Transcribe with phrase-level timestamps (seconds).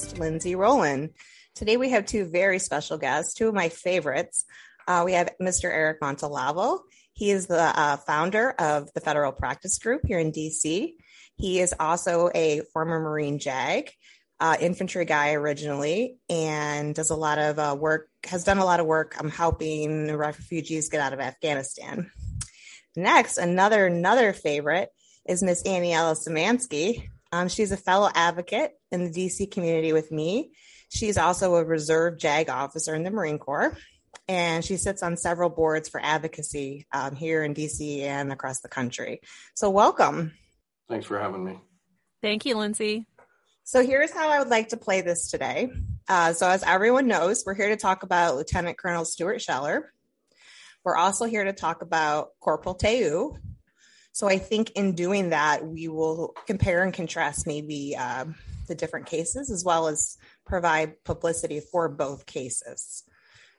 [0.00, 1.10] host, Lindsay Rowland.
[1.54, 4.44] Today we have two very special guests, two of my favorites.
[4.86, 5.64] Uh, we have Mr.
[5.64, 6.80] Eric Montalvo.
[7.12, 10.94] He is the uh, founder of the Federal Practice Group here in DC.
[11.36, 13.90] He is also a former Marine JAG,
[14.38, 18.80] uh, infantry guy originally, and does a lot of uh, work, has done a lot
[18.80, 22.10] of work um, helping refugees get out of Afghanistan.
[22.96, 24.88] Next, another another favorite
[25.28, 27.08] is Miss Aniela Szymanski.
[27.32, 30.52] Um, she's a fellow advocate in the DC community with me.
[30.88, 33.76] She's also a reserve JAG officer in the Marine Corps,
[34.26, 38.68] and she sits on several boards for advocacy um, here in DC and across the
[38.68, 39.20] country.
[39.54, 40.32] So, welcome.
[40.88, 41.58] Thanks for having me.
[42.20, 43.06] Thank you, Lindsay.
[43.62, 45.70] So, here's how I would like to play this today.
[46.08, 49.92] Uh, so, as everyone knows, we're here to talk about Lieutenant Colonel Stuart Scheller.
[50.84, 53.36] We're also here to talk about Corporal Teu,
[54.12, 58.34] so I think in doing that, we will compare and contrast maybe um,
[58.66, 60.16] the different cases as well as
[60.46, 63.04] provide publicity for both cases.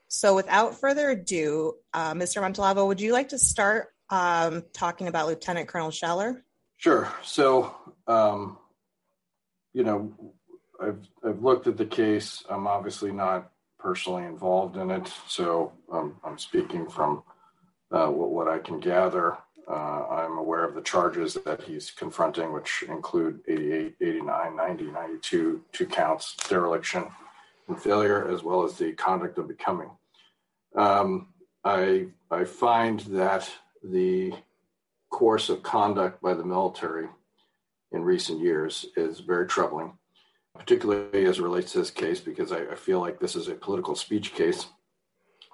[0.08, 2.42] So without further ado, uh, Mr.
[2.42, 6.44] Montalvo, would you like to start um, talking about Lieutenant Colonel Scheller?
[6.78, 7.12] Sure.
[7.24, 7.74] So,
[8.08, 8.58] um,
[9.74, 10.14] you know,
[10.82, 12.44] I've, I've looked at the case.
[12.50, 17.24] I'm obviously not personally involved in it, so um, I'm speaking from
[17.92, 19.38] uh, what, what I can gather.
[19.70, 25.62] Uh, I'm aware of the charges that he's confronting, which include 88, 89, 90, 92,
[25.72, 27.08] two counts, dereliction
[27.68, 29.90] and failure, as well as the conduct of becoming.
[30.76, 31.28] Um,
[31.64, 33.50] I, I find that
[33.84, 34.34] the
[35.10, 37.08] course of conduct by the military
[37.92, 39.94] in recent years is very troubling,
[40.58, 43.56] particularly as it relates to this case, because I, I feel like this is a
[43.56, 44.68] political speech case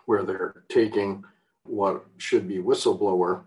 [0.05, 1.23] where they're taking
[1.63, 3.43] what should be whistleblower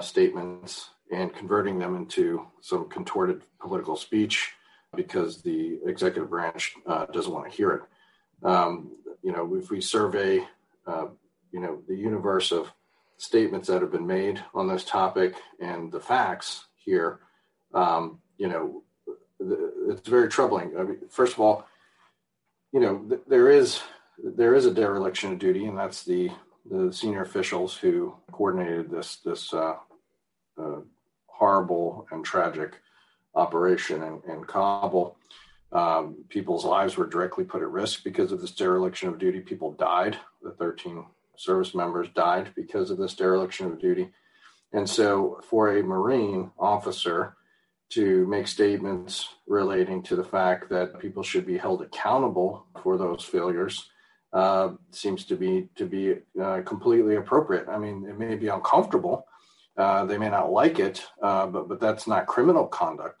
[0.00, 4.52] statements and converting them into some contorted political speech
[4.96, 7.82] because the executive branch uh, doesn't want to hear it.
[8.46, 10.44] Um, you know, if we survey,
[10.86, 11.06] uh,
[11.52, 12.72] you know, the universe of
[13.16, 17.20] statements that have been made on this topic and the facts here,
[17.74, 18.82] um, you know,
[19.88, 20.72] it's very troubling.
[20.78, 21.66] I mean, first of all,
[22.72, 23.80] you know, th- there is
[24.22, 26.30] there is a dereliction of duty, and that's the
[26.68, 29.76] the senior officials who coordinated this this uh,
[30.60, 30.80] uh,
[31.26, 32.80] horrible and tragic
[33.34, 35.16] operation in, in Kabul.
[35.72, 39.40] Um, people's lives were directly put at risk because of this dereliction of duty.
[39.40, 40.16] People died.
[40.40, 41.04] The 13
[41.36, 44.10] service members died because of this dereliction of duty.
[44.72, 47.36] And so, for a Marine officer
[47.90, 53.24] to make statements relating to the fact that people should be held accountable for those
[53.24, 53.88] failures
[54.34, 57.68] uh, seems to be to be uh, completely appropriate.
[57.68, 59.26] I mean, it may be uncomfortable.
[59.76, 63.16] Uh, they may not like it, uh, but but that's not criminal conduct.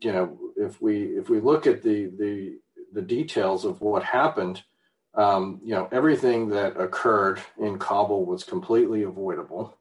[0.00, 2.58] You know, if we if we look at the the
[2.92, 4.62] the details of what happened,
[5.14, 9.76] um, you know, everything that occurred in Kabul was completely avoidable.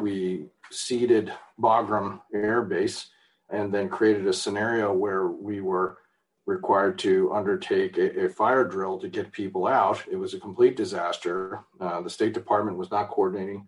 [0.00, 3.08] We ceded Bagram Air Base
[3.50, 5.98] and then created a scenario where we were
[6.46, 10.02] required to undertake a, a, fire drill to get people out.
[10.10, 11.60] It was a complete disaster.
[11.80, 13.66] Uh, the State Department was not coordinating,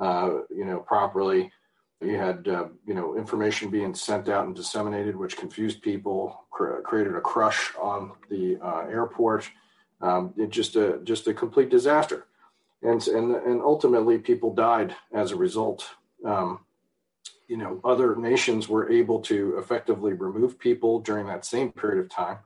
[0.00, 1.52] uh, you know, properly.
[2.00, 6.80] You had, uh, you know, information being sent out and disseminated, which confused people, cr-
[6.84, 9.48] created a crush on the uh, airport.
[10.00, 12.26] Um, it just a just a complete disaster,
[12.82, 15.88] and and and ultimately people died as a result.
[16.22, 16.65] Um,
[17.48, 22.10] you know other nations were able to effectively remove people during that same period of
[22.10, 22.38] time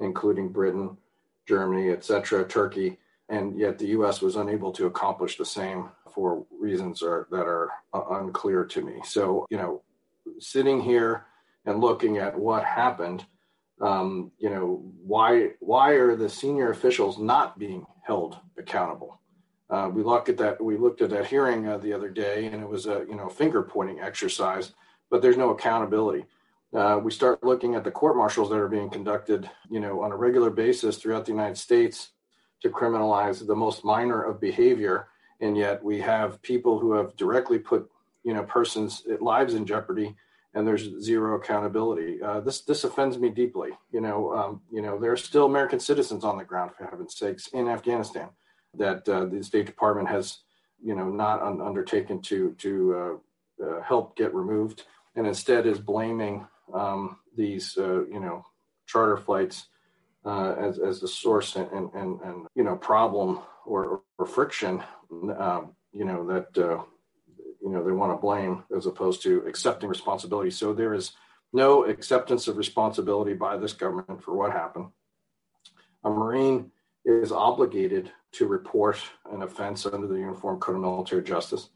[0.00, 0.96] including britain
[1.46, 2.98] germany etc turkey
[3.28, 7.70] and yet the us was unable to accomplish the same for reasons are, that are
[7.92, 9.00] uh, unclear to me.
[9.04, 9.82] So you know
[10.38, 11.26] sitting here
[11.66, 13.24] and looking at what happened
[13.80, 19.20] um, you know why why are the senior officials not being held accountable
[19.70, 20.62] uh, we looked at that.
[20.62, 23.28] We looked at that hearing uh, the other day, and it was a you know
[23.28, 24.74] finger pointing exercise,
[25.10, 26.26] but there's no accountability.
[26.74, 30.10] Uh, we start looking at the court martials that are being conducted, you know, on
[30.10, 32.10] a regular basis throughout the United States
[32.60, 35.08] to criminalize the most minor of behavior,
[35.40, 37.90] and yet we have people who have directly put
[38.22, 40.14] you know persons' lives in jeopardy,
[40.52, 42.20] and there's zero accountability.
[42.20, 43.70] Uh, this this offends me deeply.
[43.92, 47.16] You know, um, you know, there are still American citizens on the ground, for heaven's
[47.16, 48.28] sakes, in Afghanistan
[48.78, 50.38] that uh, the State Department has,
[50.82, 53.20] you know, not un- undertaken to to
[53.60, 54.84] uh, uh, help get removed,
[55.16, 58.44] and instead is blaming um, these, uh, you know,
[58.86, 59.66] charter flights
[60.24, 64.82] uh, as as the source and, and and, and you know problem or, or friction,
[65.38, 70.50] um, you know that you know they want to blame as opposed to accepting responsibility.
[70.50, 71.12] So there is
[71.52, 74.88] no acceptance of responsibility by this government for what happened.
[76.04, 76.72] a Marine
[77.04, 78.98] is obligated to report
[79.30, 81.68] an offense under the Uniform Code of Military Justice.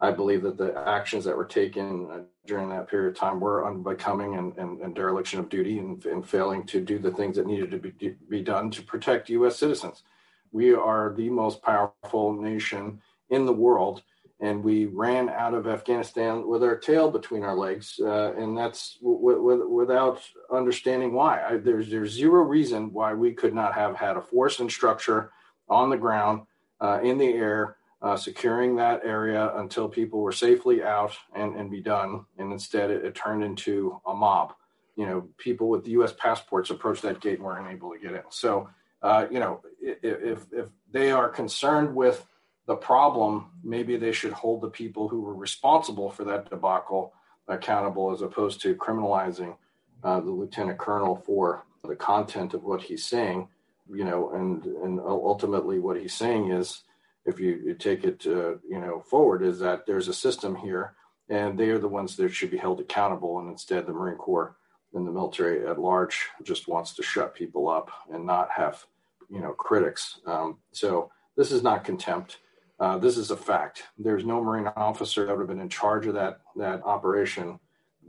[0.00, 3.66] I believe that the actions that were taken uh, during that period of time were
[3.66, 7.46] unbecoming and, and, and dereliction of duty and, and, failing to do the things that
[7.46, 9.56] needed to be, be done to protect U.S.
[9.56, 10.02] citizens.
[10.50, 13.00] We are the most powerful nation
[13.30, 14.02] in the world,
[14.42, 18.98] and we ran out of Afghanistan with our tail between our legs, uh, and that's
[19.00, 20.20] w- w- without
[20.52, 21.40] understanding why.
[21.42, 25.30] I, there's there's zero reason why we could not have had a force and structure
[25.68, 26.42] on the ground,
[26.80, 31.70] uh, in the air, uh, securing that area until people were safely out and, and
[31.70, 32.26] be done.
[32.36, 34.54] And instead, it, it, turned into a mob.
[34.96, 36.12] You know, people with U.S.
[36.18, 38.22] passports approached that gate and weren't able to get in.
[38.30, 38.68] So,
[39.02, 42.26] uh, you know, if, if they are concerned with
[42.66, 47.12] the problem, maybe they should hold the people who were responsible for that debacle
[47.48, 49.56] accountable as opposed to criminalizing
[50.04, 53.48] uh, the lieutenant colonel for the content of what he's saying.
[53.92, 56.84] You know, and and ultimately what he's saying is
[57.24, 60.94] if you, you take it uh, you know forward is that there's a system here
[61.28, 64.56] and they are the ones that should be held accountable and instead the marine corps
[64.94, 68.84] and the military at large just wants to shut people up and not have
[69.30, 72.38] you know critics um, so this is not contempt
[72.82, 76.06] uh, this is a fact there's no marine officer that would have been in charge
[76.06, 77.58] of that that operation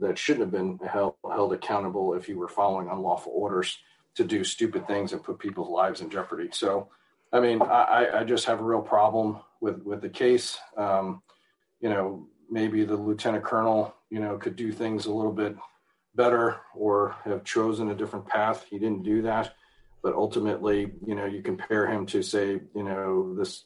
[0.00, 3.78] that shouldn't have been held, held accountable if you were following unlawful orders
[4.16, 6.88] to do stupid things and put people's lives in jeopardy so
[7.34, 10.56] I mean, I, I just have a real problem with with the case.
[10.76, 11.20] Um,
[11.80, 15.56] you know, maybe the lieutenant colonel, you know, could do things a little bit
[16.14, 18.64] better or have chosen a different path.
[18.70, 19.54] He didn't do that,
[20.00, 23.64] but ultimately, you know, you compare him to say, you know, this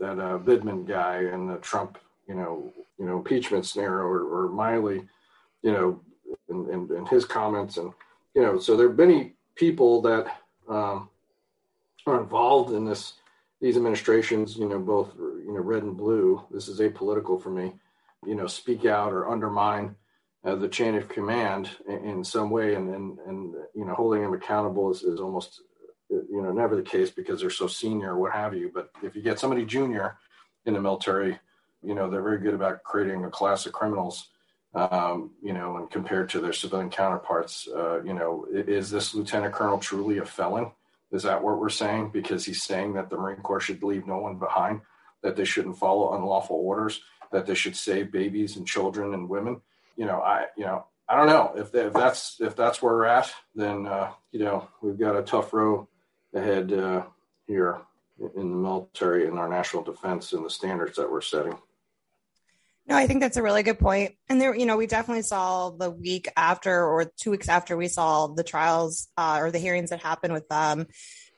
[0.00, 1.98] that uh, Vindman guy and the Trump,
[2.28, 5.06] you know, you know, impeachment scenario, or, or Milley,
[5.62, 6.00] you know,
[6.48, 7.92] and, and, and his comments, and
[8.34, 10.26] you know, so there are many people that.
[10.68, 11.08] Um,
[12.08, 13.14] are involved in this
[13.60, 16.42] these administrations, you know, both you know red and blue.
[16.50, 17.72] This is apolitical for me.
[18.26, 19.94] You know, speak out or undermine
[20.44, 24.22] uh, the chain of command in, in, some way, and and and you know, holding
[24.22, 25.62] them accountable is, is almost
[26.10, 28.70] you know never the case because they're so senior or what have you.
[28.72, 30.16] But if you get somebody junior
[30.66, 31.38] in the military,
[31.82, 34.28] you know, they're very good about creating a class of criminals.
[34.74, 39.54] Um, you know, and compared to their civilian counterparts, uh, you know, is this lieutenant
[39.54, 40.72] colonel truly a felon?
[41.10, 42.10] Is that what we're saying?
[42.10, 44.82] Because he's saying that the Marine Corps should leave no one behind,
[45.22, 47.00] that they shouldn't follow unlawful orders,
[47.32, 49.62] that they should save babies and children and women.
[49.96, 52.94] You know, I you know I don't know if, they, if that's if that's where
[52.94, 55.88] we're at, then uh, you know we've got a tough row
[56.38, 57.04] ahead uh,
[57.46, 57.80] here
[58.18, 61.56] in the military and our national defense and the standards that we're setting.
[62.86, 64.14] No, I think that's a really good point.
[64.30, 67.86] And there, you know, we definitely saw the week after or two weeks after we
[67.86, 70.86] saw the trials uh, or the hearings that happened with um,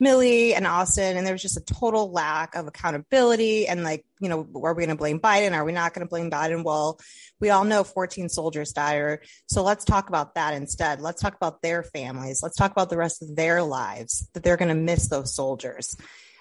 [0.00, 3.67] Milley and Austin, and there was just a total lack of accountability.
[3.67, 5.52] And like, you know, are we going to blame Biden?
[5.52, 6.64] Are we not going to blame Biden?
[6.64, 6.99] Well,
[7.41, 9.19] we all know 14 soldiers died.
[9.47, 11.00] So let's talk about that instead.
[11.00, 12.43] Let's talk about their families.
[12.43, 15.97] Let's talk about the rest of their lives that they're going to miss those soldiers.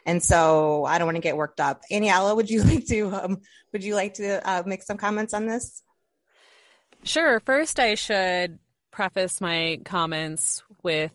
[0.05, 1.81] And so I don't want to get worked up.
[1.91, 3.37] Aniela, would you like to um,
[3.73, 5.83] would you like to uh, make some comments on this?
[7.03, 7.39] Sure.
[7.39, 8.59] First, I should
[8.91, 11.11] preface my comments with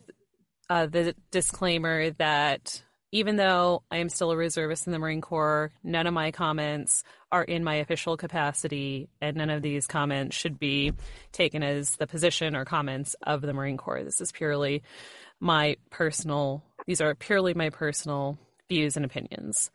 [0.75, 5.71] uh, the disclaimer that even though I am still a reservist in the Marine Corps,
[5.85, 10.59] none of my comments are in my official capacity, and none of these comments should
[10.59, 10.93] be
[11.31, 14.03] taken as the position or comments of the Marine Corps.
[14.03, 14.83] This is purely
[15.39, 18.37] my personal, these are purely my personal
[18.69, 19.71] views and opinions.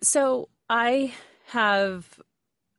[0.00, 1.12] So I
[1.46, 2.06] have,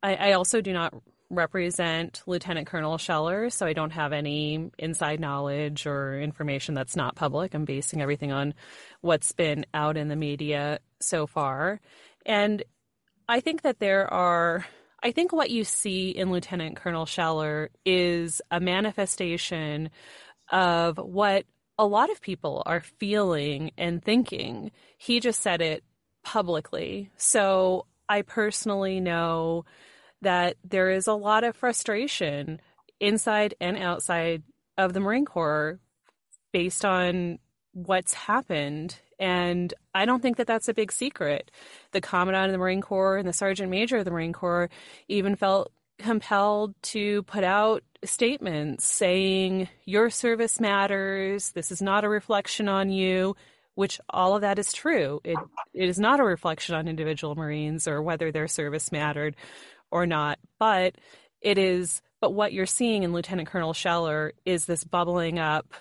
[0.02, 0.94] I, I also do not
[1.36, 7.16] represent Lieutenant Colonel Scheller, so I don't have any inside knowledge or information that's not
[7.16, 7.54] public.
[7.54, 8.54] I'm basing everything on
[9.02, 11.80] what's been out in the media so far.
[12.26, 12.64] And
[13.28, 14.66] I think that there are,
[15.02, 19.90] I think what you see in Lieutenant Colonel Scheller is a manifestation
[20.52, 21.46] of what
[21.78, 24.72] a lot of people are feeling and thinking.
[24.98, 25.84] He just said it
[26.24, 27.12] publicly.
[27.18, 29.66] So I personally know
[30.24, 32.60] that there is a lot of frustration
[33.00, 34.44] inside and outside
[34.78, 35.80] of the Marine Corps
[36.52, 37.40] based on
[37.74, 39.00] what's happened.
[39.20, 41.52] And I don't think that that's a big secret.
[41.92, 44.70] The Commandant of the Marine Corps and the Sergeant Major of the Marine Corps
[45.08, 51.52] even felt compelled to put out statements saying your service matters.
[51.52, 53.36] This is not a reflection on you,
[53.76, 55.22] which all of that is true.
[55.24, 55.38] It,
[55.74, 59.36] it is not a reflection on individual Marines or whether their service mattered
[59.94, 60.96] or not, but
[61.40, 62.02] it is.
[62.20, 65.74] But what you're seeing in Lieutenant Colonel Scheller is this bubbling up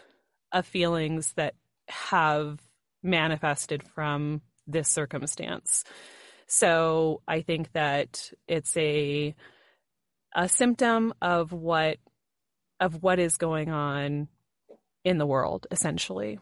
[0.52, 1.54] of feelings that
[1.88, 2.61] have
[3.02, 5.85] manifested from this circumstance.
[6.47, 9.35] So I think that it's a
[10.35, 11.99] a symptom of what
[12.81, 14.28] of what is going on
[15.04, 16.38] in the world essentially.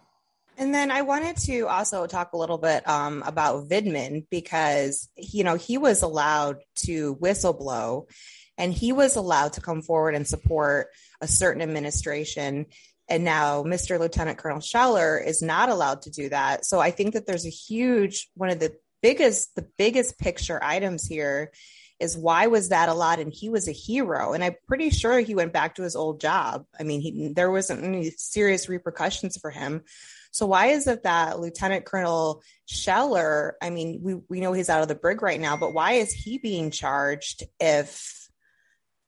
[0.60, 5.42] And then I wanted to also talk a little bit um, about Vindman because you
[5.42, 8.10] know he was allowed to whistleblow,
[8.58, 10.88] and he was allowed to come forward and support
[11.22, 12.66] a certain administration.
[13.08, 13.98] And now Mr.
[13.98, 16.66] Lieutenant Colonel Scheller is not allowed to do that.
[16.66, 21.06] So I think that there's a huge one of the biggest the biggest picture items
[21.06, 21.52] here
[21.98, 25.34] is why was that allowed and he was a hero and i'm pretty sure he
[25.34, 29.50] went back to his old job i mean he, there wasn't any serious repercussions for
[29.50, 29.82] him
[30.30, 34.82] so why is it that lieutenant colonel scheller i mean we, we know he's out
[34.82, 38.20] of the brig right now but why is he being charged if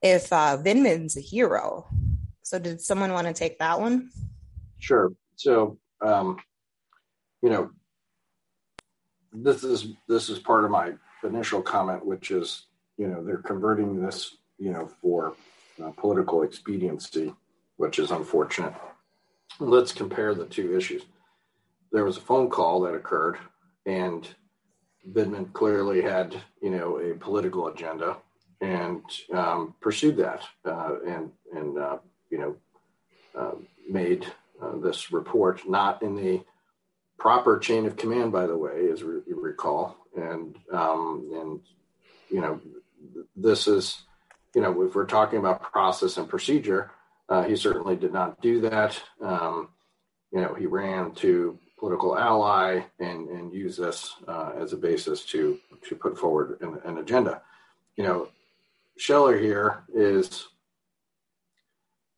[0.03, 1.87] if uh a hero?
[2.43, 4.11] So did someone want to take that one?
[4.79, 5.13] Sure.
[5.37, 6.39] So um
[7.41, 7.71] you know
[9.33, 10.93] this is this is part of my
[11.25, 12.67] initial comment, which is
[12.99, 15.35] you know they're converting this you know for
[15.83, 17.33] uh, political expediency,
[17.77, 18.75] which is unfortunate.
[19.63, 21.03] Let's compare the two issues.
[21.93, 23.39] There was a phone call that occurred,
[23.87, 24.27] and
[25.09, 28.17] Vindman clearly had you know a political agenda
[28.61, 29.03] and
[29.33, 32.57] um, pursued that, uh, and and uh, you know
[33.39, 33.55] uh,
[33.89, 34.27] made
[34.61, 36.43] uh, this report not in the
[37.19, 41.61] proper chain of command, by the way, as you recall, and um, and
[42.31, 42.61] you know
[43.37, 44.03] this is
[44.57, 46.91] you know if we're talking about process and procedure,
[47.33, 49.01] uh, he certainly did not do that.
[49.23, 49.71] Um,
[50.33, 55.25] you know, he ran to political ally and and use this uh, as a basis
[55.33, 55.59] to
[55.89, 57.41] to put forward an, an agenda.
[57.97, 58.29] You know,
[58.99, 60.47] Scheller here is,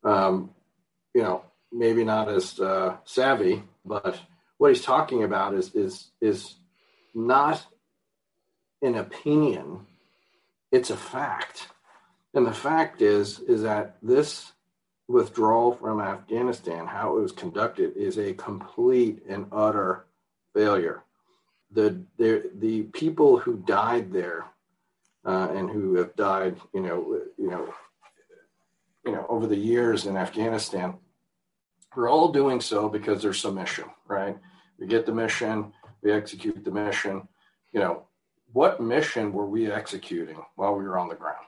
[0.03, 0.49] um,
[1.13, 4.19] you know, maybe not as uh, savvy, but
[4.57, 6.55] what he's talking about is is is
[7.13, 7.65] not
[8.81, 9.87] an opinion
[10.71, 11.69] it's a fact
[12.33, 14.51] and the fact is is that this
[15.07, 20.05] withdrawal from afghanistan how it was conducted is a complete and utter
[20.53, 21.03] failure
[21.71, 24.45] the the, the people who died there
[25.25, 27.73] uh, and who have died you know you know
[29.05, 30.95] you know over the years in afghanistan
[31.95, 34.37] we're all doing so because there's some mission, right?
[34.77, 37.27] We get the mission, we execute the mission.
[37.71, 38.03] You know,
[38.51, 41.45] what mission were we executing while we were on the ground?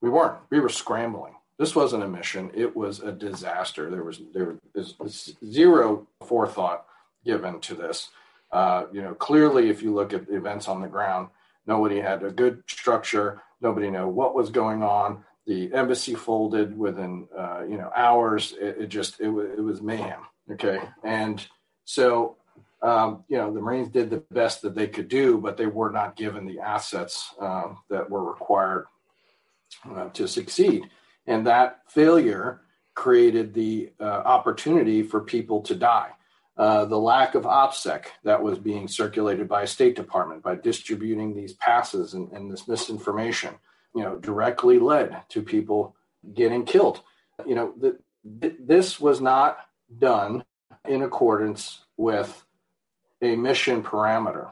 [0.00, 0.38] We weren't.
[0.50, 1.34] We were scrambling.
[1.58, 2.50] This wasn't a mission.
[2.54, 3.90] It was a disaster.
[3.90, 4.56] There was there
[4.98, 6.84] was zero forethought
[7.24, 8.10] given to this.
[8.52, 11.28] Uh, you know, clearly, if you look at the events on the ground,
[11.66, 13.42] nobody had a good structure.
[13.60, 18.54] Nobody knew what was going on the embassy folded within uh, you know hours.
[18.60, 20.20] It, it just it, w- it was mayhem.
[20.52, 21.46] Okay, and
[21.84, 22.36] so
[22.82, 25.90] um, you know the Marines did the best that they could do, but they were
[25.90, 28.86] not given the assets um, that were required
[29.94, 30.88] uh, to succeed,
[31.26, 32.60] and that failure
[32.94, 36.10] created the uh, opportunity for people to die.
[36.56, 41.52] Uh, the lack of OPSEC that was being circulated by State Department by distributing these
[41.52, 43.54] passes and, and this misinformation
[43.96, 45.96] you know, directly led to people
[46.34, 47.00] getting killed.
[47.46, 47.98] You know, the,
[48.60, 49.58] this was not
[49.98, 50.44] done
[50.86, 52.44] in accordance with
[53.22, 54.50] a mission parameter.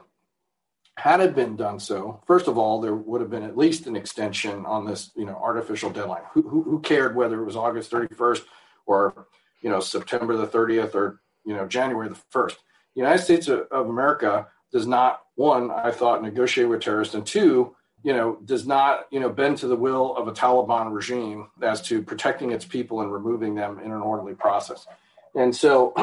[0.97, 3.95] Had it been done so, first of all, there would have been at least an
[3.95, 6.23] extension on this, you know, artificial deadline.
[6.31, 8.43] Who, who, who cared whether it was August 31st
[8.85, 9.27] or,
[9.61, 12.55] you know, September the 30th or, you know, January the 1st?
[12.95, 17.75] The United States of America does not, one, I thought, negotiate with terrorists, and two,
[18.03, 21.81] you know, does not, you know, bend to the will of a Taliban regime as
[21.83, 24.87] to protecting its people and removing them in an orderly process.
[25.33, 25.93] And so,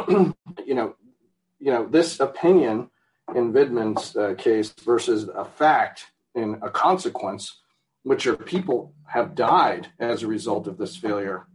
[0.67, 0.97] you know,
[1.59, 2.91] you know, this opinion
[3.35, 7.61] in Vindman's uh, case versus a fact in a consequence,
[8.03, 11.47] which are people have died as a result of this failure.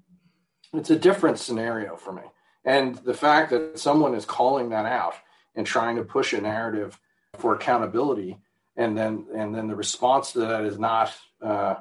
[0.74, 2.24] It's a different scenario for me.
[2.66, 5.16] And the fact that someone is calling that out
[5.56, 7.00] and trying to push a narrative
[7.38, 8.38] for accountability
[8.78, 11.76] and then and then the response to that is not uh,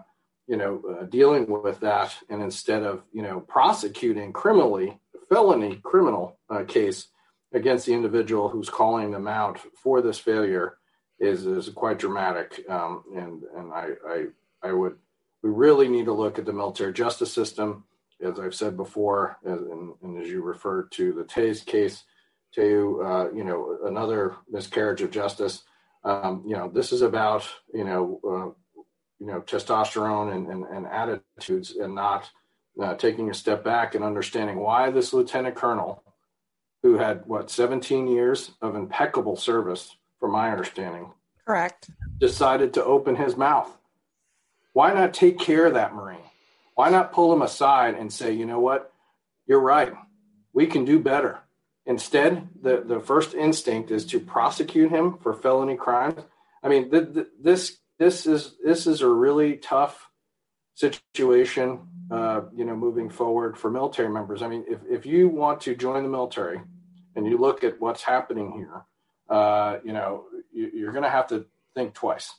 [0.47, 4.99] you know uh, dealing with that and instead of you know prosecuting criminally
[5.29, 7.09] felony criminal uh, case
[7.53, 10.79] against the individual who's calling them out for this failure
[11.19, 12.63] is is quite dramatic.
[12.69, 14.25] Um, and and I, I
[14.63, 14.97] I would
[15.43, 17.85] we really need to look at the military justice system.
[18.23, 22.05] As I've said before and, and as you referred to the Tays case
[22.55, 25.63] to uh, you know another miscarriage of justice
[26.07, 28.83] um, you know, this is about, you know, uh,
[29.19, 32.31] you know, testosterone and, and, and attitudes and not
[32.81, 36.05] uh, taking a step back and understanding why this lieutenant colonel,
[36.87, 41.13] who had what 17 years of impeccable service, from my understanding,
[41.45, 41.91] correct,
[42.21, 43.77] decided to open his mouth.
[44.73, 46.21] Why not take care of that Marine?
[46.77, 48.93] Why not pull him aside and say, you know what,
[49.49, 49.93] you're right,
[50.53, 51.41] we can do better.
[51.87, 56.23] Instead, the, the first instinct is to prosecute him for felony crimes.
[56.63, 60.09] I mean, th- th- this this is this is a really tough
[60.75, 61.81] situation,
[62.13, 64.43] uh, you know, moving forward for military members.
[64.43, 66.61] I mean, if if you want to join the military
[67.17, 68.85] and you look at what's happening here,
[69.29, 72.33] uh, you know, you, are going to have to think twice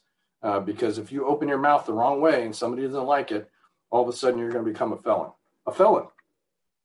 [0.44, 3.50] uh, because if you open your mouth the wrong way and somebody doesn't like it,
[3.90, 5.32] all of a sudden you're going to become a felon.
[5.66, 6.08] A felon.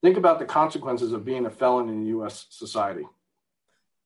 [0.02, 2.46] Think about the consequences of being a felon in U.S.
[2.50, 3.06] society.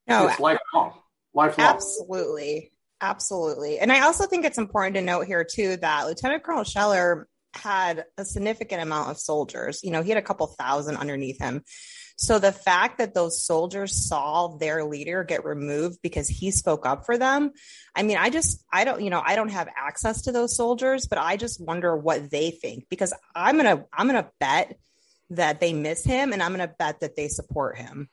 [0.06, 0.98] No, it's lifelong.
[1.32, 1.68] Lifelong.
[1.68, 2.72] Absolutely.
[3.00, 3.78] Absolutely.
[3.78, 8.04] And I also think it's important to note here, too, that Lieutenant Colonel Scheller had
[8.16, 9.80] a significant amount of soldiers.
[9.82, 11.62] You know, he had a couple thousand underneath him.
[12.16, 17.04] So the fact that those soldiers saw their leader get removed because he spoke up
[17.04, 17.52] for them,
[17.94, 21.06] I mean, I just, I don't, you know, I don't have access to those soldiers,
[21.06, 24.76] but I just wonder what they think because I'm going to, I'm going to bet
[25.30, 28.08] that they miss him and I'm going to bet that they support him.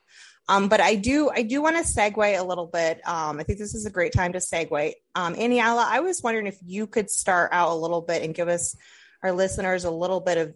[0.50, 3.00] Um, but I do, I do want to segue a little bit.
[3.07, 4.93] Um, I think this is a great time to segue.
[5.15, 8.50] Um, Aniela, I was wondering if you could start out a little bit and give
[8.50, 8.75] us,
[9.24, 10.53] our listeners, a little bit of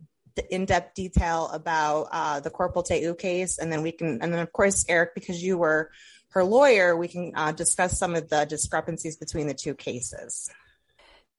[0.53, 4.51] in-depth detail about uh, the Corporal Teu case, and then we can, and then of
[4.53, 5.91] course, Eric, because you were
[6.29, 10.49] her lawyer, we can uh, discuss some of the discrepancies between the two cases.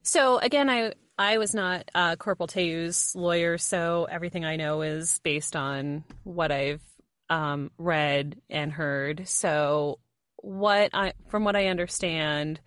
[0.03, 5.21] So again, I I was not uh, Corporal Teu's lawyer, so everything I know is
[5.25, 6.83] based on what I've
[7.29, 9.29] um, read and heard.
[9.29, 9.99] So,
[10.37, 12.61] what I, from what I understand,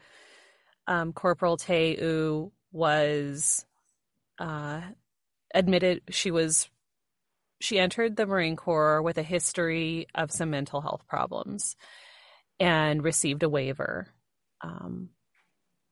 [0.87, 3.65] um, Corporal Teu was
[4.37, 4.81] uh,
[5.53, 6.69] admitted she was
[7.59, 11.75] she entered the Marine Corps with a history of some mental health problems
[12.59, 14.07] and received a waiver.
[14.61, 15.09] Um,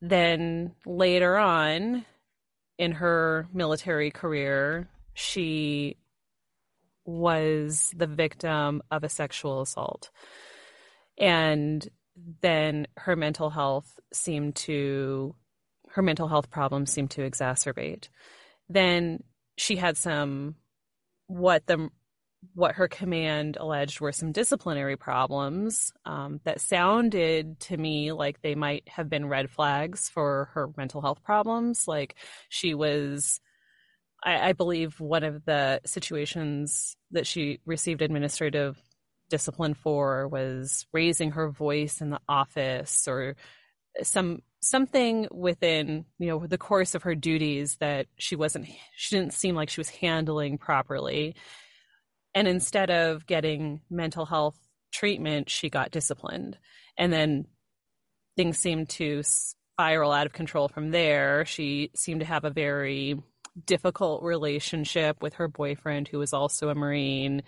[0.01, 2.05] then later on
[2.77, 5.97] in her military career, she
[7.05, 10.09] was the victim of a sexual assault.
[11.19, 11.87] And
[12.41, 15.35] then her mental health seemed to,
[15.89, 18.09] her mental health problems seemed to exacerbate.
[18.69, 19.23] Then
[19.59, 20.55] she had some,
[21.27, 21.89] what the,
[22.53, 28.55] what her command alleged were some disciplinary problems um, that sounded to me like they
[28.55, 31.87] might have been red flags for her mental health problems.
[31.87, 32.15] Like
[32.47, 33.41] she was
[34.23, 38.77] I, I believe one of the situations that she received administrative
[39.29, 43.35] discipline for was raising her voice in the office or
[44.01, 49.33] some something within you know the course of her duties that she wasn't she didn't
[49.33, 51.35] seem like she was handling properly
[52.35, 54.57] and instead of getting mental health
[54.91, 56.57] treatment she got disciplined
[56.97, 57.45] and then
[58.35, 63.17] things seemed to spiral out of control from there she seemed to have a very
[63.65, 67.43] difficult relationship with her boyfriend, who was also a Marine.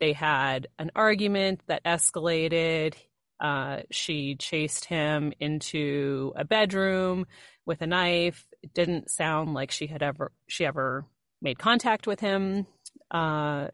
[0.00, 2.94] They had an argument that escalated.
[3.40, 7.26] Uh, she chased him into a bedroom
[7.66, 8.46] with a knife.
[8.62, 11.04] It didn't sound like she had ever she ever
[11.42, 12.66] made contact with him.
[13.10, 13.68] Uh,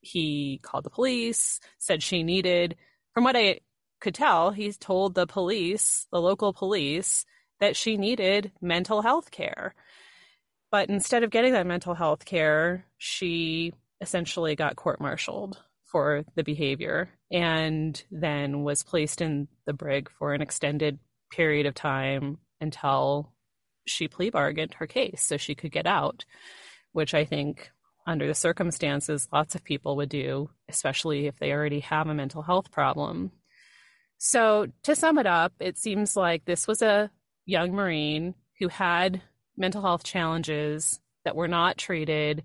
[0.00, 2.76] he called the police, said she needed,
[3.12, 3.60] from what I
[4.00, 7.24] could tell, he told the police, the local police,
[7.60, 9.74] that she needed mental health care.
[10.70, 16.44] But instead of getting that mental health care, she essentially got court martialed for the
[16.44, 20.98] behavior and then was placed in the brig for an extended
[21.30, 23.32] period of time until
[23.86, 26.24] she plea bargained her case so she could get out,
[26.92, 27.70] which I think
[28.06, 32.42] under the circumstances lots of people would do, especially if they already have a mental
[32.42, 33.32] health problem.
[34.18, 37.10] So, to sum it up, it seems like this was a
[37.44, 39.20] young Marine who had
[39.56, 42.44] mental health challenges that were not treated,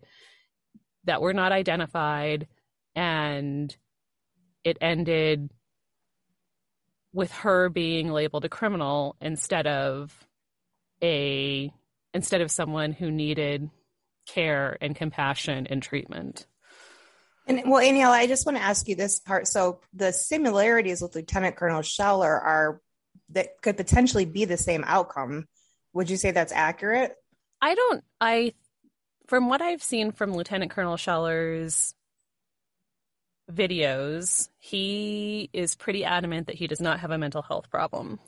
[1.06, 2.48] that were not identified,
[2.96, 3.76] and
[4.63, 5.50] it ended
[7.13, 10.15] with her being labeled a criminal instead of
[11.04, 11.71] a
[12.13, 13.69] instead of someone who needed
[14.28, 16.45] care and compassion and treatment.
[17.47, 19.47] And well, Aniela, I just want to ask you this part.
[19.47, 22.82] So the similarities with Lieutenant Colonel Scheller are
[23.30, 25.47] that could potentially be the same outcome
[25.93, 27.15] would you say that's accurate?
[27.62, 28.04] I don't.
[28.19, 28.54] I,
[29.28, 31.93] from what I've seen from Lieutenant Colonel Scheller's
[33.54, 38.20] videos, he is pretty adamant that he does not have a mental health problem.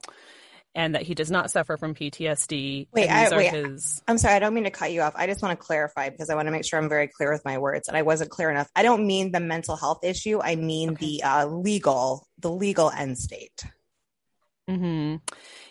[0.76, 2.88] and that he does not suffer from PTSD.
[2.92, 4.02] Wait, I, wait his...
[4.08, 5.14] I'm sorry, I don't mean to cut you off.
[5.16, 7.46] I just want to clarify because I want to make sure I'm very clear with
[7.46, 8.68] my words and I wasn't clear enough.
[8.76, 10.40] I don't mean the mental health issue.
[10.42, 11.06] I mean Okay.
[11.20, 13.64] the uh, legal, the legal end state.
[14.68, 15.18] hmm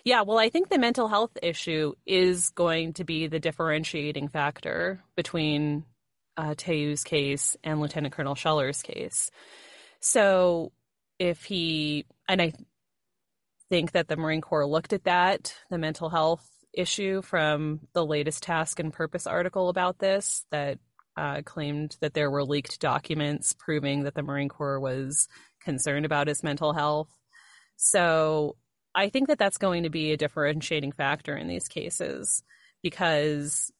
[0.04, 5.02] Yeah, well, I think the mental health issue is going to be the differentiating factor
[5.16, 5.84] between
[6.36, 9.30] uh, Teu's case and Lieutenant Colonel Scheller's case.
[10.00, 10.72] So
[11.18, 12.52] if he, and I
[13.68, 18.42] think that the Marine Corps looked at that, the mental health issue from the latest
[18.42, 20.78] Task and Purpose article about this that
[21.16, 25.28] uh, claimed that there were leaked documents proving that the Marine Corps was
[25.62, 27.08] concerned about his mental health.
[27.76, 28.56] So
[28.94, 32.42] I think that that's going to be a differentiating factor in these cases
[32.82, 33.70] because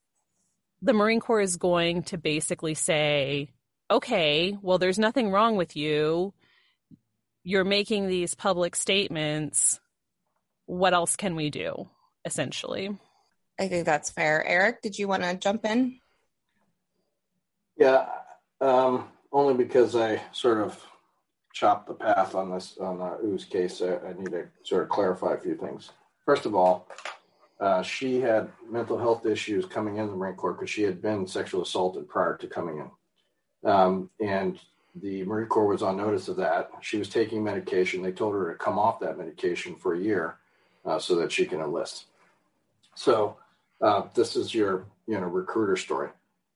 [0.82, 3.50] the Marine Corps is going to basically say,
[3.90, 6.34] okay, well, there's nothing wrong with you.
[7.44, 9.80] You're making these public statements.
[10.66, 11.88] What else can we do?
[12.24, 12.96] Essentially.
[13.58, 14.44] I think that's fair.
[14.44, 16.00] Eric, did you want to jump in?
[17.76, 18.06] Yeah,
[18.60, 20.84] um, only because I sort of
[21.52, 23.82] chopped the path on this on uh, Oo's case.
[23.82, 25.90] I, I need to sort of clarify a few things.
[26.24, 26.88] First of all,
[27.62, 31.26] uh, she had mental health issues coming in the Marine Corps because she had been
[31.26, 34.58] sexually assaulted prior to coming in, um, and
[34.96, 36.70] the Marine Corps was on notice of that.
[36.80, 38.02] She was taking medication.
[38.02, 40.36] They told her to come off that medication for a year
[40.84, 42.06] uh, so that she can enlist.
[42.94, 43.36] So
[43.80, 46.10] uh, this is your you know recruiter story.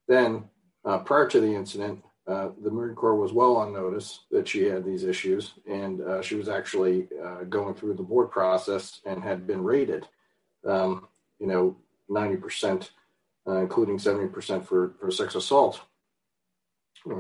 [0.08, 0.44] Then
[0.84, 4.64] uh, prior to the incident, uh, the Marine Corps was well on notice that she
[4.64, 9.22] had these issues, and uh, she was actually uh, going through the board process and
[9.22, 10.08] had been rated,
[10.66, 11.76] um, you know,
[12.10, 12.90] 90%,
[13.46, 15.80] uh, including 70% for, for sex assault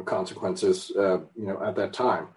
[0.04, 2.28] consequences, uh, you know, at that time.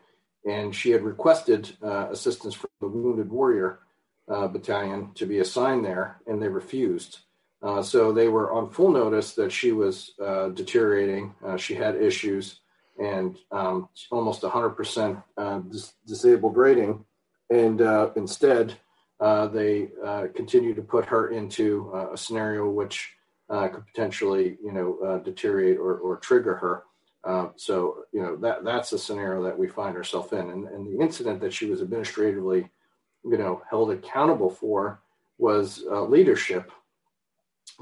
[0.48, 3.80] And she had requested uh, assistance from the Wounded Warrior
[4.28, 7.20] uh, Battalion to be assigned there, and they refused.
[7.62, 11.34] Uh, so they were on full notice that she was uh, deteriorating.
[11.58, 12.62] She had issues
[12.98, 17.04] and um, almost 100% uh, dis- disabled rating.
[17.50, 17.82] And
[18.16, 18.76] instead,
[19.20, 23.14] uh, they uh, continue to put her into uh, a scenario which
[23.50, 26.84] uh, could potentially, you know, deteriorate or, or trigger her.
[27.24, 30.50] Uh, so, you know, that that's the scenario that we find ourselves in.
[30.52, 32.70] And, and the incident that she was administratively,
[33.26, 35.02] you know, held accountable for
[35.38, 36.72] was leadership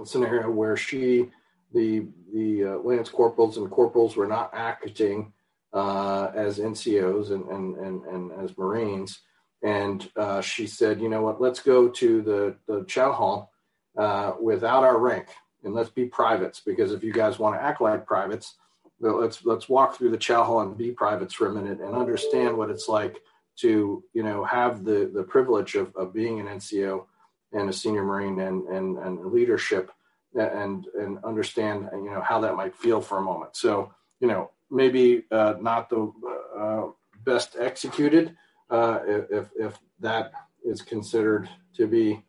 [0.01, 1.29] a scenario where she,
[1.73, 5.33] the the lance corporals and corporals were not acting
[5.73, 9.19] uh, as NCOs and, and and and as Marines,
[9.63, 13.51] and uh, she said, you know what, let's go to the the chow hall
[13.97, 15.27] uh, without our rank.
[15.63, 18.55] And let's be privates because if you guys want to act like privates,
[18.99, 22.55] let's let's walk through the chow hall and be privates for a minute and understand
[22.55, 23.21] what it's like
[23.57, 27.05] to you know have the the privilege of, of being an NCO
[27.53, 29.91] and a senior marine and and, and leadership
[30.35, 33.55] and and understand you know how that might feel for a moment.
[33.55, 36.11] So you know maybe uh, not the
[36.57, 36.87] uh,
[37.23, 38.35] best executed
[38.69, 40.31] uh, if if that
[40.63, 42.21] is considered to be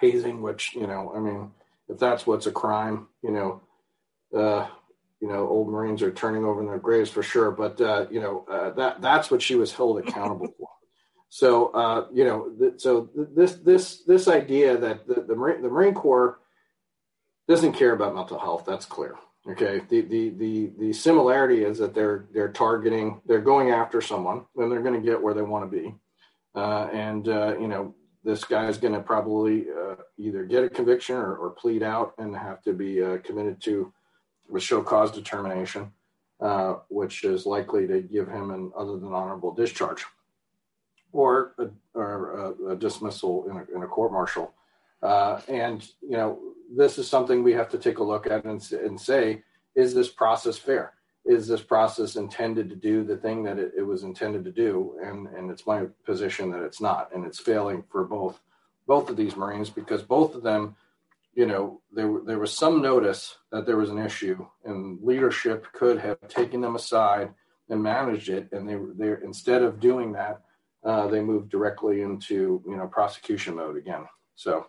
[0.00, 1.50] hazing which you know i mean
[1.88, 3.60] if that's what's a crime you know
[4.36, 4.66] uh,
[5.20, 8.20] you know old marines are turning over in their graves for sure but uh, you
[8.20, 10.68] know uh, that that's what she was held accountable for
[11.28, 15.62] so uh, you know, th- so th- this this this idea that the, the Marine
[15.62, 16.38] the Marine Corps
[17.48, 18.64] doesn't care about mental health.
[18.66, 19.16] That's clear.
[19.48, 19.80] Okay.
[19.88, 24.70] The the the the similarity is that they're they're targeting, they're going after someone, and
[24.70, 25.94] they're going to get where they want to be.
[26.54, 30.68] Uh, and uh, you know, this guy is going to probably uh, either get a
[30.68, 33.92] conviction or, or plead out and have to be uh, committed to
[34.48, 35.92] with show cause determination,
[36.40, 40.04] uh, which is likely to give him an other than honorable discharge
[41.12, 44.52] or a, or a, a dismissal in a, in a court martial.
[45.02, 46.38] Uh, and you know,
[46.74, 49.42] this is something we have to take a look at and, and say,
[49.74, 50.94] is this process fair?
[51.24, 54.96] Is this process intended to do the thing that it, it was intended to do?
[55.02, 58.40] And and it's my position that it's not, and it's failing for both
[58.86, 60.76] both of these Marines because both of them,
[61.34, 65.98] you know, there there was some notice that there was an issue, and leadership could
[65.98, 67.34] have taken them aside
[67.68, 70.42] and managed it, and they they instead of doing that,
[70.84, 74.06] uh, they moved directly into you know prosecution mode again.
[74.36, 74.68] So,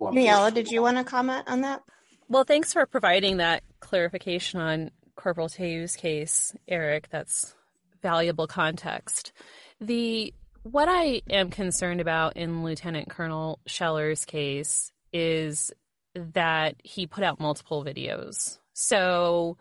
[0.00, 1.82] Niella, did you want to comment on that?
[2.28, 7.08] Well, thanks for providing that clarification on Corporal Teu's case, Eric.
[7.10, 7.54] That's
[8.02, 9.32] valuable context.
[9.80, 15.72] The what I am concerned about in Lieutenant Colonel Scheller's case is
[16.14, 18.58] that he put out multiple videos.
[18.72, 19.56] So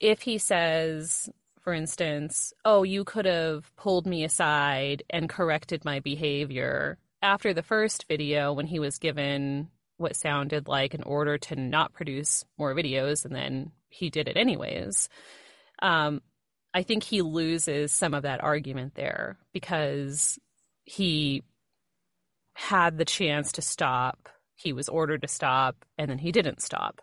[0.00, 1.28] if he says,
[1.60, 7.62] for instance, oh, you could have pulled me aside and corrected my behavior after the
[7.62, 12.74] first video, when he was given what sounded like an order to not produce more
[12.74, 15.08] videos, and then he did it anyways,
[15.80, 16.20] um,
[16.74, 20.38] I think he loses some of that argument there because
[20.84, 21.42] he
[22.52, 24.28] had the chance to stop.
[24.54, 27.00] He was ordered to stop, and then he didn't stop.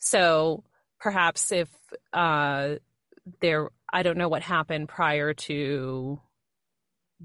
[0.00, 0.64] So
[0.98, 1.68] perhaps if
[2.14, 2.76] uh,
[3.40, 6.20] there, I don't know what happened prior to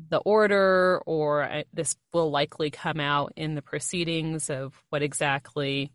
[0.09, 5.91] the order, or uh, this will likely come out in the proceedings of what exactly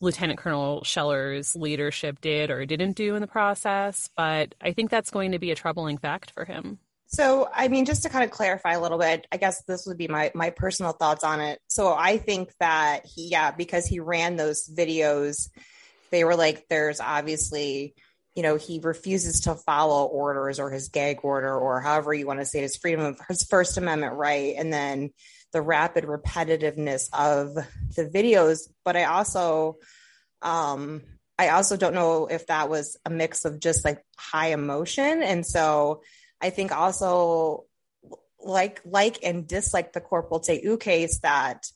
[0.00, 4.08] Lieutenant Colonel Scheller's leadership did or didn't do in the process.
[4.16, 6.78] But I think that's going to be a troubling fact for him.
[7.10, 9.96] So, I mean, just to kind of clarify a little bit, I guess this would
[9.96, 11.58] be my my personal thoughts on it.
[11.66, 15.48] So, I think that he, yeah, because he ran those videos,
[16.10, 17.94] they were like, there's obviously,
[18.38, 22.38] you know, he refuses to follow orders or his gag order or however you want
[22.38, 25.10] to say it, his freedom of his First Amendment right, and then
[25.52, 27.54] the rapid repetitiveness of
[27.96, 28.68] the videos.
[28.84, 29.78] But I also,
[30.40, 31.02] um,
[31.36, 35.44] I also don't know if that was a mix of just like high emotion, and
[35.44, 36.02] so
[36.40, 37.64] I think also
[38.38, 41.66] like like and dislike the corporal Teu case that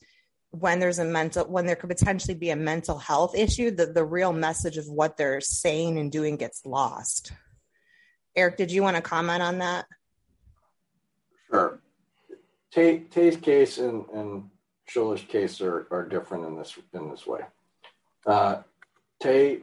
[0.53, 4.05] when there's a mental when there could potentially be a mental health issue, the, the
[4.05, 7.33] real message of what they're saying and doing gets lost.
[8.37, 9.87] Eric, did you want to comment on that?
[11.51, 11.81] Sure.
[12.71, 14.51] Tay, Tay's case and, and
[14.89, 17.41] Scheller's case are, are different in this in this way.
[18.27, 18.63] Uh,
[19.21, 19.61] Tay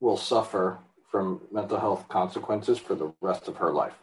[0.00, 0.78] will suffer
[1.10, 3.94] from mental health consequences for the rest of her life.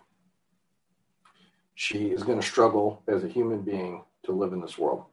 [1.75, 5.05] She is going to struggle as a human being to live in this world,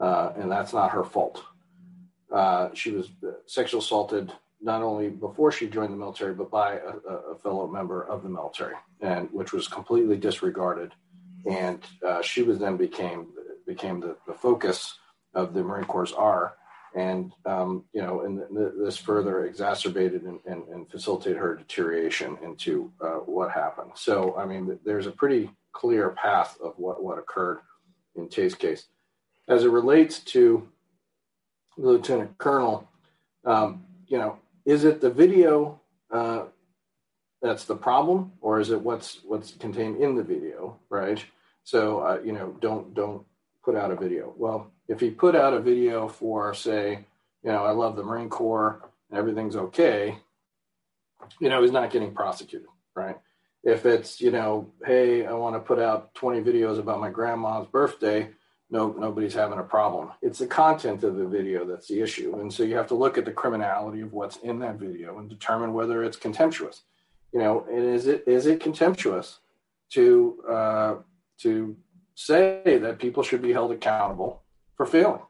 [0.00, 1.42] uh, and that's not her fault.
[2.32, 3.10] Uh, she was
[3.46, 8.02] sexually assaulted not only before she joined the military, but by a, a fellow member
[8.02, 10.92] of the military, and which was completely disregarded.
[11.48, 13.28] And uh, she was then became
[13.66, 14.98] became the, the focus
[15.34, 16.54] of the Marine Corps' R
[16.94, 22.38] and um, you know, and th- this further exacerbated and, and, and, facilitated her deterioration
[22.42, 23.92] into uh, what happened.
[23.94, 27.58] So, I mean, there's a pretty clear path of what what occurred
[28.16, 28.86] in Tay's case.
[29.48, 30.68] As it relates to
[31.76, 32.88] the lieutenant colonel,
[33.44, 35.80] um, you know, is it the video
[36.10, 36.44] uh,
[37.40, 41.24] that's the problem, or is it what's what's contained in the video, right?
[41.64, 43.24] So, uh, you know, don't don't
[43.64, 44.32] put out a video.
[44.36, 47.04] Well, if he put out a video for, say,
[47.42, 48.80] you know, I love the Marine Corps
[49.10, 50.18] and everything's okay,
[51.40, 53.18] you know, he's not getting prosecuted, right?
[53.62, 57.66] If it's, you know, hey, I want to put out 20 videos about my grandma's
[57.66, 58.30] birthday,
[58.70, 60.10] no, nobody's having a problem.
[60.20, 62.38] It's the content of the video that's the issue.
[62.38, 65.28] And so you have to look at the criminality of what's in that video and
[65.28, 66.82] determine whether it's contemptuous.
[67.32, 69.40] You know, and is it is it contemptuous
[69.90, 70.94] to uh,
[71.38, 71.76] to
[72.14, 74.42] say that people should be held accountable
[74.76, 75.22] for failing.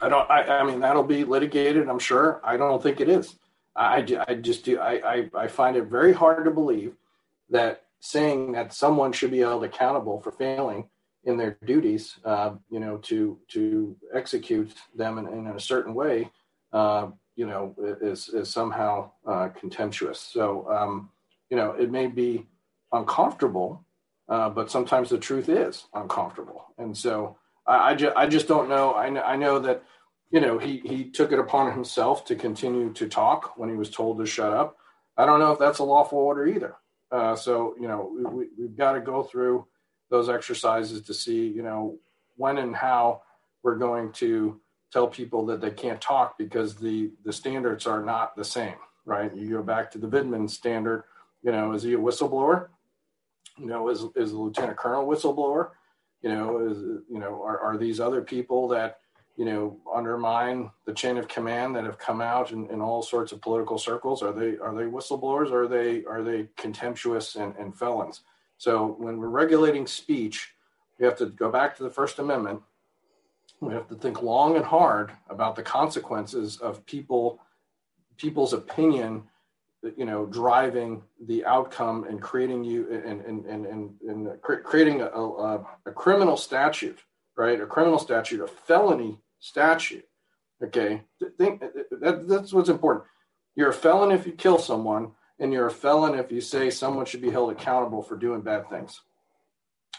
[0.00, 0.30] I don't.
[0.30, 1.88] I, I mean, that'll be litigated.
[1.88, 2.40] I'm sure.
[2.42, 3.36] I don't think it is.
[3.76, 4.78] I, I just do.
[4.78, 6.96] I, I, I find it very hard to believe
[7.50, 10.88] that saying that someone should be held accountable for failing
[11.24, 16.30] in their duties, uh, you know, to to execute them in, in a certain way,
[16.72, 20.20] uh, you know, is is somehow uh, contemptuous.
[20.20, 21.10] So, um,
[21.50, 22.46] you know, it may be
[22.92, 23.84] uncomfortable,
[24.28, 28.68] uh, but sometimes the truth is uncomfortable, and so I, I, ju- I just don't
[28.68, 28.94] know.
[28.94, 29.22] I, know.
[29.22, 29.82] I know that,
[30.30, 33.90] you know, he, he took it upon himself to continue to talk when he was
[33.90, 34.76] told to shut up.
[35.16, 36.76] I don't know if that's a lawful order either.
[37.12, 39.66] Uh, so, you know, we, we've got to go through
[40.10, 41.98] those exercises to see, you know,
[42.36, 43.22] when and how
[43.62, 44.60] we're going to
[44.92, 49.34] tell people that they can't talk because the the standards are not the same, right?
[49.34, 51.04] You go back to the Vindman standard,
[51.42, 52.68] you know, is he a whistleblower?
[53.58, 55.70] You know, is is the lieutenant colonel whistleblower?
[56.22, 56.78] you know is
[57.10, 59.00] you know are, are these other people that
[59.36, 63.32] you know undermine the chain of command that have come out in, in all sorts
[63.32, 67.76] of political circles are they are they whistleblowers are they are they contemptuous and, and
[67.76, 68.22] felons
[68.60, 70.54] so when we're regulating speech
[71.00, 72.60] we have to go back to the first amendment.
[73.60, 77.40] We have to think long and hard about the consequences of people
[78.18, 79.22] people's opinion
[79.96, 85.06] you know driving the outcome and creating you and and and and, and creating a,
[85.06, 86.98] a, a, criminal statute
[87.36, 87.60] right?
[87.62, 90.06] A criminal statute a felony statute
[90.62, 91.02] okay?
[91.38, 93.06] Think that, that's what's important.
[93.56, 97.06] You're a felon if you kill someone and you're a felon if you say someone
[97.06, 99.00] should be held accountable for doing bad things.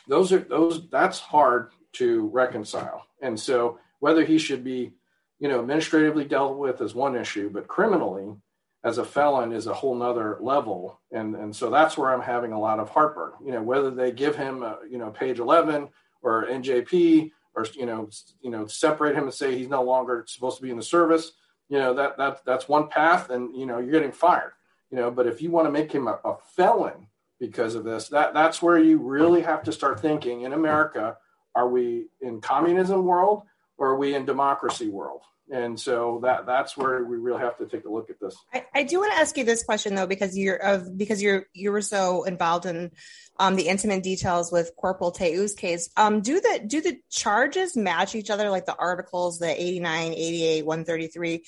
[0.08, 3.08] Those are those that's hard to reconcile.
[3.22, 4.94] And so whether he should be
[5.40, 8.36] you know administratively dealt with is one issue but criminally
[8.84, 11.00] as a felon is a whole nother level.
[11.12, 13.34] And and so that's where i'm having a lot of heartburn.
[13.44, 15.90] You know whether they give him a, you know page 11
[16.22, 18.10] or NJP or you know
[18.42, 21.32] you know separate him and say he's no longer supposed to be in the service
[21.68, 24.54] you know that that that's one path and you know you're getting fired
[24.92, 27.08] you know but if you want to make him a, a felon
[27.40, 31.18] because of this that that's where you really have to start thinking in america
[31.56, 33.44] are we in communism world
[33.78, 37.66] or are we in democracy world and so that that's where we really have to
[37.66, 38.38] take a look at this.
[38.54, 41.46] I, I do want to ask you this question though, because you're of because you're
[41.54, 42.92] you were so involved in
[43.38, 45.90] um, the intimate details with Corporal Teu's case.
[45.98, 50.66] Um, do the do the charges match each other, like the articles, the 89, 88,
[50.66, 51.44] 133?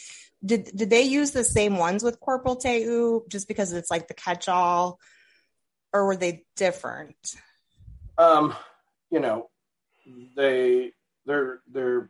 [0.45, 4.13] Did did they use the same ones with Corporal Teu just because it's like the
[4.13, 4.99] catch-all,
[5.93, 7.15] or were they different?
[8.17, 8.53] Um,
[9.09, 9.49] you know,
[10.35, 10.91] they
[11.25, 12.09] they're they're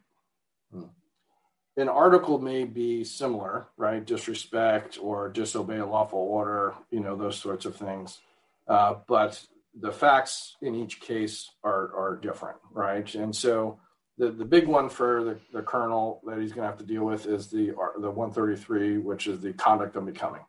[1.76, 4.06] an article may be similar, right?
[4.06, 8.20] Disrespect or disobey a lawful order, you know, those sorts of things.
[8.68, 9.44] Uh, but
[9.80, 13.14] the facts in each case are, are different, right?
[13.16, 13.80] And so
[14.18, 17.04] the, the big one for the, the colonel that he's going to have to deal
[17.04, 17.68] with is the,
[18.00, 20.42] the 133, which is the conduct unbecoming,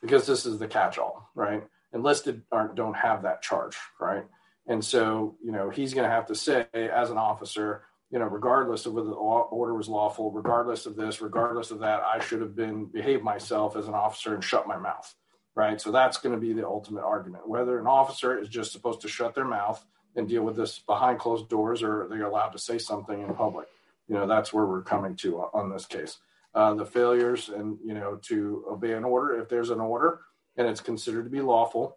[0.00, 1.62] because this is the catch all, right?
[1.92, 4.24] Enlisted aren't, don't have that charge, right?
[4.66, 8.26] And so, you know, he's going to have to say, as an officer, you know,
[8.26, 12.40] regardless of whether the order was lawful, regardless of this, regardless of that, I should
[12.40, 15.14] have been behave myself as an officer and shut my mouth,
[15.54, 15.80] right?
[15.80, 17.48] So that's going to be the ultimate argument.
[17.48, 19.84] Whether an officer is just supposed to shut their mouth
[20.16, 23.68] and deal with this behind closed doors, or they're allowed to say something in public,
[24.08, 26.18] you know, that's where we're coming to on this case.
[26.54, 30.20] Uh, the failures and you know to obey an order if there's an order
[30.58, 31.96] and it's considered to be lawful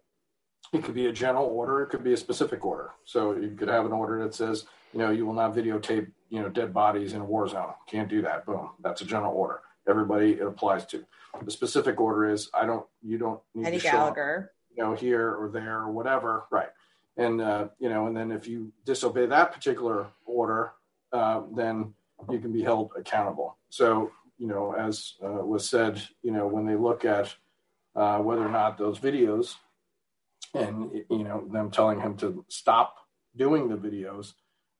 [0.72, 3.68] it could be a general order it could be a specific order so you could
[3.68, 4.64] have an order that says
[4.96, 7.74] you know, you will not videotape, you know, dead bodies in a war zone.
[7.86, 8.46] Can't do that.
[8.46, 8.70] Boom.
[8.82, 9.60] That's a general order.
[9.86, 11.04] Everybody it applies to.
[11.44, 14.52] The specific order is I don't, you don't need Eddie to Gallagher.
[14.74, 16.46] show up, you know, here or there or whatever.
[16.50, 16.68] Right.
[17.16, 20.72] And, uh, you know, and then if you disobey that particular order,
[21.12, 21.94] uh, then
[22.30, 23.56] you can be held accountable.
[23.70, 27.34] So, you know, as uh, was said, you know, when they look at
[27.94, 29.54] uh, whether or not those videos
[30.54, 32.96] and, you know, them telling him to stop
[33.34, 34.34] doing the videos,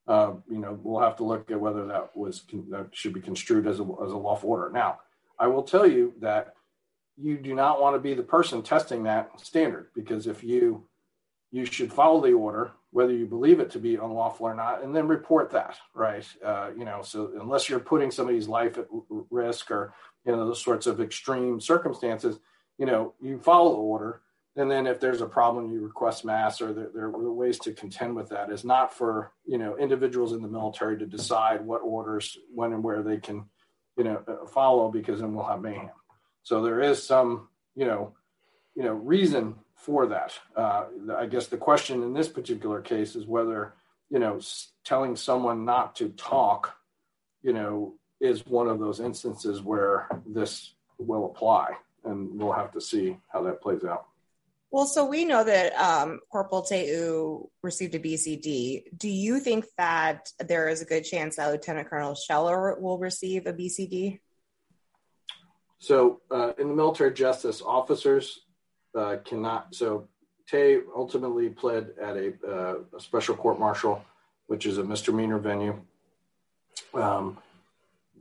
[0.07, 3.67] uh, you know, we'll have to look at whether that was that should be construed
[3.67, 4.71] as a, as a lawful order.
[4.71, 5.01] Now,
[5.39, 6.55] I will tell you that
[7.17, 10.87] you do not want to be the person testing that standard because if you
[11.57, 14.95] you should follow the order whether you believe it to be unlawful or not and
[14.95, 16.27] then report that right?
[16.45, 18.87] Uh, you know so unless you're putting somebody's life at
[19.31, 22.39] risk or you know those sorts of extreme circumstances
[22.79, 24.23] you know you follow the order.
[24.59, 27.75] And then if there's a problem you request mast or there, there, are ways to
[27.75, 28.51] contend with that.
[28.51, 32.83] Is not for you know individuals in the military to decide what orders when and
[32.83, 33.45] where they can
[33.97, 35.91] you know uh, follow because then we'll have mayhem.
[36.43, 38.15] So there is some you know
[38.75, 40.85] you know reason for that uh,
[41.17, 43.75] i guess the question in this particular case is whether
[44.11, 44.41] you know
[44.85, 46.77] telling someone not to talk
[47.43, 51.73] you know is one of those instances where this will apply
[52.05, 54.07] and we'll have to see how that plays out
[54.71, 58.83] well, so we know that um, Corporal Teu received a BCD.
[58.97, 63.47] Do you think that there is a good chance that Lieutenant Colonel Scheller will receive
[63.47, 64.21] a BCD?
[65.79, 68.41] So, uh, in the military justice, officers
[68.97, 69.75] uh, cannot.
[69.75, 70.09] So,
[70.49, 74.05] Tay ultimately pled at a, uh, a, special court martial,
[74.47, 75.81] which is a misdemeanor venue.
[76.95, 77.39] Um,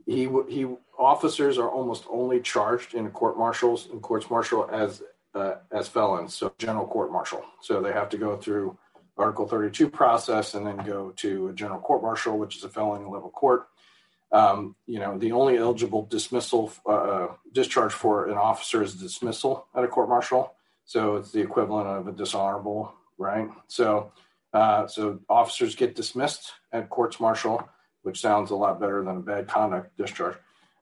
[0.07, 5.03] he he officers are almost only charged in court martials in courts martial as
[5.35, 7.43] uh, as felons, so general court martial.
[7.61, 8.77] So they have to go through
[9.17, 13.05] Article 32 process and then go to a general court martial, which is a felony
[13.05, 13.67] level court.
[14.31, 19.67] Um, you know, the only eligible dismissal uh, uh, discharge for an officer is dismissal
[19.75, 20.54] at a court martial.
[20.85, 23.49] So it's the equivalent of a dishonorable, right?
[23.67, 24.11] So,
[24.53, 27.67] uh, so officers get dismissed at courts martial,
[28.03, 30.37] which sounds a lot better than a bad conduct discharge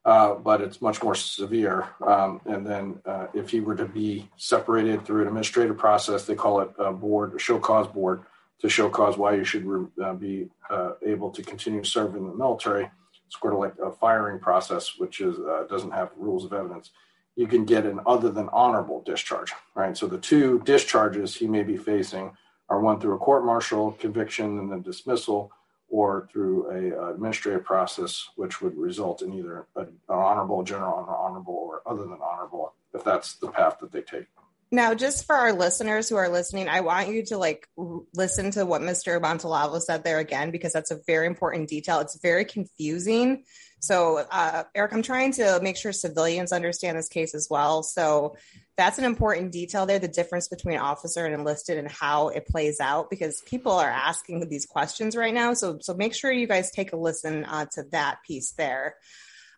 [0.05, 1.87] uh, but it's much more severe.
[2.05, 6.36] Um, and then uh, if he were to be separated through an administrative process, they
[6.36, 8.23] call it a board, a show cause board,
[8.59, 9.65] to show cause why you should
[10.03, 12.89] uh, be uh, able to continue in the military.
[13.25, 16.91] It's sort of like a firing process, which is uh, doesn't have rules of evidence.
[17.36, 19.97] You can get an other than honorable discharge, right?
[19.97, 22.38] So the two discharges he may be facing
[22.69, 25.51] are one through a court martial conviction and then dismissal
[25.89, 31.53] or through a uh, administrative process, which would result in either an honorable, general, honorable,
[31.53, 34.25] or other than honorable, if that's the path that they take.
[34.71, 37.67] Now, just for our listeners who are listening, I want you to like
[38.15, 39.21] listen to what Mr.
[39.21, 41.99] Montalvo said there again, because that's a very important detail.
[41.99, 43.43] It's very confusing.
[43.84, 47.84] So, uh, Eric, I'm trying to make sure civilians understand this case as well.
[47.84, 48.36] So,
[48.75, 52.79] that's an important detail there the difference between officer and enlisted and how it plays
[52.79, 55.53] out because people are asking these questions right now.
[55.53, 58.95] So so make sure you guys take a listen uh, to that piece there.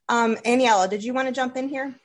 [0.09, 1.95] Um aniela did you want to jump in here?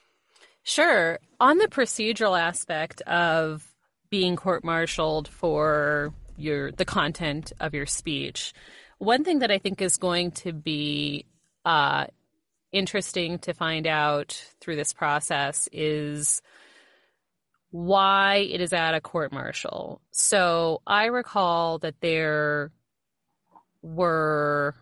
[0.62, 1.18] Sure.
[1.40, 3.66] On the procedural aspect of
[4.10, 8.54] being court-martialed for your the content of your speech
[8.98, 11.26] one thing that i think is going to be
[11.64, 12.06] uh,
[12.72, 16.42] interesting to find out through this process is
[17.70, 20.00] why it is at a court martial.
[20.10, 22.72] So I recall that there
[23.82, 24.74] were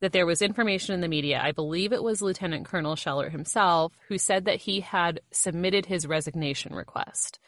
[0.00, 1.40] that there was information in the media.
[1.42, 6.06] I believe it was Lieutenant Colonel Scheller himself who said that he had submitted his
[6.06, 7.38] resignation request.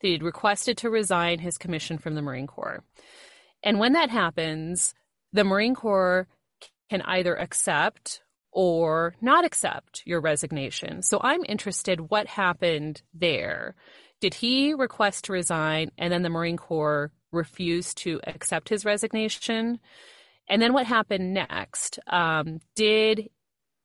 [0.00, 2.82] That he'd requested to resign his commission from the Marine Corps.
[3.62, 4.94] And when that happens,
[5.32, 6.26] the Marine Corps
[6.90, 8.22] can either accept
[8.52, 11.02] or not accept your resignation.
[11.02, 13.76] So I'm interested what happened there.
[14.20, 19.78] Did he request to resign and then the Marine Corps refused to accept his resignation?
[20.48, 22.00] And then what happened next?
[22.08, 23.30] Um, did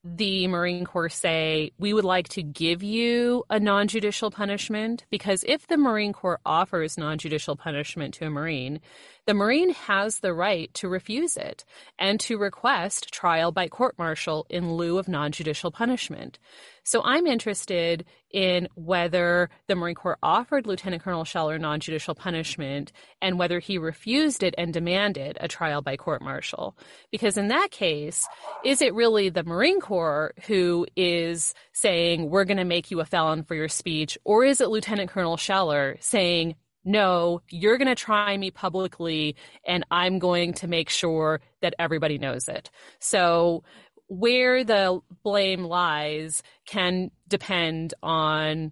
[0.04, 5.06] the Marine Corps say, we would like to give you a non judicial punishment?
[5.10, 8.82] Because if the Marine Corps offers non judicial punishment to a Marine,
[9.26, 11.66] the Marine has the right to refuse it
[11.98, 16.38] and to request trial by court martial in lieu of non judicial punishment.
[16.84, 22.92] So I'm interested in whether the Marine Corps offered Lieutenant Colonel Scheller non judicial punishment
[23.20, 26.78] and whether he refused it and demanded a trial by court martial.
[27.12, 28.28] Because in that case,
[28.64, 33.06] is it really the Marine Corps who is saying, we're going to make you a
[33.06, 34.18] felon for your speech?
[34.24, 36.56] Or is it Lieutenant Colonel Scheller saying,
[36.86, 42.20] no, you're going to try me publicly and I'm going to make sure that everybody
[42.20, 42.70] knows it.
[43.00, 43.64] So
[44.08, 48.72] where the blame lies can depend on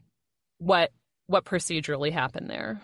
[0.59, 0.91] what
[1.25, 2.81] what procedurally happened there.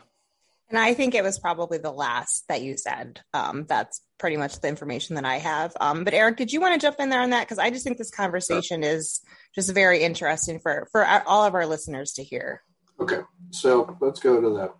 [0.70, 3.22] And I think it was probably the last that you said.
[3.34, 5.74] Um, that's pretty much the information that I have.
[5.80, 7.42] Um, but Eric, did you want to jump in there on that?
[7.42, 9.20] Because I just think this conversation is
[9.54, 12.64] just very interesting for for all of our listeners to hear.
[13.00, 13.22] Okay,
[13.52, 14.74] so let's go to that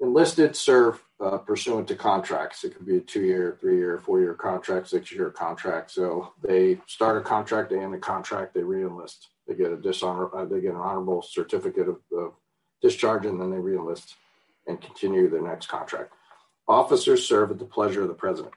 [0.00, 2.64] enlisted serve uh, pursuant to contracts.
[2.64, 5.90] It could be a two-year, three-year, four-year contract, six-year contract.
[5.90, 9.28] So they start a contract, they end the contract, they re-enlist.
[9.46, 12.34] They get a dishonor, uh, they get an honorable certificate of, of
[12.82, 14.14] discharge, and then they re-enlist
[14.66, 16.12] and continue their next contract.
[16.68, 18.52] Officers serve at the pleasure of the president.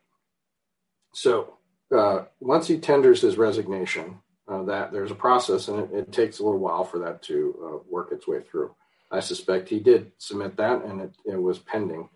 [1.14, 1.58] So
[1.96, 6.40] uh, once he tenders his resignation, uh, that there's a process, and it, it, takes
[6.40, 8.76] a little while for that to uh, work its way through.
[9.12, 12.10] I suspect he did submit that and it, it was pending,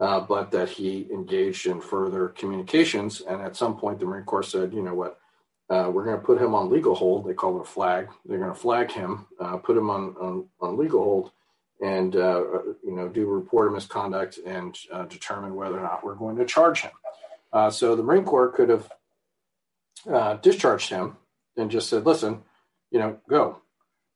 [0.00, 3.20] uh, but that he engaged in further communications.
[3.20, 5.20] And at some point, the Marine Corps said, you know what,
[5.70, 7.26] uh, we're going to put him on legal hold.
[7.26, 8.08] They call it a flag.
[8.24, 11.32] They're going to flag him, uh, put him on, on, on, legal hold,
[11.82, 12.42] and uh,
[12.82, 16.36] you know do a report of misconduct and uh, determine whether or not we're going
[16.36, 16.92] to charge him.
[17.52, 21.18] Uh, so the Marine Corps could have discharged him
[21.58, 22.42] and just said, listen,
[22.90, 23.60] you know, go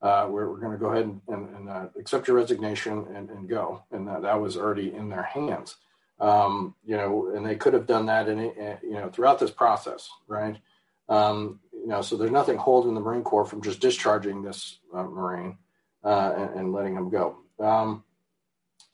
[0.02, 3.30] uh, we're, we're going to go ahead and, and, and uh, accept your resignation and,
[3.30, 3.84] and go.
[3.92, 5.76] And that, that, was already in their hands.
[6.20, 10.08] Um, you know, and they could have done that in, you know, throughout this process,
[10.26, 10.56] right?
[11.08, 15.04] Um, you know, so there's nothing holding the Marine Corps from just discharging this uh,
[15.04, 15.58] Marine
[16.04, 17.38] uh, and, and, letting him go.
[17.58, 18.04] Um,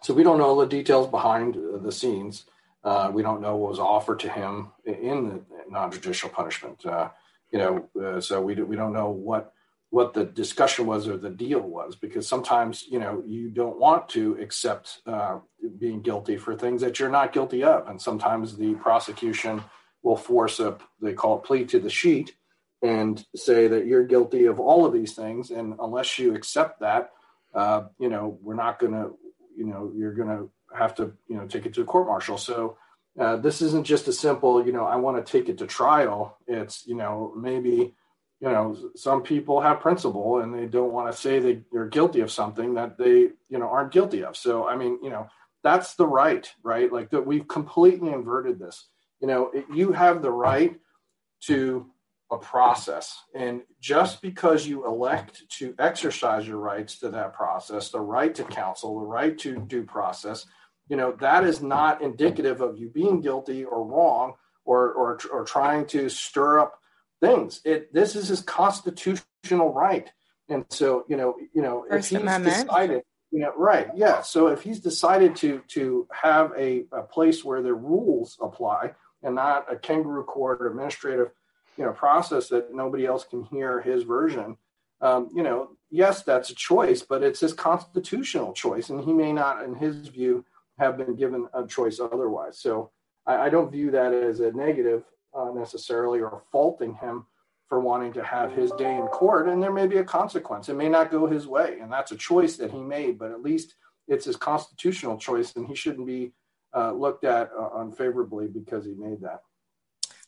[0.02, 2.44] so we don't know the details behind the scenes.
[2.84, 6.84] Uh, we don't know what was offered to him in the non-judicial punishment.
[6.84, 7.08] Uh,
[7.50, 9.52] you know, so we, do, we don't know what
[9.90, 14.08] what the discussion was or the deal was because sometimes you know you don't want
[14.08, 15.38] to accept uh,
[15.78, 17.88] being guilty for things that you're not guilty of.
[17.88, 19.62] And sometimes the prosecution
[20.02, 22.34] will force a they call it plea to the sheet
[22.82, 25.50] and say that you're guilty of all of these things.
[25.50, 27.12] And unless you accept that
[27.54, 29.16] uh, you know we're not going to
[29.56, 32.36] you know you're going to have to you know take it to a court martial.
[32.36, 32.76] So
[33.18, 36.36] uh, this isn't just a simple you know i want to take it to trial.
[36.46, 37.94] It's you know maybe
[38.40, 42.20] you know some people have principle and they don't want to say they, they're guilty
[42.20, 44.36] of something that they you know aren't guilty of.
[44.36, 45.28] So i mean you know
[45.62, 46.92] that's the right right?
[46.92, 48.86] Like that we've completely inverted this.
[49.20, 50.76] You know it, you have the right
[51.42, 51.86] to
[52.30, 53.16] a process.
[53.34, 58.44] And just because you elect to exercise your rights to that process the right to
[58.44, 60.44] counsel the right to due process
[60.88, 64.34] you know that is not indicative of you being guilty or wrong
[64.64, 66.77] or or, or trying to stir up
[67.20, 67.60] things.
[67.64, 70.10] It this is his constitutional right,
[70.48, 72.66] and so you know, you know, First if he's Amendment.
[72.68, 74.22] decided, you know, right, yeah.
[74.22, 78.92] So if he's decided to to have a, a place where the rules apply
[79.22, 81.30] and not a kangaroo court or administrative,
[81.76, 84.56] you know, process that nobody else can hear his version,
[85.00, 89.32] um, you know, yes, that's a choice, but it's his constitutional choice, and he may
[89.32, 90.44] not, in his view,
[90.78, 92.58] have been given a choice otherwise.
[92.58, 92.90] So
[93.26, 95.02] I, I don't view that as a negative
[95.38, 97.26] uh, necessarily or faulting him
[97.68, 99.48] for wanting to have his day in court.
[99.48, 100.68] And there may be a consequence.
[100.68, 103.42] It may not go his way, and that's a choice that he made, but at
[103.42, 103.74] least
[104.08, 106.32] it's his constitutional choice, and he shouldn't be
[106.74, 109.40] uh, looked at uh, unfavorably because he made that.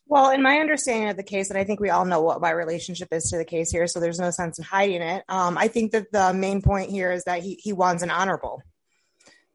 [0.06, 2.50] Well, in my understanding of the case, and I think we all know what my
[2.50, 5.24] relationship is to the case here, so there's no sense in hiding it.
[5.28, 8.60] Um, I think that the main point here is that he he wants an honorable.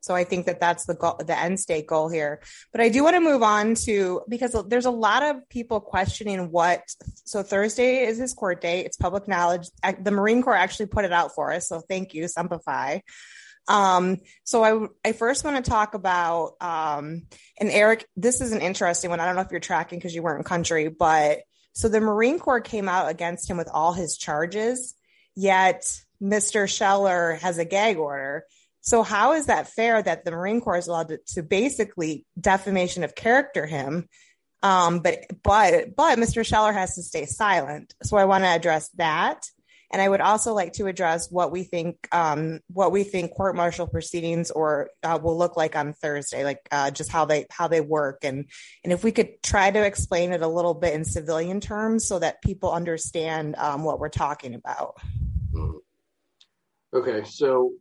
[0.05, 2.41] So I think that that's the goal, the end state goal here.
[2.71, 6.51] But I do want to move on to because there's a lot of people questioning
[6.51, 6.83] what.
[7.25, 8.85] So Thursday is his court date.
[8.85, 9.67] It's public knowledge.
[9.99, 11.67] The Marine Corps actually put it out for us.
[11.67, 13.01] So thank you, Semper Fi.
[13.67, 17.23] Um, so I, I first want to talk about, um,
[17.59, 19.19] and Eric, this is an interesting one.
[19.19, 21.39] I don't know if you're tracking because you weren't in country, but
[21.73, 24.93] so the Marine Corps came out against him with all his charges,
[25.35, 25.83] yet
[26.21, 26.69] Mr.
[26.69, 28.45] Scheller has a gag order.
[28.85, 33.03] So how is that fair that the Marine Corps is allowed to, to basically defamation
[33.03, 34.07] of character him?
[34.61, 36.45] Um, but but but Mr.
[36.45, 37.93] Scheller has to stay silent.
[38.03, 39.45] So I want to address that.
[39.91, 43.55] And I would also like to address what we think um, what we think court
[43.55, 47.67] martial proceedings or uh, will look like on Thursday, like uh, just how they how
[47.67, 48.45] they work, and
[48.83, 52.19] and if we could try to explain it a little bit in civilian terms so
[52.19, 54.95] that people understand um, what we're talking about.
[55.53, 55.77] Mm-hmm.
[56.97, 57.71] Okay, so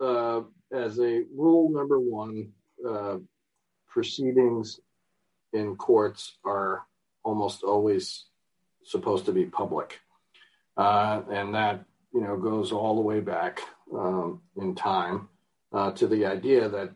[0.00, 2.52] as a rule number one,
[2.88, 3.18] uh,
[3.88, 4.80] proceedings
[5.52, 6.82] in courts are
[7.22, 8.24] almost always
[8.84, 10.00] supposed to be public.
[10.76, 13.60] Uh, and that you know goes all the way back
[13.96, 15.28] um, in time
[15.72, 16.90] uh, to the idea that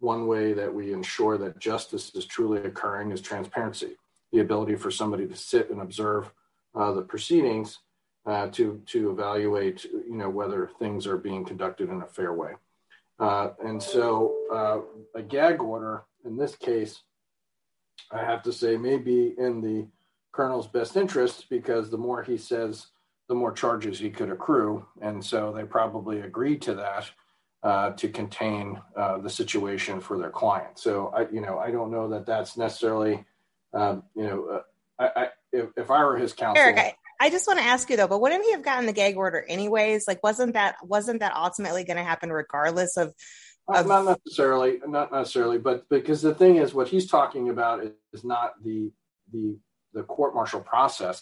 [0.00, 3.96] one way that we ensure that justice is truly occurring is transparency,
[4.32, 6.30] the ability for somebody to sit and observe
[6.74, 7.78] uh, the proceedings
[8.26, 12.52] uh, to to evaluate you know whether things are being conducted in a fair way.
[13.18, 14.80] Uh, and so uh,
[15.18, 17.02] a gag order in this case,
[18.10, 19.86] I have to say, may be in the
[20.32, 22.86] colonel's best interest because the more he says
[23.28, 24.84] the more charges he could accrue.
[25.00, 27.10] And so they probably agreed to that
[27.62, 30.78] uh, to contain uh, the situation for their client.
[30.78, 33.24] So I, you know, I don't know that that's necessarily,
[33.72, 34.62] um, you know, uh,
[34.98, 36.62] I, I, if, if I were his counsel.
[36.62, 38.92] Eric, I, I just want to ask you though, but wouldn't he have gotten the
[38.92, 40.08] gag order anyways?
[40.08, 43.12] Like, wasn't that wasn't that ultimately going to happen regardless of,
[43.68, 43.86] of?
[43.86, 48.24] Not necessarily, not necessarily, but because the thing is, what he's talking about is, is
[48.24, 48.90] not the
[49.32, 49.58] the
[49.92, 51.20] the court martial process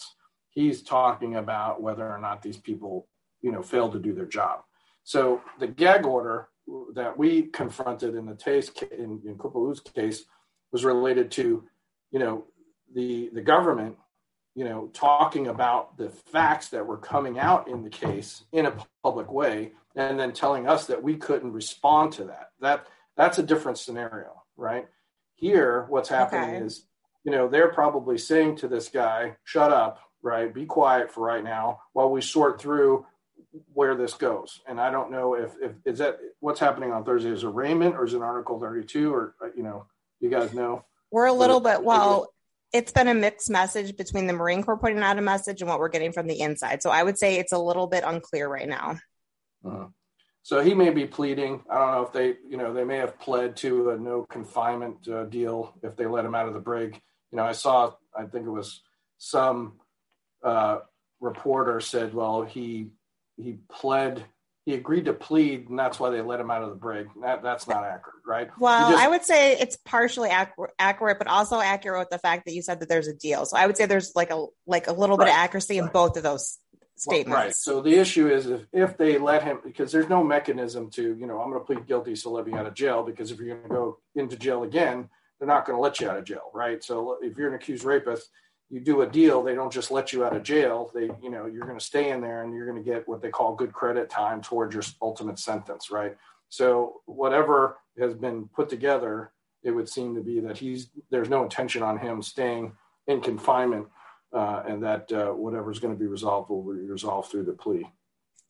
[0.59, 3.07] he's talking about whether or not these people,
[3.43, 4.61] you know, failed to do their job.
[5.05, 6.49] So the gag order
[6.95, 10.25] that we confronted in the case in, in Kupolu's case
[10.73, 11.65] was related to,
[12.11, 12.45] you know,
[12.95, 13.97] the the government,
[14.59, 18.75] you know, talking about the facts that were coming out in the case in a
[19.05, 22.51] public way, and then telling us that we couldn't respond to that.
[22.61, 24.89] That that's a different scenario, right?
[25.37, 26.67] Here, what's happening okay.
[26.67, 26.83] is,
[27.23, 30.53] you know, they're probably saying to this guy, "Shut up," right?
[30.53, 33.07] Be quiet for right now while we sort through
[33.75, 34.61] where this goes.
[34.67, 38.05] And I don't know if, if is that what's happening on Thursday is arraignment or
[38.05, 39.87] is it Article 32 or uh, you know,
[40.19, 40.85] you guys know.
[41.13, 42.27] We're a little bit well.
[42.73, 45.79] It's been a mixed message between the Marine Corps putting out a message and what
[45.79, 46.83] we're getting from the inside.
[46.83, 48.99] So I would say it's a little bit unclear right now.
[49.65, 49.87] Uh-huh.
[50.43, 51.63] So he may be pleading.
[51.71, 55.07] I don't know if they, you know, they may have pled to a no confinement
[55.09, 57.01] uh, deal if they let him out of the brig.
[57.31, 58.81] You know, I saw, I think it was
[59.19, 59.75] some
[60.43, 60.79] uh,
[61.21, 62.91] reporter said, well, he
[63.37, 64.25] he pled,
[64.69, 67.09] he agreed to plead, and that's why they let him out of the brig.
[67.23, 68.51] That, that's not accurate, right?
[68.59, 72.45] Well, just, I would say it's partially accurate, accurate, but also accurate with the fact
[72.45, 73.47] that you said that there's a deal.
[73.47, 75.87] So I would say there's like a like a little right, bit of accuracy right.
[75.87, 76.59] in both of those
[76.97, 77.35] statements.
[77.35, 77.55] Well, right.
[77.57, 81.27] So the issue is if, if they let him, because there's no mechanism to, you
[81.27, 83.03] know, I'm going to plead guilty, so let me out of jail.
[83.03, 85.09] Because if you're going to go into jail again,
[85.39, 86.85] they're not going to let you out of jail, right?
[86.85, 88.29] So if you're an accused rapist,
[88.71, 90.91] you do a deal, they don't just let you out of jail.
[90.95, 93.23] They, you know, you're going to stay in there and you're going to get what
[93.23, 96.17] they call good credit time towards your ultimate sentence, right?
[96.49, 101.43] So whatever has been put together, it would seem to be that he's there's no
[101.43, 102.73] intention on him staying
[103.07, 103.89] in confinement,
[104.33, 107.53] uh, and that uh, whatever is going to be resolved will be resolved through the
[107.53, 107.87] plea.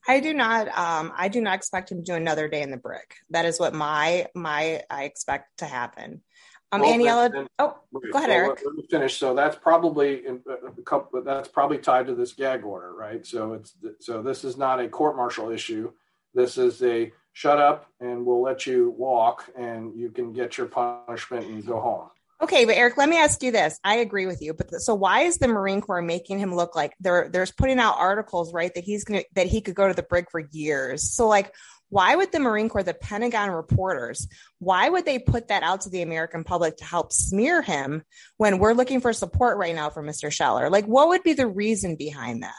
[0.07, 0.69] I do not.
[0.69, 3.15] Um, I do not expect him to do another day in the brig.
[3.31, 6.23] That is what my my I expect to happen.
[6.71, 7.33] Um, well, Aniela.
[7.33, 8.61] Then, oh, right, go ahead, Eric.
[8.65, 9.17] Let me finish.
[9.17, 11.23] So that's probably in, uh, a couple.
[11.23, 13.25] That's probably tied to this gag order, right?
[13.27, 15.93] So it's so this is not a court martial issue.
[16.35, 20.67] This is a shut up and we'll let you walk and you can get your
[20.67, 22.11] punishment and go home.
[22.41, 23.81] Okay, but Eric, let me ask you this.
[23.83, 26.77] I agree with you, but the, so why is the Marine Corps making him look
[26.77, 27.29] like there?
[27.29, 30.27] There's putting out articles, right, that he's gonna that he could go to the brig
[30.31, 31.13] for years.
[31.13, 31.53] So like,
[31.91, 34.29] why would the Marine Corps, the Pentagon reporters,
[34.59, 38.03] why would they put that out to the American public to help smear him
[38.37, 40.33] when we're looking for support right now for Mr.
[40.33, 40.71] Scheller?
[40.71, 42.55] Like, what would be the reason behind that?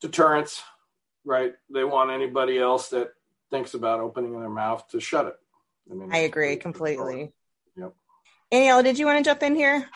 [0.00, 0.62] Deterrence,
[1.24, 1.52] right?
[1.72, 3.10] They want anybody else that
[3.50, 5.34] thinks about opening their mouth to shut it.
[5.90, 7.32] I mean, I agree completely.
[7.76, 7.92] Yep.
[8.52, 9.88] Aniela, did you want to jump in here?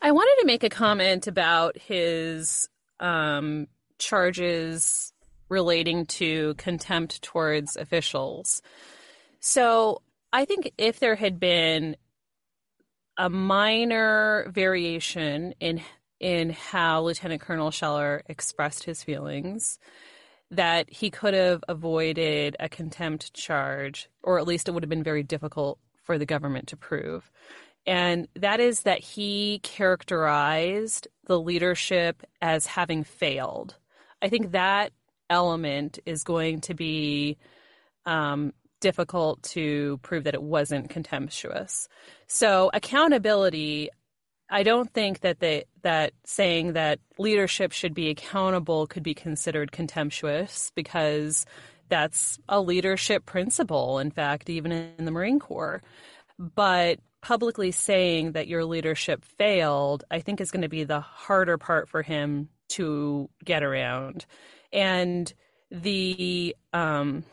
[0.00, 2.68] I wanted to make a comment about his
[2.98, 3.66] um,
[3.98, 5.11] charges
[5.52, 8.62] relating to contempt towards officials.
[9.38, 10.00] So
[10.32, 11.96] I think if there had been
[13.18, 15.82] a minor variation in
[16.18, 19.78] in how Lieutenant Colonel Scheller expressed his feelings,
[20.52, 25.02] that he could have avoided a contempt charge, or at least it would have been
[25.02, 27.30] very difficult for the government to prove.
[27.86, 33.76] And that is that he characterized the leadership as having failed.
[34.22, 34.92] I think that
[35.32, 37.38] element is going to be
[38.06, 41.88] um, difficult to prove that it wasn't contemptuous.
[42.26, 43.88] So accountability,
[44.50, 49.72] I don't think that they that saying that leadership should be accountable could be considered
[49.72, 51.46] contemptuous because
[51.88, 55.82] that's a leadership principle, in fact, even in the Marine Corps.
[56.38, 61.56] But publicly saying that your leadership failed, I think is going to be the harder
[61.56, 64.26] part for him to get around.
[64.72, 65.32] And
[65.70, 67.24] the um,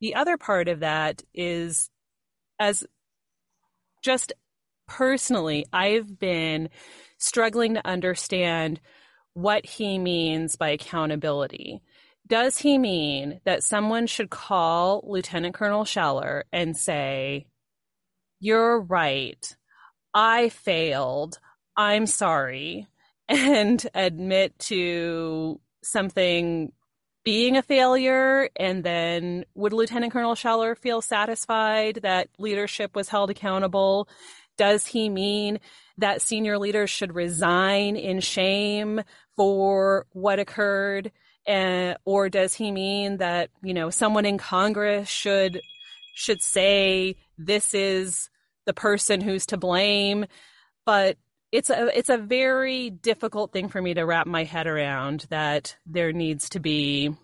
[0.00, 1.90] the other part of that is
[2.58, 2.84] as
[4.02, 4.32] just
[4.88, 6.70] personally, I've been
[7.18, 8.80] struggling to understand
[9.34, 11.82] what he means by accountability
[12.26, 17.46] does he mean that someone should call Lieutenant Colonel Scheller and say,
[18.40, 19.56] You're right.
[20.14, 21.38] I failed.
[21.76, 22.88] I'm sorry.
[23.28, 26.72] And admit to something
[27.24, 28.48] being a failure?
[28.56, 34.08] And then would Lieutenant Colonel Scheller feel satisfied that leadership was held accountable?
[34.58, 35.60] Does he mean
[35.98, 39.00] that senior leaders should resign in shame
[39.36, 41.12] for what occurred?
[41.46, 45.60] and, or does he mean that you know someone in Congress should
[46.14, 48.30] should say this is
[48.66, 50.26] the person who's to blame?
[50.84, 51.16] But
[51.52, 55.76] it's a it's a very difficult thing for me to wrap my head around that
[55.86, 57.14] there needs to be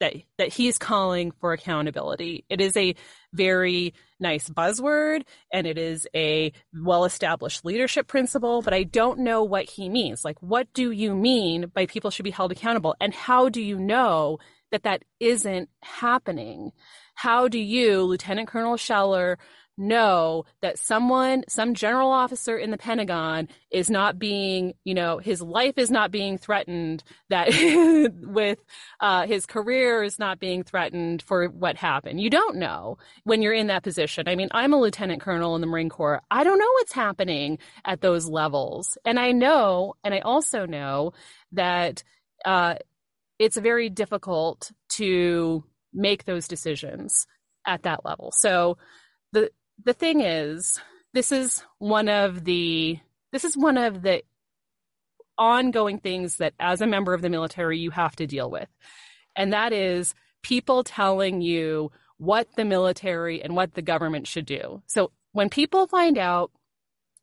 [0.00, 2.44] that that he's calling for accountability.
[2.48, 2.94] It is a
[3.32, 9.68] very nice buzzword and it is a well-established leadership principle, but I don't know what
[9.68, 10.24] he means.
[10.24, 13.78] Like what do you mean by people should be held accountable and how do you
[13.78, 14.38] know
[14.72, 16.72] that that isn't happening?
[17.14, 19.38] How do you, Lieutenant Colonel Scheller,
[19.76, 25.42] know that someone, some general officer in the Pentagon is not being, you know, his
[25.42, 27.48] life is not being threatened, that
[28.22, 28.58] with
[29.00, 32.20] uh, his career is not being threatened for what happened.
[32.20, 34.28] You don't know when you're in that position.
[34.28, 36.22] I mean, I'm a lieutenant colonel in the Marine Corps.
[36.30, 38.96] I don't know what's happening at those levels.
[39.04, 41.12] And I know, and I also know
[41.52, 42.02] that
[42.44, 42.76] uh,
[43.38, 47.26] it's very difficult to make those decisions
[47.66, 48.32] at that level.
[48.36, 48.76] So,
[49.82, 50.80] the thing is,
[51.12, 52.98] this is one of the
[53.32, 54.22] this is one of the
[55.36, 58.68] ongoing things that as a member of the military you have to deal with.
[59.34, 64.82] And that is people telling you what the military and what the government should do.
[64.86, 66.52] So when people find out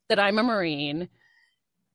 [0.10, 1.08] that I'm a Marine,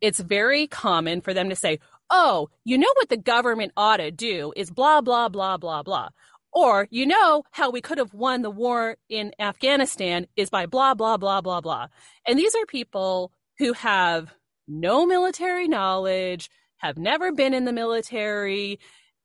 [0.00, 1.78] it's very common for them to say,
[2.08, 6.10] Oh, you know what the government ought to do is blah, blah, blah, blah, blah.
[6.56, 10.94] Or, you know, how we could have won the war in Afghanistan is by blah,
[10.94, 11.88] blah, blah, blah, blah.
[12.26, 14.32] And these are people who have
[14.66, 16.48] no military knowledge,
[16.78, 18.80] have never been in the military,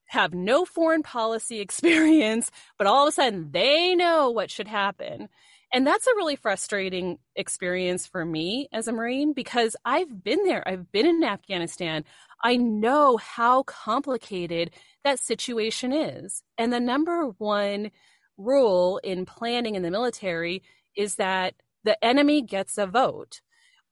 [0.08, 5.30] have no foreign policy experience, but all of a sudden they know what should happen.
[5.72, 10.62] And that's a really frustrating experience for me as a Marine because I've been there.
[10.68, 12.04] I've been in Afghanistan.
[12.42, 14.72] I know how complicated
[15.04, 16.42] that situation is.
[16.58, 17.90] And the number one
[18.36, 20.62] rule in planning in the military
[20.96, 23.40] is that the enemy gets a vote.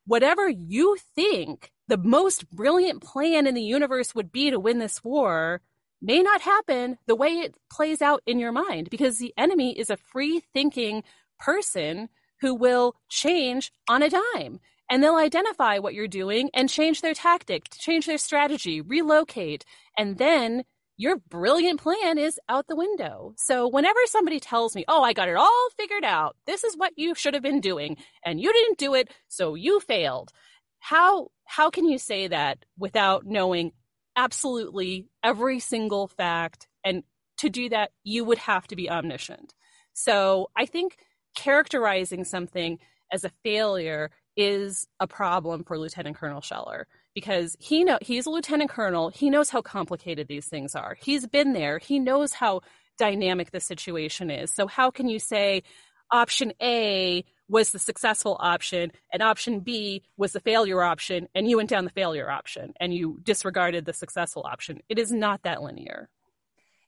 [0.07, 5.03] Whatever you think the most brilliant plan in the universe would be to win this
[5.03, 5.61] war
[6.01, 9.90] may not happen the way it plays out in your mind because the enemy is
[9.90, 11.03] a free thinking
[11.38, 12.09] person
[12.40, 14.61] who will change on a dime
[14.91, 19.64] and they'll identify what you're doing and change their tactic, change their strategy, relocate,
[19.97, 20.64] and then
[20.97, 23.32] your brilliant plan is out the window.
[23.38, 26.36] So whenever somebody tells me, "Oh, I got it all figured out.
[26.47, 29.80] This is what you should have been doing and you didn't do it, so you
[29.80, 30.32] failed."
[30.80, 33.72] How how can you say that without knowing
[34.16, 37.03] absolutely every single fact and
[37.38, 39.55] to do that you would have to be omniscient.
[39.95, 40.99] So, I think
[41.36, 42.78] characterizing something
[43.12, 48.31] as a failure is a problem for Lieutenant Colonel Scheller because he know he's a
[48.31, 49.11] lieutenant colonel.
[49.11, 50.97] He knows how complicated these things are.
[51.01, 51.78] He's been there.
[51.78, 52.61] He knows how
[52.99, 54.53] dynamic the situation is.
[54.53, 55.62] So how can you say
[56.11, 61.57] option A was the successful option and option B was the failure option and you
[61.57, 64.81] went down the failure option and you disregarded the successful option?
[64.89, 66.09] It is not that linear.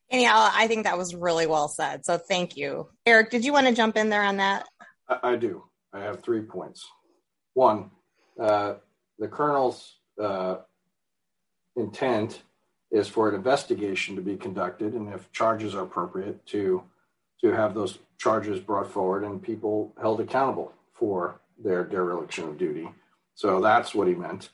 [0.09, 2.05] Anyhow, I think that was really well said.
[2.05, 2.87] So thank you.
[3.05, 4.67] Eric, did you want to jump in there on that?
[5.09, 5.63] I, I do.
[5.91, 6.85] I have three points.
[7.53, 7.91] One,
[8.39, 8.75] uh,
[9.19, 10.57] the colonel's uh,
[11.75, 12.41] intent
[12.91, 16.83] is for an investigation to be conducted, and if charges are appropriate, to
[17.41, 22.89] to have those charges brought forward and people held accountable for their dereliction of duty.
[23.35, 24.49] So that's what he meant.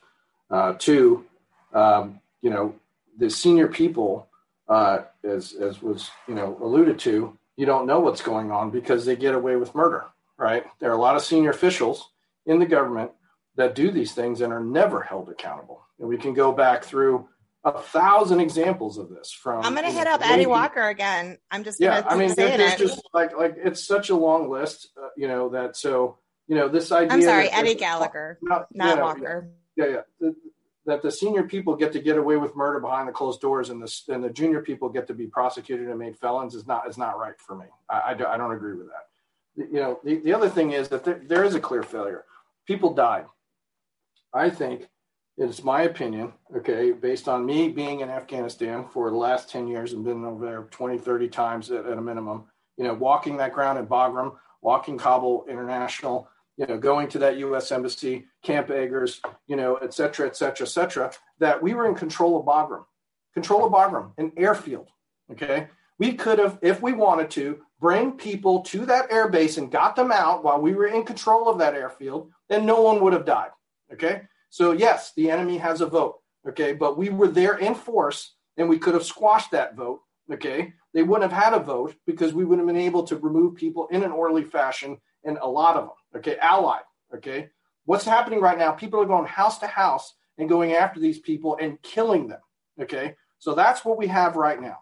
[0.50, 1.24] Uh, two,
[1.72, 2.74] um, you know,
[3.16, 4.26] the senior people,
[4.68, 9.04] uh, as as was you know alluded to, you don't know what's going on because
[9.04, 10.64] they get away with murder, right?
[10.80, 12.09] There are a lot of senior officials
[12.46, 13.12] in the government
[13.56, 15.84] that do these things and are never held accountable.
[15.98, 17.28] And we can go back through
[17.64, 21.36] a thousand examples of this from I'm gonna hit know, up Eddie Walker again.
[21.50, 22.02] I'm just yeah.
[22.06, 25.50] I mean, there's just like like it's such a long list, uh, you know.
[25.50, 27.12] That so you know this idea.
[27.12, 29.50] I'm sorry, Eddie Gallagher, not, not know, Walker.
[29.76, 30.00] Yeah, yeah.
[30.20, 30.34] The,
[30.86, 33.82] that the senior people get to get away with murder behind the closed doors, and
[33.82, 36.96] the and the junior people get to be prosecuted and made felons is not is
[36.96, 37.66] not right for me.
[37.90, 39.70] I, I, I don't agree with that.
[39.70, 42.24] You know, the, the other thing is that there, there is a clear failure.
[42.66, 43.26] People died
[44.32, 44.88] I think
[45.36, 49.92] it's my opinion, okay, based on me being in Afghanistan for the last 10 years
[49.92, 52.44] and been over there 20, 30 times at, at a minimum,
[52.76, 57.38] you know, walking that ground at Bagram, walking Kabul International, you know, going to that
[57.38, 57.72] U.S.
[57.72, 61.94] Embassy, Camp Eggers, you know, et cetera, et cetera, et cetera, that we were in
[61.94, 62.84] control of Bagram,
[63.32, 64.88] control of Bagram, an airfield,
[65.32, 65.68] okay?
[65.98, 69.96] We could have, if we wanted to, bring people to that air base and got
[69.96, 73.24] them out while we were in control of that airfield, then no one would have
[73.24, 73.50] died.
[73.92, 74.22] Okay.
[74.50, 76.18] So, yes, the enemy has a vote.
[76.46, 76.72] Okay.
[76.74, 80.00] But we were there in force and we could have squashed that vote.
[80.30, 80.74] Okay.
[80.92, 83.88] They wouldn't have had a vote because we would have been able to remove people
[83.88, 85.96] in an orderly fashion and a lot of them.
[86.16, 86.36] Okay.
[86.40, 86.82] Allied.
[87.14, 87.48] Okay.
[87.86, 88.72] What's happening right now?
[88.72, 92.40] People are going house to house and going after these people and killing them.
[92.80, 93.16] Okay.
[93.38, 94.80] So that's what we have right now.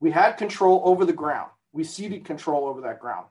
[0.00, 1.50] We had control over the ground.
[1.72, 3.26] We ceded control over that ground.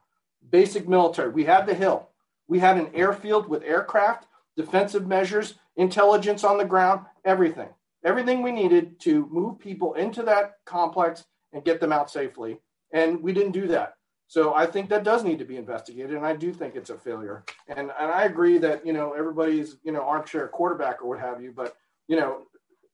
[0.50, 1.30] Basic military.
[1.30, 2.08] We had the hill.
[2.48, 4.26] We had an airfield with aircraft
[4.56, 7.68] defensive measures, intelligence on the ground, everything.
[8.04, 12.58] Everything we needed to move people into that complex and get them out safely.
[12.92, 13.94] And we didn't do that.
[14.26, 16.96] So I think that does need to be investigated, and I do think it's a
[16.96, 17.44] failure.
[17.68, 21.42] And and I agree that you know everybody's you know armchair quarterback or what have
[21.42, 21.76] you, but
[22.08, 22.44] you know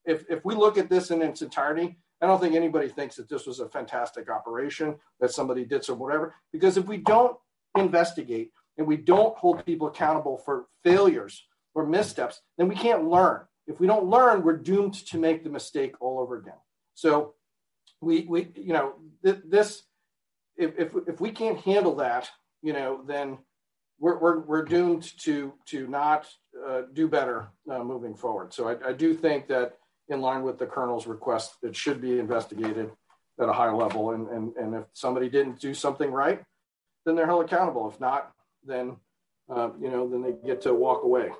[0.04, 3.28] if if we look at this in its entirety, I don't think anybody thinks that
[3.28, 6.34] this was a fantastic operation that somebody did some whatever.
[6.52, 7.36] Because if we don't
[7.76, 13.42] investigate and we don't hold people accountable for failures or missteps, then we can't learn.
[13.66, 16.58] If we don't learn, we're doomed to make the mistake all over again.
[16.94, 17.34] So
[18.00, 18.94] we, we you know,
[19.24, 19.82] th- this,
[20.56, 22.28] if, if, if we can't handle that,
[22.62, 23.38] you know, then
[24.00, 26.26] we're, we're, we're doomed to, to not
[26.66, 28.52] uh, do better uh, moving forward.
[28.54, 29.76] So I, I do think that
[30.08, 32.90] in line with the colonel's request, it should be investigated
[33.40, 34.12] at a high level.
[34.12, 36.42] And, and, and if somebody didn't do something right,
[37.04, 37.90] then they're held accountable.
[37.90, 38.32] If not,
[38.64, 38.96] then,
[39.48, 41.30] uh, you know, then they get to walk away.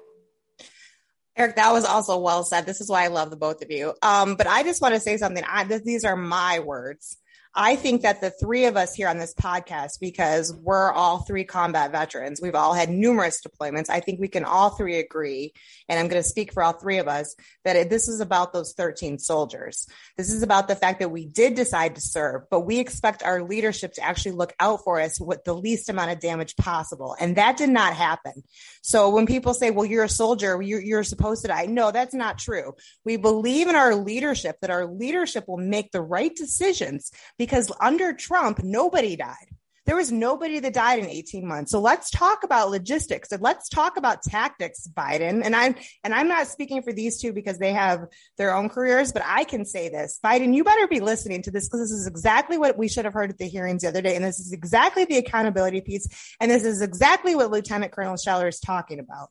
[1.37, 2.67] Eric, that was also well said.
[2.67, 3.95] This is why I love the both of you.
[4.03, 5.45] Um, but I just want to say something.
[5.47, 7.17] I, these are my words.
[7.55, 11.45] I think that the three of us here on this podcast, because we're all three
[11.45, 13.91] combat veterans, we've all had numerous deployments.
[13.91, 15.53] I think we can all three agree,
[15.89, 17.35] and I'm going to speak for all three of us,
[17.65, 19.87] that it, this is about those 13 soldiers.
[20.17, 23.43] This is about the fact that we did decide to serve, but we expect our
[23.43, 27.17] leadership to actually look out for us with the least amount of damage possible.
[27.19, 28.43] And that did not happen.
[28.83, 31.67] So when people say, well, you're a soldier, you're, you're supposed to die.
[31.67, 32.75] No, that's not true.
[33.05, 38.13] We believe in our leadership, that our leadership will make the right decisions because under
[38.13, 39.49] Trump, nobody died.
[39.89, 41.71] There was nobody that died in 18 months.
[41.71, 45.41] So let's talk about logistics and let's talk about tactics, Biden.
[45.43, 49.13] And I'm and I'm not speaking for these two because they have their own careers,
[49.13, 50.21] but I can say this.
[50.23, 53.15] Biden, you better be listening to this because this is exactly what we should have
[53.15, 54.15] heard at the hearings the other day.
[54.15, 56.07] And this is exactly the accountability piece.
[56.39, 59.31] And this is exactly what Lieutenant Colonel Scheller is talking about.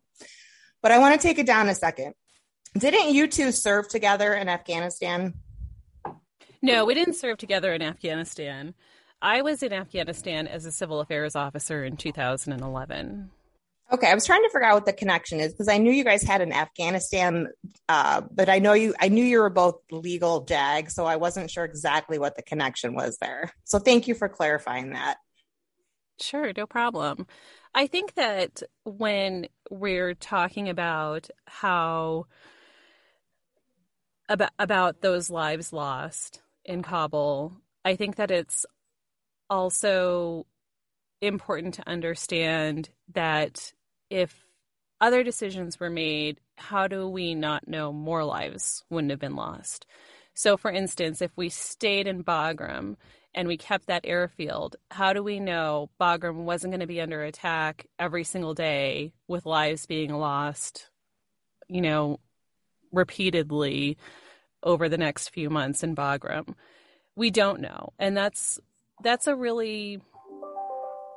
[0.81, 2.15] But I want to take it down a second.
[2.75, 5.35] Didn't you two serve together in Afghanistan?
[6.61, 8.73] No, we didn't serve together in Afghanistan.
[9.21, 13.31] I was in Afghanistan as a civil affairs officer in 2011.
[13.89, 16.03] Okay, I was trying to figure out what the connection is because I knew you
[16.03, 17.47] guys had an Afghanistan,
[17.87, 18.93] uh, but I know you.
[18.99, 22.93] I knew you were both legal JAG, so I wasn't sure exactly what the connection
[22.93, 23.51] was there.
[23.63, 25.17] So thank you for clarifying that.
[26.19, 27.27] Sure, no problem.
[27.73, 32.25] I think that when we're talking about how
[34.27, 37.53] about about those lives lost in Kabul,
[37.83, 38.65] I think that it's
[39.49, 40.45] also
[41.21, 43.73] important to understand that
[44.09, 44.45] if
[44.99, 49.85] other decisions were made, how do we not know more lives wouldn't have been lost?
[50.33, 52.97] So, for instance, if we stayed in Bagram
[53.33, 57.23] and we kept that airfield, how do we know Bagram wasn't going to be under
[57.23, 60.89] attack every single day with lives being lost,
[61.67, 62.19] you know,
[62.91, 63.97] repeatedly
[64.67, 66.53] over the next few months in Bagram?
[67.15, 67.93] We don't know.
[67.97, 68.59] And that's
[69.01, 70.01] that's a really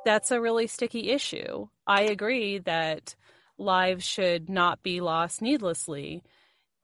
[0.05, 1.67] that's a really sticky issue.
[1.85, 3.15] I agree that
[3.57, 6.23] lives should not be lost needlessly.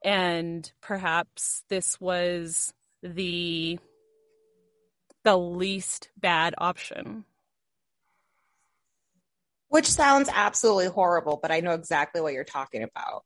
[0.04, 3.78] And perhaps this was the
[5.24, 7.24] the least bad option.
[9.68, 13.24] Which sounds absolutely horrible, but I know exactly what you're talking about.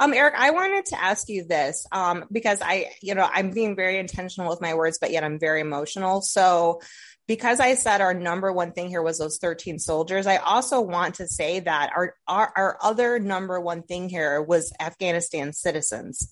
[0.00, 3.76] Um, Eric, I wanted to ask you this um, because I, you know, I'm being
[3.76, 6.20] very intentional with my words, but yet I'm very emotional.
[6.20, 6.80] So,
[7.26, 11.16] because I said our number one thing here was those 13 soldiers, I also want
[11.16, 16.30] to say that our, our, our other number one thing here was Afghanistan citizens.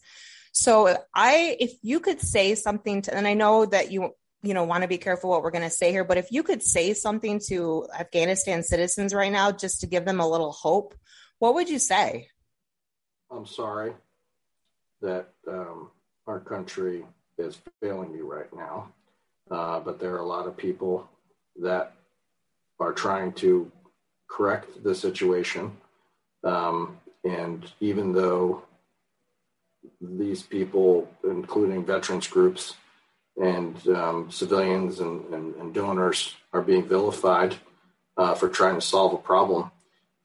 [0.53, 4.11] So I, if you could say something to, and I know that you,
[4.43, 6.43] you know, want to be careful what we're going to say here, but if you
[6.43, 10.95] could say something to Afghanistan citizens right now, just to give them a little hope,
[11.39, 12.29] what would you say?
[13.35, 13.93] I'm sorry
[15.01, 15.91] that um,
[16.27, 17.05] our country
[17.39, 18.93] is failing you right now.
[19.51, 21.09] Uh, but there are a lot of people
[21.61, 21.95] that
[22.79, 23.71] are trying to
[24.29, 25.73] correct the situation.
[26.45, 28.63] Um, and even though
[30.01, 32.75] these people, including veterans groups
[33.41, 37.57] and um, civilians and, and, and, donors, are being vilified
[38.17, 39.71] uh, for trying to solve a problem,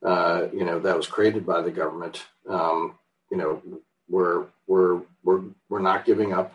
[0.06, 2.26] uh, you know, that was created by the government.
[2.50, 2.98] Um,
[3.32, 3.62] you know,
[4.10, 6.54] we're we're we're we're not giving up,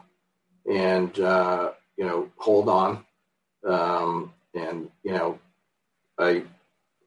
[0.71, 3.05] and uh, you know, hold on.
[3.65, 5.39] Um, and, you know,
[6.19, 6.43] I,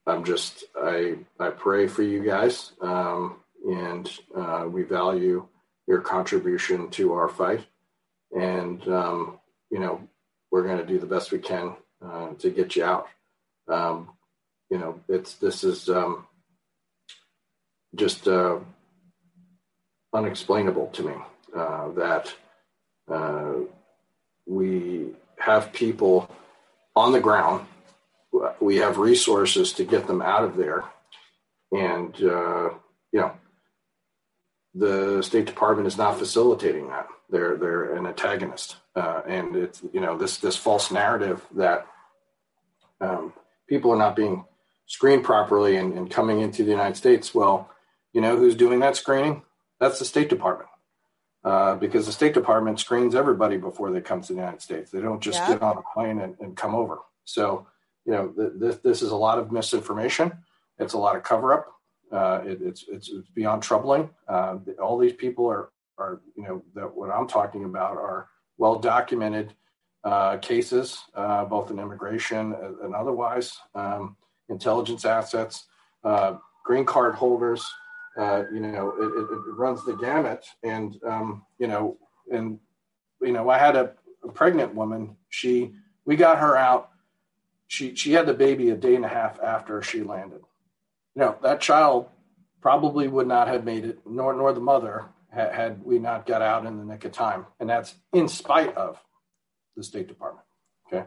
[0.08, 2.72] I'm just, I, I pray for you guys.
[2.82, 5.48] Um, and uh, we value
[5.88, 7.66] your contribution to our fight.
[8.32, 10.08] And, um, you know,
[10.52, 13.08] we're going to do the best we can uh, to get you out.
[13.68, 14.10] Um,
[14.70, 16.26] you know, it's, this is um,
[17.96, 18.60] just uh,
[20.14, 21.14] unexplainable to me
[21.56, 22.34] uh, that
[23.12, 23.54] uh,
[24.46, 26.30] we have people
[26.96, 27.66] on the ground.
[28.60, 30.84] We have resources to get them out of there.
[31.72, 32.70] And, uh,
[33.12, 33.32] you know,
[34.74, 37.08] the State Department is not facilitating that.
[37.30, 38.78] They're, they're an antagonist.
[38.96, 41.88] Uh, and it's, you know, this, this false narrative that
[43.02, 43.34] um,
[43.68, 44.46] people are not being
[44.86, 47.34] screened properly and, and coming into the United States.
[47.34, 47.70] Well,
[48.14, 49.44] you know who's doing that screening?
[49.80, 50.70] That's the State Department.
[51.44, 54.90] Uh, because the State Department screens everybody before they come to the United States.
[54.90, 55.50] They don't just yeah.
[55.50, 56.98] get on a plane and, and, come over.
[57.24, 57.68] So,
[58.04, 60.32] you know, th- this, this is a lot of misinformation.
[60.80, 61.68] It's a lot of cover up.
[62.12, 64.10] Uh, it, it's, it's, it's beyond troubling.
[64.28, 65.70] Uh, all these people are,
[66.00, 68.28] are you know, that what I'm talking about are
[68.58, 69.54] well documented
[70.04, 74.16] uh, cases, uh, both in immigration and otherwise, um,
[74.50, 75.66] intelligence assets,
[76.64, 77.66] green card holders,
[78.18, 80.46] uh, you know, it, it, it, runs the gamut.
[80.64, 81.98] And, um, you know,
[82.32, 82.60] and,
[83.22, 83.94] you know, I had a,
[84.24, 85.18] a, pregnant woman.
[85.30, 85.74] She,
[86.06, 86.92] we got her out.
[87.68, 90.42] She, she had the baby a day and a half after she landed.
[91.16, 92.08] You know, that child
[92.62, 96.42] probably would not have made it, nor, nor the mother had, had we not got
[96.42, 97.46] out in the nick of time.
[97.60, 98.98] And that's in spite of
[99.76, 100.46] the State Department.
[100.88, 101.06] Okay.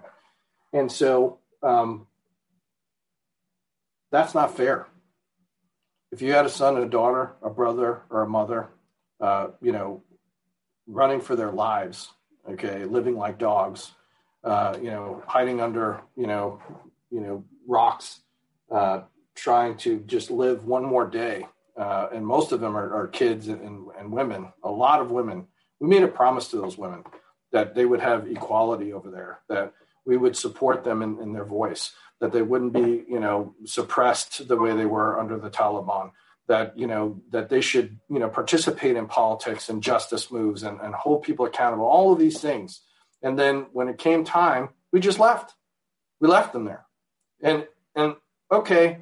[0.74, 2.06] And so, um,
[4.10, 4.86] that's not fair
[6.10, 8.68] if you had a son and a daughter, a brother or a mother,
[9.20, 10.02] uh, you know,
[10.86, 12.08] running for their lives,
[12.48, 13.92] okay, living like dogs,
[14.44, 16.62] uh, you know, hiding under, you know,
[17.10, 18.20] you know, rocks,
[18.70, 19.02] uh,
[19.34, 21.46] trying to just live one more day.
[21.76, 25.46] Uh, and most of them are, are kids and, and women, a lot of women.
[25.78, 27.04] We made a promise to those women
[27.52, 29.72] that they would have equality over there, that
[30.04, 34.48] we would support them in, in their voice, that they wouldn't be, you know, suppressed
[34.48, 36.10] the way they were under the Taliban,
[36.48, 40.80] that you know that they should you know participate in politics and justice moves and,
[40.80, 42.80] and hold people accountable all of these things.
[43.22, 45.54] And then when it came time we just left.
[46.20, 46.86] We left them there.
[47.42, 48.16] And and
[48.50, 48.98] okay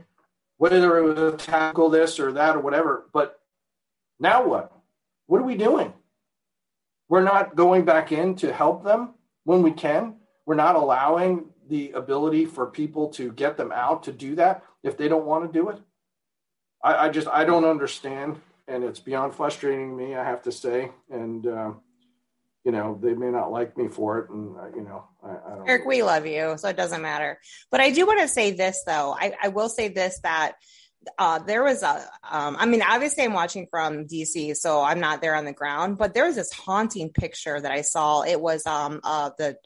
[0.58, 3.38] whether it was tackle this or that or whatever but
[4.18, 4.72] now what?
[5.26, 5.92] What are we doing?
[7.08, 9.14] We're not going back in to help them
[9.44, 10.16] when we can.
[10.44, 14.96] We're not allowing the ability for people to get them out to do that if
[14.96, 15.80] they don't want to do it
[16.86, 20.14] I, I just I don't understand, and it's beyond frustrating me.
[20.14, 21.72] I have to say, and uh,
[22.64, 25.56] you know they may not like me for it, and uh, you know I, I
[25.56, 25.68] don't.
[25.68, 27.40] Eric, we love you, so it doesn't matter.
[27.70, 29.16] But I do want to say this though.
[29.18, 30.54] I, I will say this that.
[31.20, 35.20] Uh, there was a, um, I mean, obviously I'm watching from DC, so I'm not
[35.20, 38.22] there on the ground, but there was this haunting picture that I saw.
[38.22, 39.56] It was, um, uh, the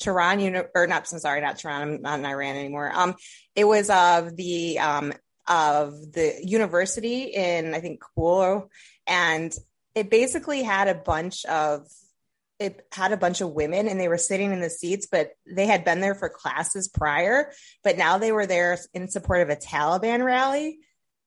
[0.00, 2.90] Tehran, uni- or not, I'm sorry, not Tehran, I'm not in Iran anymore.
[2.94, 3.14] Um,
[3.54, 5.12] it was of the, um,
[5.46, 8.70] of the university in I think Kabul,
[9.06, 9.54] and
[9.94, 11.86] it basically had a bunch of
[12.60, 15.66] it had a bunch of women and they were sitting in the seats, but they
[15.66, 17.50] had been there for classes prior,
[17.82, 20.78] but now they were there in support of a Taliban rally.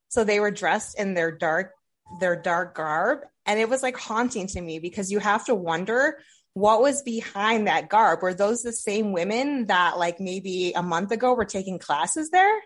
[0.08, 1.74] So they were dressed in their dark
[2.22, 6.18] their dark garb and it was like haunting to me because you have to wonder
[6.58, 11.12] what was behind that garb were those the same women that like maybe a month
[11.12, 12.60] ago were taking classes there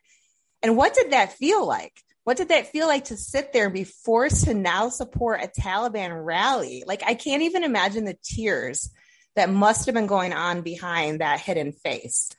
[0.61, 1.93] and what did that feel like?
[2.23, 5.47] What did that feel like to sit there and be forced to now support a
[5.47, 6.83] Taliban rally?
[6.85, 8.91] Like, I can't even imagine the tears
[9.35, 12.29] that must have been going on behind that hidden face.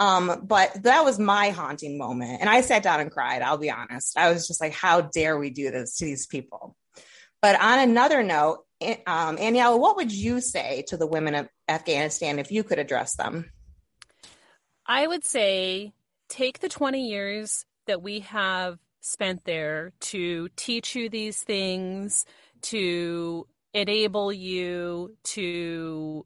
[0.00, 2.40] Um, but that was my haunting moment.
[2.40, 4.18] And I sat down and cried, I'll be honest.
[4.18, 6.76] I was just like, how dare we do this to these people?
[7.40, 12.38] But on another note, um, Aniela, what would you say to the women of Afghanistan
[12.38, 13.50] if you could address them?
[14.86, 15.92] I would say
[16.28, 22.24] take the 20 years that we have spent there to teach you these things,
[22.62, 26.24] to enable you, to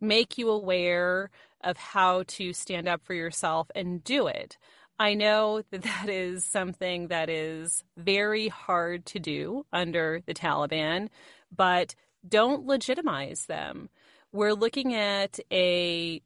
[0.00, 1.30] make you aware
[1.62, 4.56] of how to stand up for yourself and do it.
[4.98, 11.08] I know that that is something that is very hard to do under the Taliban,
[11.56, 11.94] but
[12.26, 13.88] don't legitimize them.
[14.32, 16.20] We're looking at a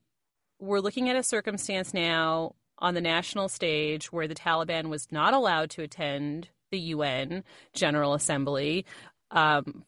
[0.59, 5.35] we're looking at a circumstance now on the national stage where the Taliban was not
[5.35, 8.85] allowed to attend the UN General Assembly.
[9.31, 9.85] Um,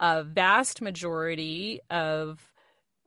[0.00, 2.40] a vast majority of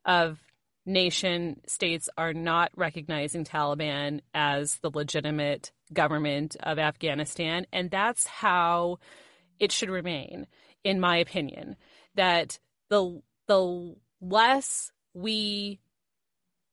[0.06, 0.40] of
[0.86, 9.00] nation states are not recognizing Taliban as the legitimate government of Afghanistan, and that's how
[9.60, 10.46] it should remain,
[10.86, 11.76] in my opinion.
[12.16, 12.58] That
[12.90, 15.82] the the less we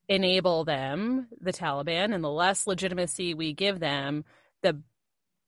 [0.09, 4.25] enable them, the Taliban, and the less legitimacy we give them,
[4.63, 4.81] the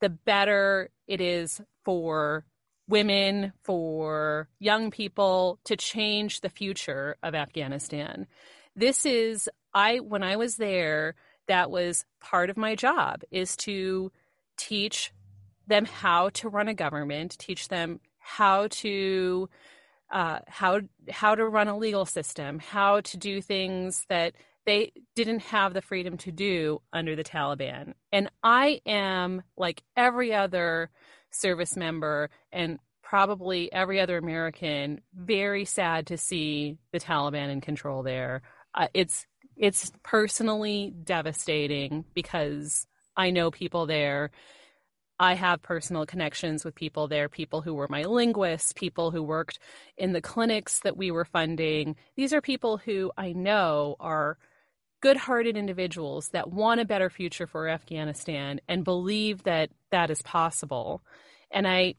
[0.00, 2.44] the better it is for
[2.88, 8.26] women, for young people to change the future of Afghanistan.
[8.74, 11.14] This is I when I was there,
[11.46, 14.10] that was part of my job is to
[14.56, 15.12] teach
[15.66, 19.48] them how to run a government, teach them how to
[20.10, 24.34] uh, how how to run a legal system, how to do things that
[24.66, 27.92] they didn't have the freedom to do under the Taliban.
[28.12, 30.90] And I am like every other
[31.30, 38.02] service member and probably every other American very sad to see the Taliban in control
[38.02, 38.42] there.
[38.74, 44.30] Uh, it's it's personally devastating because I know people there.
[45.18, 49.58] I have personal connections with people there, people who were my linguists, people who worked
[49.96, 51.96] in the clinics that we were funding.
[52.16, 54.38] These are people who I know are
[55.00, 60.22] good hearted individuals that want a better future for Afghanistan and believe that that is
[60.22, 61.02] possible.
[61.50, 61.94] And I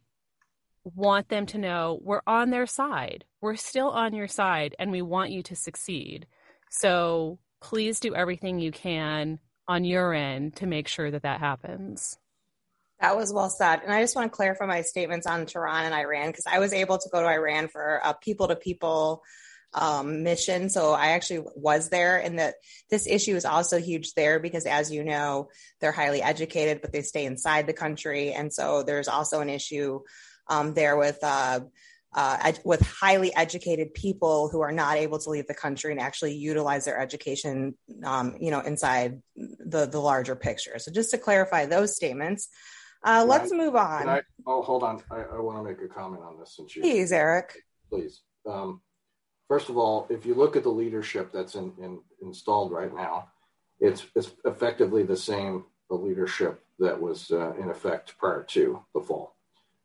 [0.83, 3.23] want them to know we're on their side.
[3.41, 6.27] We're still on your side and we want you to succeed.
[6.69, 12.17] So please do everything you can on your end to make sure that that happens.
[13.01, 13.81] That was well said.
[13.83, 16.73] And I just want to clarify my statements on Tehran and Iran because I was
[16.73, 19.23] able to go to Iran for a people to people
[20.03, 20.69] mission.
[20.69, 22.55] So I actually was there, and that
[22.89, 25.49] this issue is also huge there because, as you know,
[25.81, 30.01] they're highly educated, but they stay inside the country, and so there's also an issue
[30.47, 31.19] um, there with.
[31.21, 31.61] Uh,
[32.17, 35.99] uh, ed- with highly educated people who are not able to leave the country and
[35.99, 37.75] actually utilize their education,
[38.05, 40.79] um, you know, inside the the larger picture.
[40.79, 42.47] So just to clarify those statements,
[43.05, 44.09] uh, let's I, move on.
[44.09, 45.01] I, oh, hold on.
[45.11, 46.81] I, I want to make a comment on this since you.
[46.81, 47.53] Please, Eric.
[47.89, 48.21] Please.
[48.45, 48.81] Um,
[49.47, 53.29] first of all, if you look at the leadership that's in, in, installed right now,
[53.79, 59.01] it's, it's effectively the same the leadership that was uh, in effect prior to the
[59.01, 59.35] fall.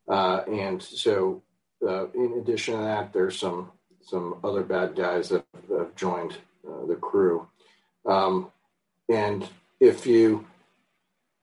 [0.08, 1.42] Uh, and so,
[1.86, 3.70] uh, in addition to that, there's some
[4.02, 7.46] some other bad guys that have joined uh, the crew.
[8.06, 8.50] Um,
[9.08, 9.46] and
[9.78, 10.46] if you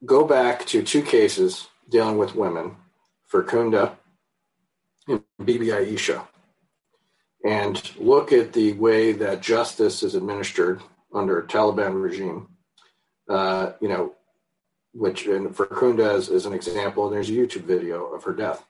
[0.06, 2.76] go back to two cases dealing with women,
[3.32, 3.96] Farkhunda
[5.08, 6.28] and Bibi Aisha,
[7.46, 10.82] and look at the way that justice is administered
[11.14, 12.48] under a Taliban regime,
[13.30, 14.14] uh, you know,
[14.94, 17.10] which and Farkhunda is, is an example.
[17.10, 18.66] There's a YouTube video of her death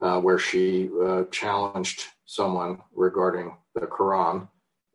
[0.00, 4.48] uh, where she uh, challenged someone regarding the Quran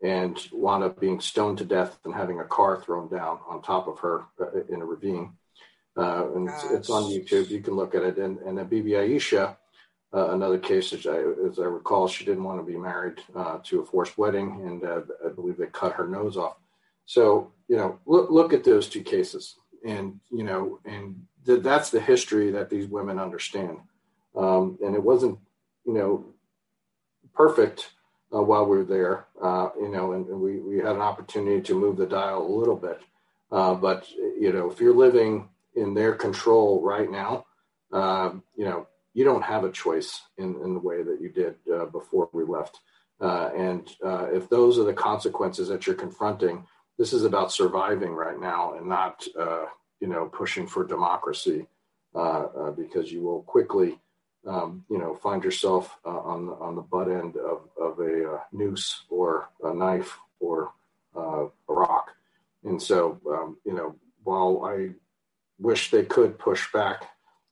[0.03, 3.87] and wound up being stoned to death and having a car thrown down on top
[3.87, 5.33] of her uh, in a ravine.
[5.97, 7.49] Uh, and it's, it's, on YouTube.
[7.49, 8.17] You can look at it.
[8.17, 9.57] And, and Bibi Aisha,
[10.13, 11.17] uh, another case, as I,
[11.49, 14.83] as I, recall, she didn't want to be married uh, to a forced wedding, and
[14.83, 16.57] uh, I believe they cut her nose off.
[17.05, 19.55] So, you know, look, look at those two cases.
[19.85, 23.79] And, you know, and th- that's the history that these women understand.
[24.35, 25.39] Um, and it wasn't,
[25.85, 26.25] you know,
[27.33, 27.91] perfect
[28.33, 31.61] uh, while we were there, uh, you know, and, and, we, we had an opportunity
[31.61, 33.01] to move the dial a little bit.
[33.51, 37.45] Uh, but, you know, if you're living in their control right now,
[37.91, 41.55] um, you know, you don't have a choice in, in the way that you did
[41.73, 42.79] uh, before we left.
[43.19, 46.65] Uh, and uh, if those are the consequences that you're confronting,
[46.97, 49.25] this is about surviving right now and not,
[49.99, 51.67] you know, pushing for democracy
[52.13, 53.99] because you will quickly
[54.47, 58.33] um, you know, find yourself uh, on the, on the butt end of, of a
[58.33, 60.71] uh, noose or a knife or
[61.15, 62.11] uh, a rock.
[62.63, 64.89] And so, um, you know, while I
[65.61, 67.03] wish they could push back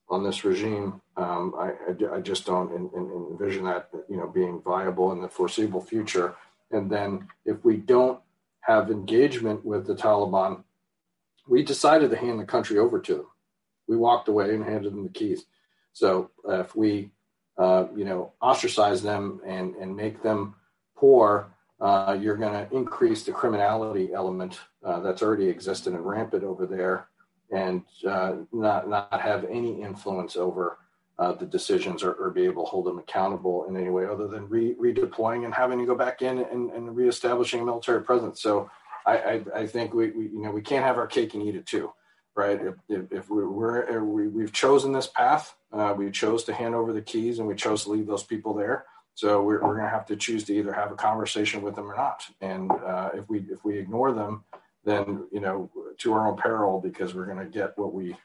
[0.09, 4.27] on this regime, um, I, I, I, just don't in, in, envision that, you know,
[4.27, 6.35] being viable in the foreseeable future.
[6.71, 8.19] And then if we don't
[8.61, 10.63] have engagement with the Taliban,
[11.47, 13.27] we decided to hand the country over to them.
[13.87, 15.45] We walked away and handed them the keys
[15.93, 17.11] so uh, if we,
[17.57, 20.55] uh, you know, ostracize them and, and make them
[20.95, 26.43] poor, uh, you're going to increase the criminality element uh, that's already existed and rampant
[26.43, 27.07] over there
[27.51, 30.77] and uh, not, not have any influence over
[31.17, 34.25] uh, the decisions or, or, be able to hold them accountable in any way other
[34.25, 38.41] than re- redeploying and having to go back in and, and reestablishing a military presence.
[38.41, 38.71] So
[39.05, 41.55] I, I, I think we, we, you know, we can't have our cake and eat
[41.55, 41.91] it too
[42.39, 42.61] right?
[42.61, 46.73] If, if, if we, are we, have chosen this path, uh, we chose to hand
[46.73, 48.85] over the keys and we chose to leave those people there.
[49.13, 51.91] So we're, we're going to have to choose to either have a conversation with them
[51.91, 52.23] or not.
[52.39, 54.45] And uh, if we if we ignore them,
[54.85, 55.69] then you know
[55.99, 58.15] to our own peril because we're going to get what we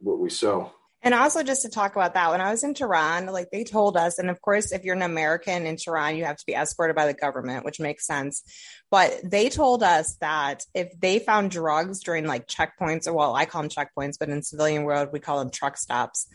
[0.00, 0.72] what we sow.
[1.04, 3.96] And also, just to talk about that, when I was in Tehran, like they told
[3.96, 6.94] us, and of course, if you're an American in Tehran, you have to be escorted
[6.94, 8.44] by the government, which makes sense.
[8.88, 13.46] But they told us that if they found drugs during like checkpoints, or well, I
[13.46, 16.28] call them checkpoints, but in civilian world, we call them truck stops.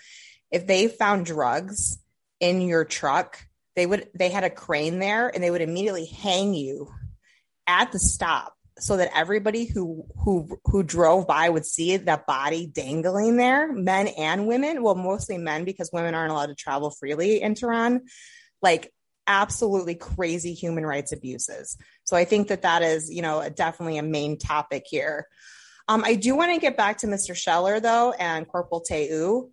[0.52, 2.00] If they found drugs
[2.42, 3.40] in your truck,
[3.78, 6.90] they would, they had a crane there and they would immediately hang you
[7.68, 12.68] at the stop so that everybody who who who drove by would see that body
[12.68, 14.84] dangling there, men and women.
[14.84, 18.02] Well, mostly men because women aren't allowed to travel freely in Tehran.
[18.62, 18.92] Like
[19.28, 21.78] absolutely crazy human rights abuses.
[22.06, 25.28] So I think that that is, you know, definitely a main topic here.
[25.88, 27.36] Um, I do want to get back to Mr.
[27.36, 29.52] Scheller though and Corporal Teu.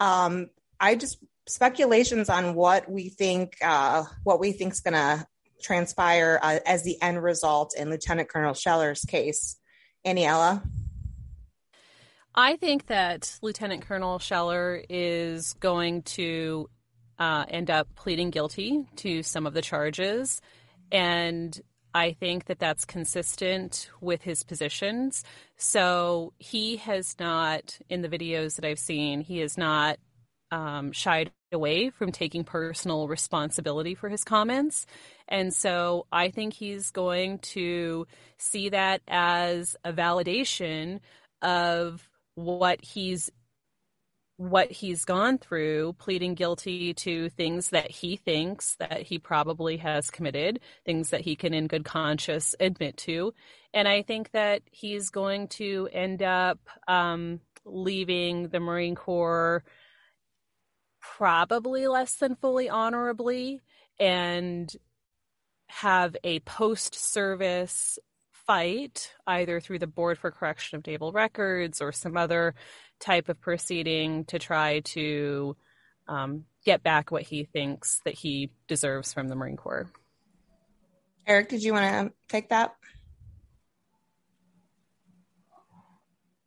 [0.00, 0.48] Um,
[0.80, 5.26] I just speculations on what we think uh, what we think is going to
[5.62, 9.56] transpire uh, as the end result in Lieutenant Colonel Scheller's case.
[10.06, 10.62] Aniela?
[12.34, 16.68] I think that Lieutenant Colonel Scheller is going to
[17.18, 20.40] uh, end up pleading guilty to some of the charges.
[20.90, 21.58] And
[21.94, 25.24] I think that that's consistent with his positions.
[25.56, 29.98] So he has not, in the videos that I've seen, he has not
[30.50, 34.86] um, shied away from taking personal responsibility for his comments.
[35.28, 38.06] And so I think he's going to
[38.38, 41.00] see that as a validation
[41.42, 43.30] of what he's
[44.38, 50.10] what he's gone through pleading guilty to things that he thinks that he probably has
[50.10, 53.32] committed things that he can in good conscience admit to
[53.74, 56.58] and i think that he's going to end up
[56.88, 59.62] um, leaving the marine corps
[61.02, 63.60] probably less than fully honorably
[63.98, 64.74] and
[65.66, 67.98] have a post service
[68.46, 72.54] fight either through the board for correction of naval records or some other
[73.00, 75.56] type of proceeding to try to
[76.08, 79.90] um, get back what he thinks that he deserves from the marine corps.
[81.26, 82.74] Eric did you want to take that?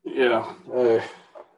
[0.04, 1.02] Yeah uh,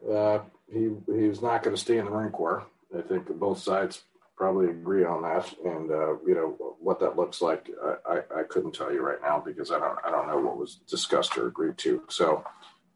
[0.10, 0.42] uh,
[0.72, 2.66] he he was not going to stay in the marine corps
[2.96, 4.04] I think both sides
[4.38, 7.70] probably agree on that, and uh, you know what that looks like.
[7.84, 10.58] I, I, I, couldn't tell you right now because I don't I don't know what
[10.58, 12.04] was discussed or agreed to.
[12.08, 12.46] So,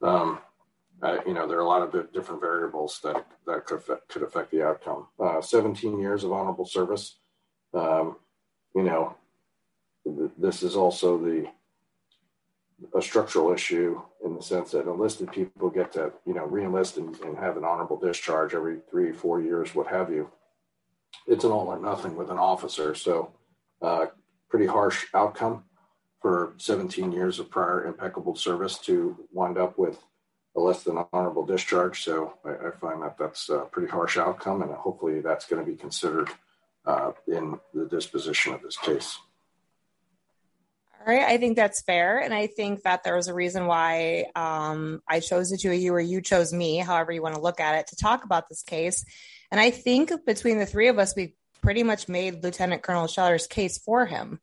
[0.01, 0.39] um,
[1.25, 4.51] you know, there are a lot of different variables that that could affect, could affect
[4.51, 5.07] the outcome.
[5.19, 7.17] Uh, 17 years of honorable service.
[7.73, 8.17] Um,
[8.75, 9.15] you know,
[10.05, 11.47] th- this is also the
[12.95, 17.19] a structural issue in the sense that enlisted people get to you know reenlist and,
[17.21, 20.29] and have an honorable discharge every three four years what have you.
[21.27, 22.95] It's an all or nothing with an officer.
[22.95, 23.31] So
[23.81, 24.07] uh,
[24.49, 25.63] pretty harsh outcome
[26.21, 30.01] for 17 years of prior impeccable service to wind up with
[30.55, 32.03] a less than honorable discharge.
[32.03, 35.71] So i, I find that that's a pretty harsh outcome and hopefully that's going to
[35.71, 36.29] be considered
[36.85, 39.17] uh, in the disposition of this case
[41.05, 44.25] all right, I think that's fair, and I think that there was a reason why
[44.35, 47.41] um, I chose the two of you, or you chose me, however you want to
[47.41, 49.03] look at it, to talk about this case.
[49.49, 53.47] And I think between the three of us, we pretty much made Lieutenant Colonel Scheller's
[53.47, 54.39] case for him,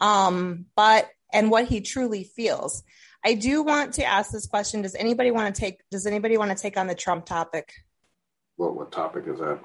[0.00, 2.82] um, but and what he truly feels.
[3.24, 5.80] I do want to ask this question: Does anybody want to take?
[5.92, 7.72] Does anybody want to take on the Trump topic?
[8.56, 9.60] What what topic is that?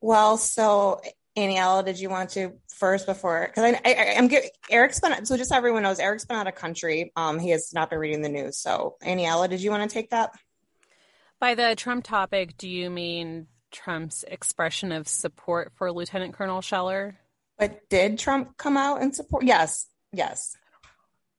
[0.00, 1.00] Well, so
[1.36, 3.46] Aniela, did you want to first before?
[3.46, 6.54] Because I, am get Eric's been so just so everyone knows, Eric's been out of
[6.54, 7.12] country.
[7.16, 8.58] Um, he has not been reading the news.
[8.58, 10.32] So, Aniela, did you want to take that?
[11.40, 17.18] By the Trump topic, do you mean Trump's expression of support for Lieutenant Colonel Scheller?
[17.58, 19.44] But did Trump come out and support?
[19.44, 20.56] Yes, yes.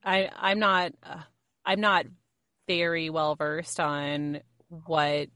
[0.03, 1.21] I I'm not uh,
[1.65, 2.05] I'm not
[2.67, 5.29] very well versed on what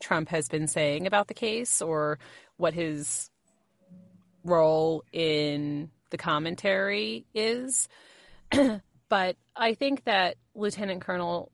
[0.00, 2.18] Trump has been saying about the case or
[2.56, 3.30] what his
[4.48, 7.88] role in the commentary is.
[9.08, 11.52] but I think that Lieutenant Colonel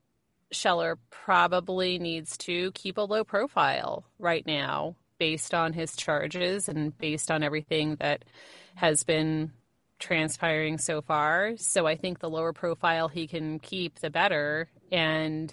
[0.53, 6.97] Scheller probably needs to keep a low profile right now based on his charges and
[6.99, 8.25] based on everything that
[8.75, 9.53] has been
[9.99, 11.57] transpiring so far.
[11.57, 14.69] So I think the lower profile he can keep, the better.
[14.91, 15.53] And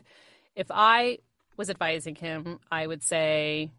[0.55, 1.19] if I
[1.57, 3.71] was advising him, I would say,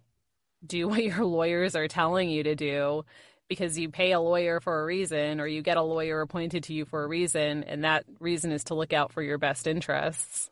[0.64, 3.05] do what your lawyers are telling you to do
[3.53, 6.73] because you pay a lawyer for a reason or you get a lawyer appointed to
[6.73, 10.51] you for a reason and that reason is to look out for your best interests.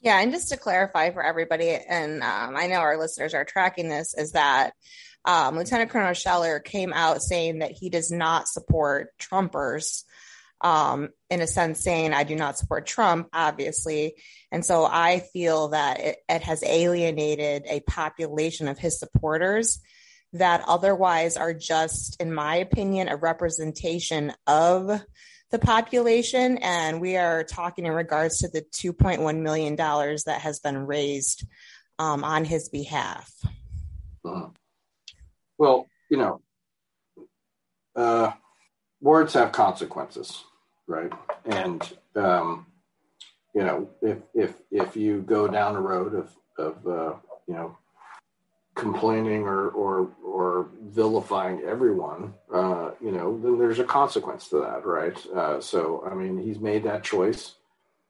[0.00, 3.88] Yeah and just to clarify for everybody and um, i know our listeners are tracking
[3.88, 4.72] this is that
[5.24, 10.02] um, lieutenant colonel scheller came out saying that he does not support trumpers
[10.60, 14.14] um, in a sense saying i do not support trump obviously.
[14.50, 19.80] And so i feel that it, it has alienated a population of his supporters
[20.32, 25.02] that otherwise are just, in my opinion, a representation of
[25.50, 26.58] the population.
[26.58, 31.46] And we are talking in regards to the $2.1 million that has been raised
[31.98, 33.30] um, on his behalf.
[34.24, 34.48] Uh-huh.
[35.58, 36.40] Well, you know,
[37.94, 38.32] uh,
[39.00, 40.42] words have consequences,
[40.86, 41.12] right?
[41.44, 41.82] And,
[42.16, 42.66] um,
[43.54, 47.76] you know, if, if, if you go down a road of, of uh, you know,
[48.74, 54.86] complaining or or or vilifying everyone, uh, you know, then there's a consequence to that,
[54.86, 55.26] right?
[55.26, 57.54] Uh, so, I mean, he's made that choice.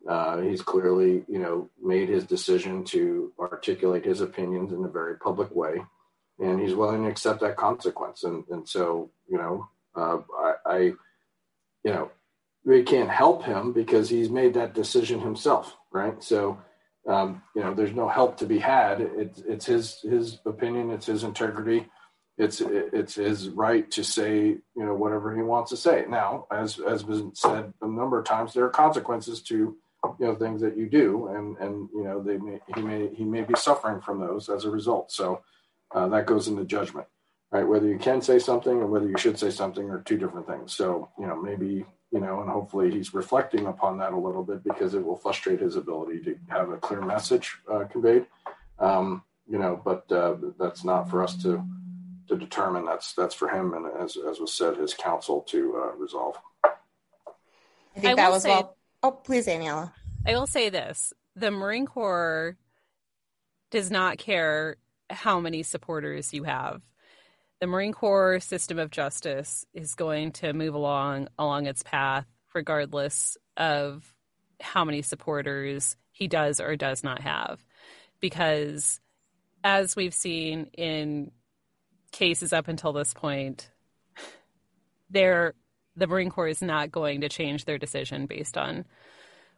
[0.08, 5.16] Uh, he's clearly, you know, made his decision to articulate his opinions in a very
[5.16, 5.84] public way,
[6.38, 8.24] and he's willing to accept that consequence.
[8.24, 10.78] And and so, you know, uh, I, I,
[11.84, 12.10] you know,
[12.64, 16.22] we can't help him because he's made that decision himself, right?
[16.22, 16.58] So
[17.06, 19.00] um, you know, there's no help to be had.
[19.00, 20.90] It's it's his his opinion.
[20.90, 21.86] It's his integrity.
[22.38, 26.04] It's it's his right to say you know whatever he wants to say.
[26.08, 30.36] Now, as as been said a number of times, there are consequences to you know
[30.36, 33.54] things that you do, and and you know they may he may he may be
[33.56, 35.10] suffering from those as a result.
[35.10, 35.42] So
[35.94, 37.08] uh, that goes into judgment,
[37.50, 37.66] right?
[37.66, 40.72] Whether you can say something or whether you should say something are two different things.
[40.72, 44.62] So you know maybe you know, and hopefully he's reflecting upon that a little bit
[44.62, 48.26] because it will frustrate his ability to have a clear message uh, conveyed.
[48.78, 51.64] Um, you know, but uh, that's not for us to
[52.28, 52.84] to determine.
[52.84, 56.36] That's that's for him, and as as was said, his counsel to uh, resolve.
[56.64, 58.76] I think I that was say, well.
[59.02, 59.92] Oh, please, Aniela.
[60.26, 62.56] I will say this: the Marine Corps
[63.70, 64.76] does not care
[65.08, 66.82] how many supporters you have
[67.62, 73.36] the Marine Corps system of justice is going to move along along its path regardless
[73.56, 74.04] of
[74.60, 77.64] how many supporters he does or does not have
[78.20, 78.98] because
[79.62, 81.30] as we've seen in
[82.10, 83.70] cases up until this point
[85.08, 85.54] there
[85.94, 88.84] the Marine Corps is not going to change their decision based on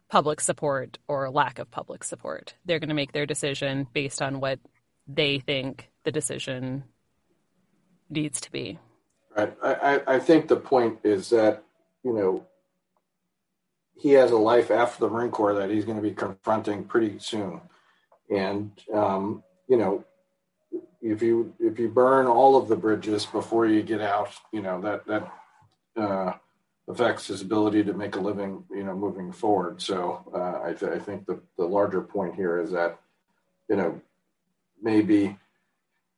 [0.09, 2.53] public support or lack of public support.
[2.65, 4.59] They're going to make their decision based on what
[5.07, 6.83] they think the decision
[8.09, 8.79] needs to be.
[9.35, 9.53] Right.
[9.61, 11.63] I, I think the point is that,
[12.03, 12.45] you know,
[13.97, 17.19] he has a life after the Marine Corps that he's going to be confronting pretty
[17.19, 17.61] soon.
[18.29, 20.05] And, um, you know,
[21.01, 24.81] if you if you burn all of the bridges before you get out, you know
[24.81, 25.31] that that
[25.95, 26.33] uh,
[26.87, 29.81] affects his ability to make a living, you know, moving forward.
[29.81, 32.99] So uh, I, th- I think the the larger point here is that,
[33.69, 34.01] you know,
[34.81, 35.37] maybe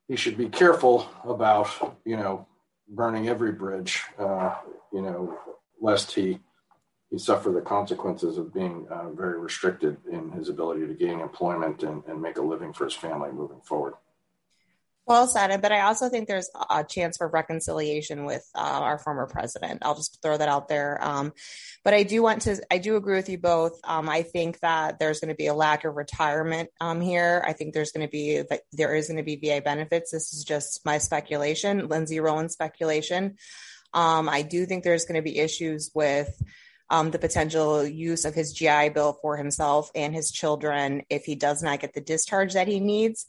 [0.08, 1.70] he should be careful about
[2.06, 2.48] you know
[2.90, 4.56] burning every bridge, uh,
[4.94, 5.38] you know,
[5.82, 6.40] lest he
[7.10, 11.84] he suffer the consequences of being uh, very restricted in his ability to gain employment
[11.84, 13.94] and, and make a living for his family moving forward.
[15.08, 19.26] Well said, but I also think there's a chance for reconciliation with uh, our former
[19.26, 19.84] president.
[19.84, 21.00] I'll just throw that out there.
[21.02, 21.32] Um,
[21.86, 23.80] but I do want to, I do agree with you both.
[23.86, 27.42] Um, I think that there's going to be a lack of retirement um, here.
[27.48, 28.44] I think there's going to be,
[28.74, 30.12] there is going to be VA benefits.
[30.12, 33.38] This is just my speculation, Lindsay Rowan speculation.
[33.94, 36.30] Um, I do think there's going to be issues with
[36.90, 41.36] um, the potential use of his GI Bill for himself and his children if he
[41.36, 43.26] does not get the discharge that he needs.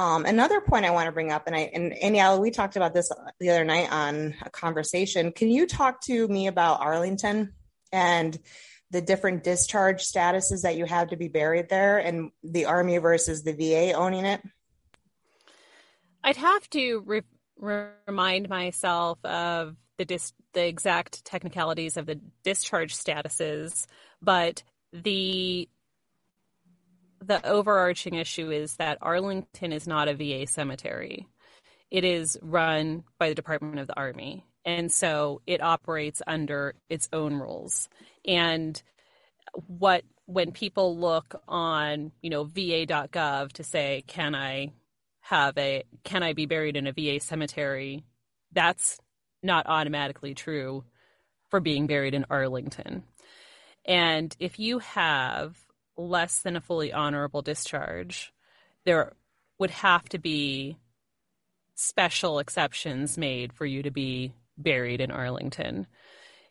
[0.00, 2.94] Um, another point I want to bring up, and I and Aniela, we talked about
[2.94, 5.30] this the other night on a conversation.
[5.30, 7.52] Can you talk to me about Arlington
[7.92, 8.38] and
[8.90, 13.42] the different discharge statuses that you have to be buried there, and the Army versus
[13.42, 14.40] the VA owning it?
[16.24, 22.96] I'd have to re- remind myself of the dis- the exact technicalities of the discharge
[22.96, 23.84] statuses,
[24.22, 24.62] but
[24.94, 25.68] the
[27.20, 31.26] the overarching issue is that Arlington is not a VA cemetery.
[31.90, 34.44] It is run by the Department of the Army.
[34.64, 37.88] And so it operates under its own rules.
[38.26, 38.80] And
[39.66, 44.72] what when people look on, you know, va.gov to say, can I
[45.20, 48.04] have a can I be buried in a VA cemetery?
[48.52, 48.98] That's
[49.42, 50.84] not automatically true
[51.48, 53.02] for being buried in Arlington.
[53.84, 55.56] And if you have
[56.08, 58.32] less than a fully honorable discharge,
[58.84, 59.12] there
[59.58, 60.78] would have to be
[61.74, 65.86] special exceptions made for you to be buried in Arlington.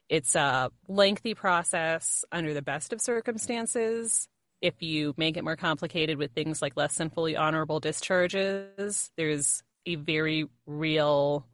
[0.08, 4.28] It's a lengthy process under the best of circumstances.
[4.62, 9.64] If you make it more complicated with things like less than fully honorable discharges, there's
[9.86, 11.48] a very real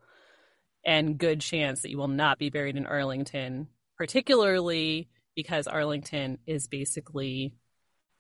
[0.86, 3.68] and good chance that you will not be buried in Arlington,
[3.98, 7.54] particularly because Arlington is basically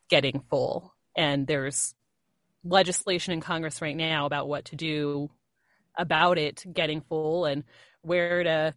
[0.10, 0.94] getting full.
[1.15, 1.94] And there's
[2.64, 5.30] legislation in Congress right now about what to do
[5.98, 7.64] about it getting full and
[8.02, 8.73] where to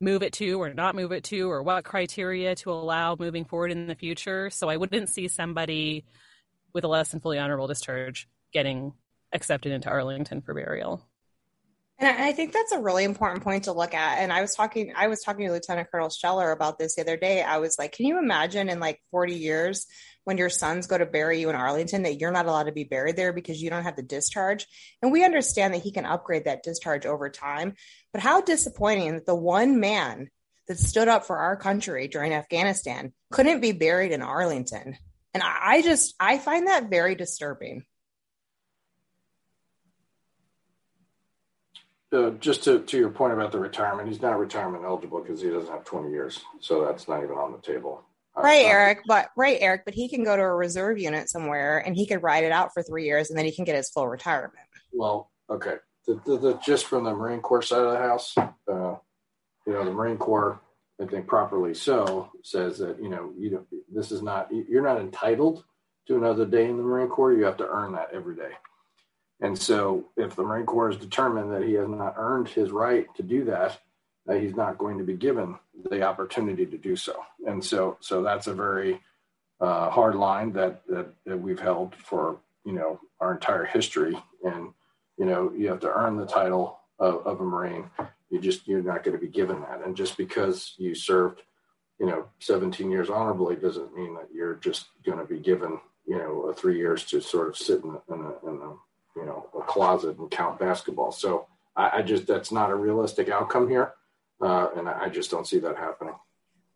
[0.00, 3.72] move it to or not move it to or what criteria to allow moving forward
[3.72, 4.50] in the future.
[4.50, 6.04] So I wouldn't see somebody
[6.72, 8.92] with a less than fully honorable discharge getting
[9.32, 11.06] accepted into Arlington for burial.
[12.00, 14.18] And I think that's a really important point to look at.
[14.18, 17.16] And I was talking, I was talking to Lieutenant Colonel Scheller about this the other
[17.16, 17.42] day.
[17.42, 19.86] I was like, can you imagine in like 40 years
[20.22, 22.84] when your sons go to bury you in Arlington that you're not allowed to be
[22.84, 24.66] buried there because you don't have the discharge?
[25.02, 27.74] And we understand that he can upgrade that discharge over time.
[28.12, 30.30] But how disappointing that the one man
[30.68, 34.96] that stood up for our country during Afghanistan couldn't be buried in Arlington.
[35.34, 37.84] And I just, I find that very disturbing.
[42.12, 45.50] Uh, just to, to your point about the retirement, he's not retirement eligible because he
[45.50, 46.40] doesn't have 20 years.
[46.60, 48.02] So that's not even on the table.
[48.36, 51.28] Uh, right, uh, Eric, but right, Eric, but he can go to a reserve unit
[51.28, 53.76] somewhere and he could ride it out for three years and then he can get
[53.76, 54.54] his full retirement.
[54.92, 55.76] Well, okay.
[56.06, 58.96] The, the, the just from the Marine Corps side of the house, uh,
[59.66, 60.60] you know, the Marine Corps,
[61.00, 65.00] I think properly so, says that, you know, you don't, this is not, you're not
[65.00, 65.62] entitled
[66.06, 67.34] to another day in the Marine Corps.
[67.34, 68.52] You have to earn that every day.
[69.40, 73.06] And so, if the Marine Corps is determined that he has not earned his right
[73.14, 73.78] to do that,
[74.26, 75.56] that he's not going to be given
[75.90, 77.14] the opportunity to do so.
[77.46, 79.00] And so, so that's a very
[79.60, 84.16] uh, hard line that, that that we've held for you know our entire history.
[84.44, 84.72] And
[85.16, 87.90] you know, you have to earn the title of, of a Marine.
[88.30, 89.84] You just you're not going to be given that.
[89.84, 91.42] And just because you served,
[91.98, 96.18] you know, 17 years honorably doesn't mean that you're just going to be given you
[96.18, 98.74] know three years to sort of sit in, in, a, in a
[99.18, 101.12] you know a closet and count basketball.
[101.12, 101.46] So
[101.76, 103.92] I, I just that's not a realistic outcome here,
[104.40, 106.14] uh, and I just don't see that happening.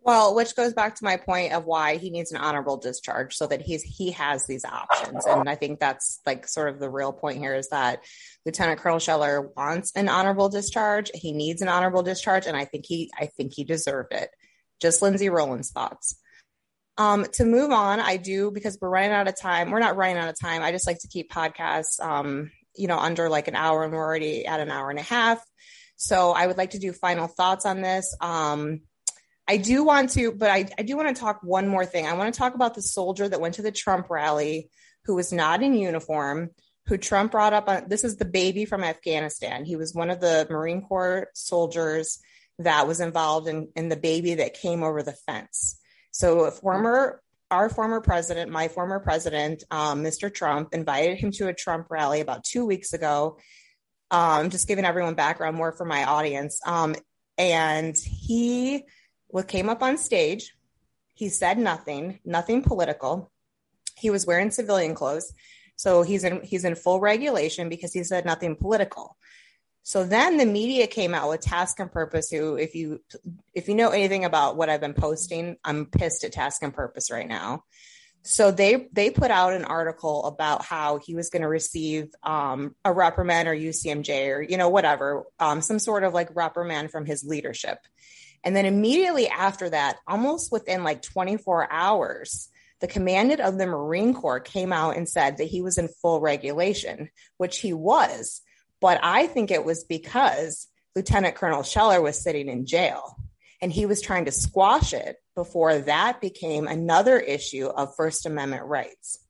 [0.05, 3.47] Well, which goes back to my point of why he needs an honorable discharge so
[3.47, 5.25] that he's he has these options.
[5.27, 8.03] And I think that's like sort of the real point here is that
[8.45, 11.13] Lieutenant Colonel Scheller wants an honorable discharge.
[11.15, 14.31] He needs an honorable discharge, and I think he I think he deserved it.
[14.81, 16.17] Just Lindsay Rowland's thoughts.
[16.99, 19.71] Um, to move on, I do because we're running out of time.
[19.71, 20.63] We're not running out of time.
[20.63, 24.05] I just like to keep podcasts, um, you know, under like an hour, and we're
[24.05, 25.43] already at an hour and a half.
[25.97, 28.15] So I would like to do final thoughts on this.
[28.21, 28.81] Um,
[29.49, 32.07] I do want to, but I, I do want to talk one more thing.
[32.07, 34.71] I want to talk about the soldier that went to the Trump rally
[35.05, 36.51] who was not in uniform,
[36.87, 39.65] who Trump brought up on this is the baby from Afghanistan.
[39.65, 42.19] He was one of the Marine Corps soldiers
[42.59, 45.79] that was involved in, in the baby that came over the fence.
[46.13, 47.21] So former
[47.51, 50.33] our former president, my former president, um, Mr.
[50.33, 53.37] Trump, invited him to a Trump rally about two weeks ago.
[54.11, 56.61] Um, just giving everyone background more for my audience.
[56.67, 56.95] Um,
[57.37, 58.85] and he
[59.49, 60.55] came up on stage.
[61.15, 63.31] He said nothing, nothing political.
[63.97, 65.33] He was wearing civilian clothes.
[65.77, 69.17] So he's in he's in full regulation because he said nothing political.
[69.85, 73.03] So then the media came out with Task and Purpose, who, if you
[73.53, 77.11] if you know anything about what I've been posting, I'm pissed at Task and Purpose
[77.11, 77.65] right now.
[78.23, 82.77] So they they put out an article about how he was going to receive um,
[82.85, 87.05] a reprimand or UCMJ or you know whatever, um, some sort of like reprimand from
[87.05, 87.79] his leadership.
[88.45, 92.49] And then immediately after that, almost within like 24 hours,
[92.81, 96.21] the commandant of the Marine Corps came out and said that he was in full
[96.21, 98.43] regulation, which he was.
[98.83, 103.17] But I think it was because Lieutenant Colonel Scheller was sitting in jail
[103.63, 108.65] and he was trying to squash it before that became another issue of First Amendment
[108.65, 109.25] rights.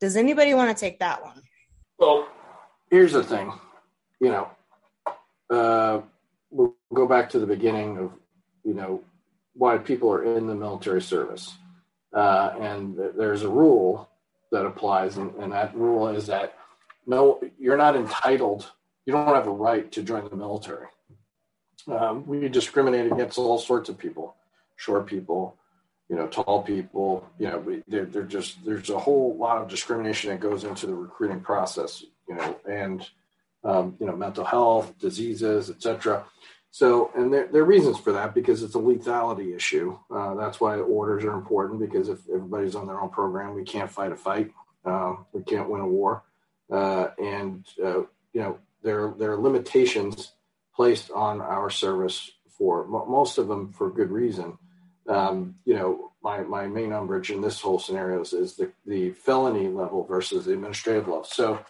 [0.00, 1.42] Does anybody want to take that one?
[1.98, 2.28] Well,
[2.88, 3.52] here's the thing.
[4.20, 4.50] You know,
[5.50, 6.02] uh,
[6.50, 8.12] we'll go back to the beginning of,
[8.64, 9.02] you know,
[9.54, 11.56] why people are in the military service.
[12.12, 14.08] Uh, and there's a rule
[14.52, 16.54] that applies, and, and that rule is that
[17.06, 18.70] no, you're not entitled
[19.06, 20.88] you don't have a right to join the military.
[21.88, 24.34] Um, we discriminate against all sorts of people,
[24.74, 25.56] short people,
[26.08, 27.24] you know, tall people.
[27.38, 30.94] You know, they're, they're just there's a whole lot of discrimination that goes into the
[30.94, 32.04] recruiting process.
[32.28, 33.08] You know, and
[33.62, 36.24] um, you know, mental health, diseases, etc.
[36.70, 39.98] So, and there, there, are reasons for that because it's a lethality issue.
[40.14, 43.90] Uh, that's why orders are important because if everybody's on their own program, we can't
[43.90, 44.50] fight a fight.
[44.84, 46.22] Uh, we can't win a war.
[46.70, 48.00] Uh, and, uh,
[48.32, 50.32] you know, there there are limitations
[50.74, 54.58] placed on our service for most of them for good reason.
[55.08, 59.10] Um, you know, my, my main umbrage in this whole scenario is, is the, the
[59.10, 61.24] felony level versus the administrative level.
[61.24, 61.60] So,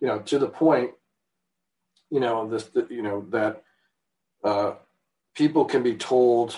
[0.00, 0.90] you know, to the point,
[2.10, 3.62] you know, this, the, you know, that
[4.44, 4.72] uh,
[5.34, 6.56] people can be told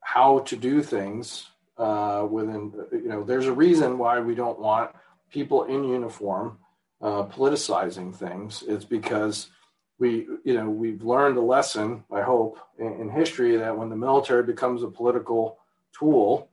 [0.00, 1.46] how to do things
[1.76, 4.90] uh, within, you know, there's a reason why we don't want
[5.30, 6.58] people in uniform
[7.02, 8.64] uh, politicizing things.
[8.66, 9.50] It's because
[9.98, 13.96] we, you know, we've learned a lesson, I hope, in, in history that when the
[13.96, 15.58] military becomes a political
[15.96, 16.50] tool,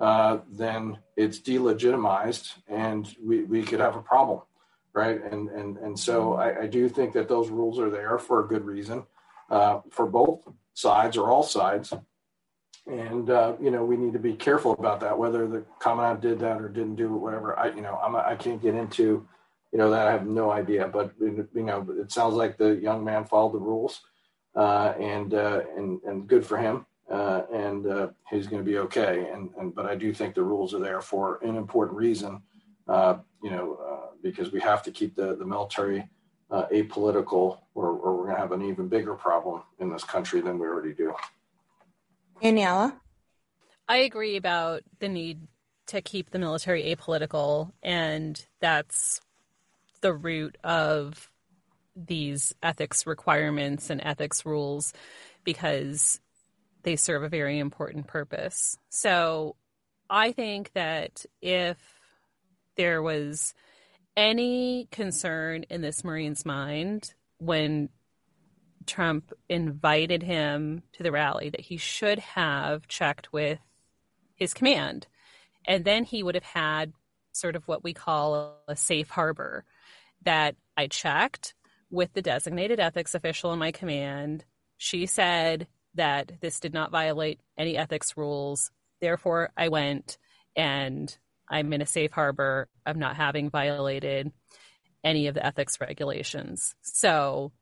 [0.00, 4.40] uh, then it's delegitimized and we, we could have a problem,
[4.92, 5.22] right?
[5.24, 8.48] And and and so I, I do think that those rules are there for a
[8.48, 9.04] good reason,
[9.50, 11.92] uh, for both sides or all sides.
[12.86, 16.38] And uh, you know we need to be careful about that, whether the commandant did
[16.40, 17.58] that or didn't do it, whatever.
[17.58, 19.26] I you know I'm I can't get into
[19.72, 20.88] you know, that I have no idea.
[20.88, 24.00] But you know, it sounds like the young man followed the rules,
[24.54, 26.86] uh, and uh, and and good for him.
[27.10, 29.30] Uh, and uh, he's going to be okay.
[29.32, 32.42] And, and but I do think the rules are there for an important reason.
[32.86, 36.08] Uh, you know, uh, because we have to keep the the military
[36.50, 40.58] apolitical, or, or we're going to have an even bigger problem in this country than
[40.58, 41.14] we already do.
[42.42, 42.94] Aniela,
[43.86, 45.46] I agree about the need
[45.88, 49.20] to keep the military apolitical, and that's
[50.00, 51.30] the root of
[51.96, 54.92] these ethics requirements and ethics rules
[55.44, 56.20] because
[56.82, 58.78] they serve a very important purpose.
[58.88, 59.56] So
[60.08, 61.78] I think that if
[62.76, 63.54] there was
[64.16, 67.88] any concern in this Marine's mind when
[68.86, 73.58] Trump invited him to the rally, that he should have checked with
[74.34, 75.06] his command.
[75.64, 76.92] And then he would have had
[77.32, 79.64] sort of what we call a safe harbor
[80.22, 81.54] that I checked
[81.90, 84.44] with the designated ethics official in my command.
[84.76, 88.70] She said that this did not violate any ethics rules.
[89.00, 90.18] Therefore, I went
[90.56, 91.16] and
[91.48, 94.32] I'm in a safe harbor of not having violated
[95.02, 96.74] any of the ethics regulations.
[96.82, 97.52] So,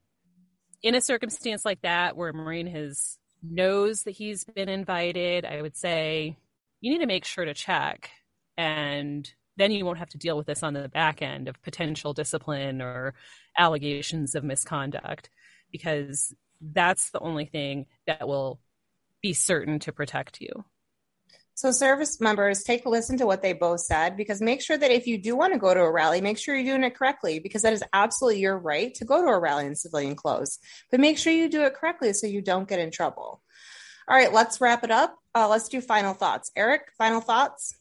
[0.83, 5.63] in a circumstance like that where a Marine has knows that he's been invited, I
[5.63, 6.37] would say
[6.81, 8.11] you need to make sure to check
[8.57, 12.13] and then you won't have to deal with this on the back end of potential
[12.13, 13.15] discipline or
[13.59, 15.31] allegations of misconduct
[15.73, 18.61] because that's the only thing that will
[19.23, 20.65] be certain to protect you.
[21.55, 24.91] So, service members, take a listen to what they both said because make sure that
[24.91, 27.39] if you do want to go to a rally, make sure you're doing it correctly
[27.39, 30.59] because that is absolutely your right to go to a rally in civilian clothes.
[30.91, 33.43] But make sure you do it correctly so you don't get in trouble.
[34.07, 35.17] All right, let's wrap it up.
[35.35, 36.53] Uh, let's do final thoughts.
[36.55, 37.75] Eric, final thoughts?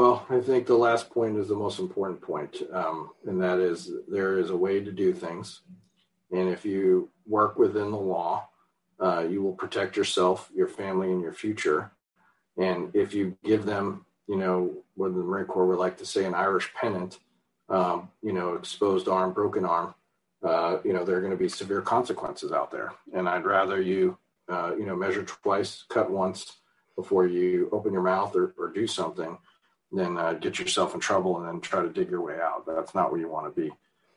[0.00, 3.92] Well, I think the last point is the most important point, um, and that is
[4.08, 5.60] there is a way to do things.
[6.32, 8.48] And if you work within the law,
[8.98, 11.90] uh, you will protect yourself, your family, and your future.
[12.56, 16.24] And if you give them, you know, what the Marine Corps would like to say,
[16.24, 17.18] an Irish pennant,
[17.68, 19.94] um, you know, exposed arm, broken arm,
[20.42, 22.94] uh, you know, there are going to be severe consequences out there.
[23.12, 24.16] And I'd rather you,
[24.48, 26.56] uh, you know, measure twice, cut once
[26.96, 29.36] before you open your mouth or, or do something
[29.92, 32.64] than uh, get yourself in trouble and then try to dig your way out.
[32.66, 33.72] That's not where you want to be.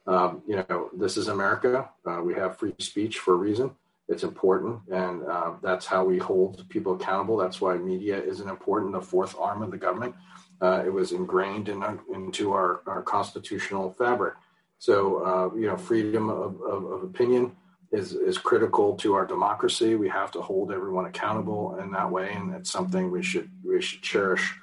[0.06, 1.90] Um, you know, this is America.
[2.06, 3.76] Uh, we have free speech for a reason
[4.10, 8.92] it's important and uh, that's how we hold people accountable that's why media isn't important
[8.92, 10.14] the fourth arm of the government
[10.62, 11.84] uh, it was ingrained in,
[12.14, 14.34] into our, our constitutional fabric
[14.78, 17.56] so uh, you know freedom of, of, of, opinion
[17.92, 22.32] is, is critical to our democracy we have to hold everyone accountable in that way
[22.34, 24.54] and it's something we should we should cherish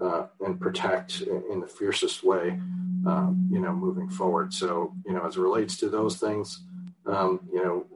[0.00, 2.58] uh, and protect in, the fiercest way
[3.06, 6.62] um, you know moving forward so you know as it relates to those things
[7.06, 7.86] um, you know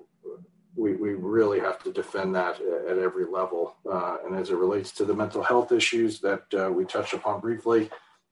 [0.77, 3.77] we, we really have to defend that at every level.
[3.91, 7.41] Uh, and as it relates to the mental health issues that uh, we touched upon
[7.41, 7.91] briefly,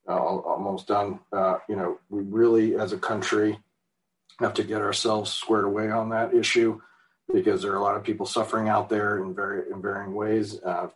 [0.08, 3.58] uh, almost done, uh, you know, we really, as a country,
[4.40, 6.80] have to get ourselves squared away on that issue
[7.32, 10.60] because there are a lot of people suffering out there in very in varying ways,
[10.64, 10.88] uh,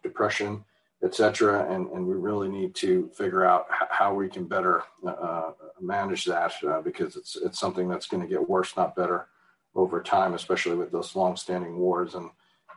[1.06, 1.74] depression, etc.
[1.74, 6.52] And, and we really need to figure out how we can better uh, manage that
[6.84, 9.28] because it's it's something that's going to get worse, not better
[9.74, 12.30] over time, especially with those long-standing wars and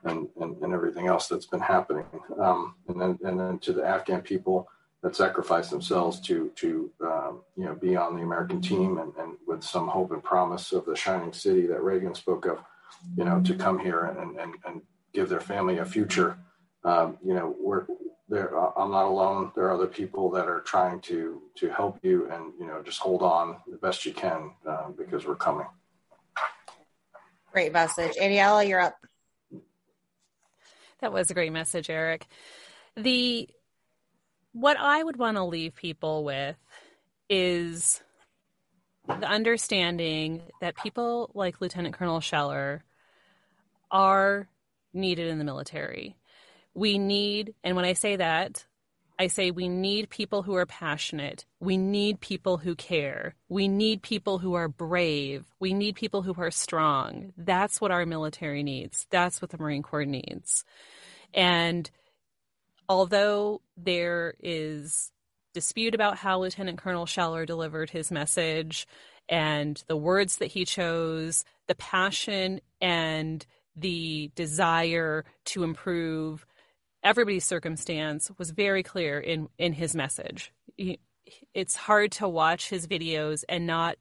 [0.05, 2.05] and, and, and everything else that's been happening.
[2.39, 4.67] Um, and then and then to the Afghan people
[5.01, 9.37] that sacrificed themselves to to um, you know be on the American team and, and
[9.47, 12.59] with some hope and promise of the shining city that Reagan spoke of,
[13.17, 14.81] you know, to come here and and, and
[15.13, 16.37] give their family a future.
[16.85, 17.85] Um, you know, we're
[18.29, 18.57] there.
[18.57, 19.51] I'm not alone.
[19.55, 22.99] There are other people that are trying to to help you, and you know, just
[22.99, 25.65] hold on the best you can uh, because we're coming.
[27.51, 28.15] Great message.
[28.15, 28.95] Aniela, you're up.
[31.01, 32.27] That was a great message, Eric.
[32.95, 33.49] The
[34.51, 36.57] what I would want to leave people with
[37.29, 38.01] is
[39.07, 42.83] the understanding that people like Lieutenant Colonel Scheller
[43.89, 44.47] are
[44.93, 46.15] needed in the military.
[46.73, 48.65] We need, and when I say that,
[49.19, 51.45] I say we need people who are passionate.
[51.59, 53.35] We need people who care.
[53.49, 55.45] We need people who are brave.
[55.59, 57.33] We need people who are strong.
[57.35, 59.07] That's what our military needs.
[59.09, 60.63] That's what the Marine Corps needs.
[61.33, 61.91] And
[62.87, 65.11] although there is
[65.53, 68.87] dispute about how Lieutenant Colonel Scheller delivered his message
[69.27, 76.45] and the words that he chose, the passion and the desire to improve
[77.03, 80.51] everybody's circumstance was very clear in in his message.
[81.53, 83.97] It's hard to watch his videos and not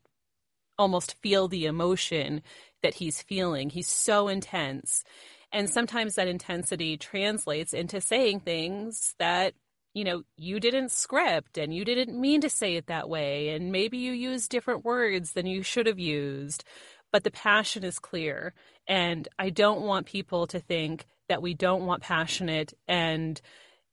[0.79, 2.43] almost feel the emotion
[2.83, 3.71] that he's feeling.
[3.71, 5.05] He's so intense.
[5.53, 9.55] And sometimes that intensity translates into saying things that,
[9.95, 13.49] you know, you didn't script and you didn't mean to say it that way.
[13.51, 16.65] And maybe you used different words than you should have used.
[17.13, 18.53] But the passion is clear.
[18.87, 23.41] And I don't want people to think that we don't want passionate and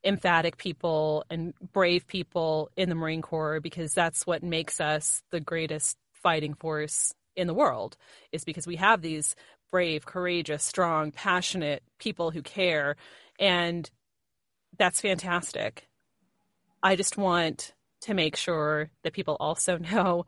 [0.04, 5.40] emphatic people and brave people in the Marine Corps because that's what makes us the
[5.40, 7.98] greatest fighting force in the world
[8.32, 9.36] is because we have these
[9.72, 12.96] brave, courageous, strong, passionate people who care
[13.40, 13.90] and
[14.78, 15.88] that's fantastic.
[16.82, 20.26] I just want to make sure that people also know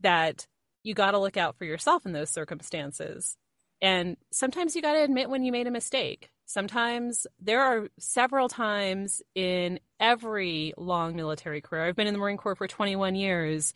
[0.00, 0.46] that
[0.86, 3.36] you got to look out for yourself in those circumstances.
[3.82, 6.30] And sometimes you got to admit when you made a mistake.
[6.46, 11.84] Sometimes there are several times in every long military career.
[11.84, 13.74] I've been in the Marine Corps for 21 years,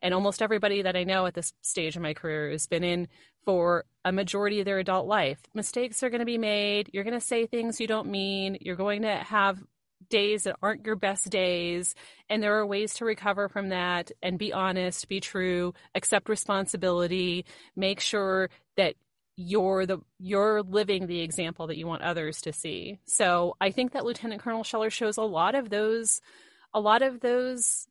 [0.00, 3.08] and almost everybody that I know at this stage of my career has been in
[3.44, 5.40] for a majority of their adult life.
[5.52, 6.90] Mistakes are going to be made.
[6.92, 8.56] You're going to say things you don't mean.
[8.60, 9.58] You're going to have
[10.08, 11.94] days that aren't your best days
[12.28, 17.44] and there are ways to recover from that and be honest be true accept responsibility
[17.76, 18.94] make sure that
[19.36, 22.98] you're the you're living the example that you want others to see.
[23.06, 26.20] So I think that Lieutenant Colonel Scheller shows a lot of those
[26.74, 27.86] a lot of those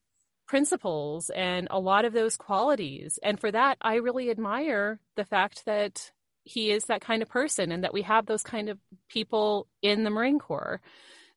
[0.47, 3.17] principles and a lot of those qualities.
[3.23, 6.11] And for that I really admire the fact that
[6.43, 8.79] he is that kind of person and that we have those kind of
[9.09, 10.81] people in the Marine Corps.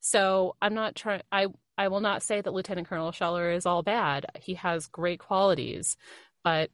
[0.07, 1.23] So I'm not trying.
[1.33, 1.47] I
[1.79, 4.27] I will not say that Lieutenant Colonel Scheller is all bad.
[4.39, 5.97] He has great qualities,
[6.45, 6.69] but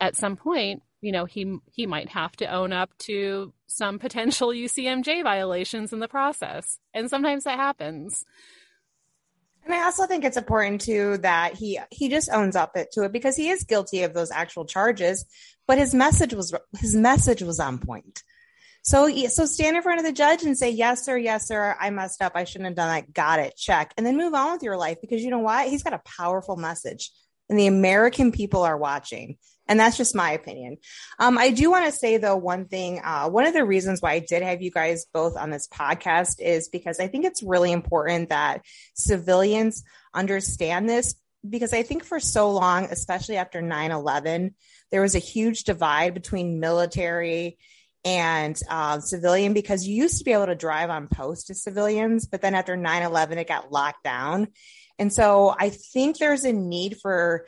[0.00, 4.48] at some point, you know, he he might have to own up to some potential
[4.48, 8.24] UCMJ violations in the process, and sometimes that happens.
[9.64, 13.04] And I also think it's important too that he he just owns up it to
[13.04, 15.24] it because he is guilty of those actual charges,
[15.68, 18.24] but his message was his message was on point.
[18.82, 21.90] So so stand in front of the judge and say yes sir, yes sir, I
[21.90, 23.12] messed up, I shouldn't have done that.
[23.12, 25.68] Got it, check, and then move on with your life because you know what?
[25.68, 27.12] He's got a powerful message,
[27.48, 29.38] and the American people are watching.
[29.68, 30.78] And that's just my opinion.
[31.18, 33.00] Um, I do want to say, though, one thing.
[33.02, 36.40] Uh, one of the reasons why I did have you guys both on this podcast
[36.40, 38.64] is because I think it's really important that
[38.94, 41.14] civilians understand this.
[41.48, 44.54] Because I think for so long, especially after 9 11,
[44.90, 47.58] there was a huge divide between military
[48.04, 52.26] and uh, civilian because you used to be able to drive on post as civilians,
[52.26, 54.48] but then after 9 11, it got locked down.
[54.98, 57.46] And so I think there's a need for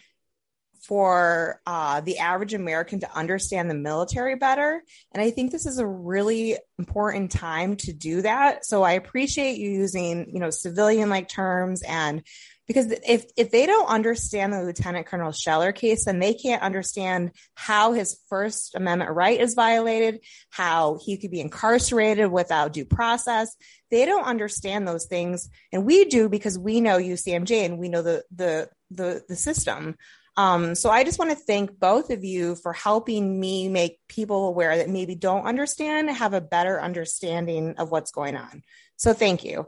[0.86, 4.82] for uh, the average American to understand the military better.
[5.12, 8.66] And I think this is a really important time to do that.
[8.66, 12.22] So I appreciate you using, you know, civilian like terms and
[12.66, 17.32] because if if they don't understand the Lieutenant Colonel Scheller case, then they can't understand
[17.55, 20.20] how his First Amendment right is violated,
[20.51, 23.55] how he could be incarcerated without due process.
[23.91, 28.03] They don't understand those things, and we do because we know UCMJ and we know
[28.03, 29.97] the the the, the system.
[30.36, 34.49] Um, so I just want to thank both of you for helping me make people
[34.49, 38.62] aware that maybe don't understand have a better understanding of what's going on.
[38.97, 39.66] So thank you.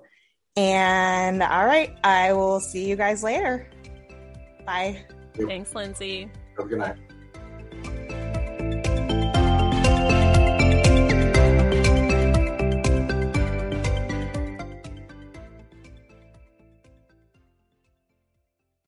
[0.57, 3.69] And all right, I will see you guys later.
[4.65, 5.05] Bye.
[5.35, 6.31] Thanks, Lindsay.
[6.57, 6.97] Have a good night.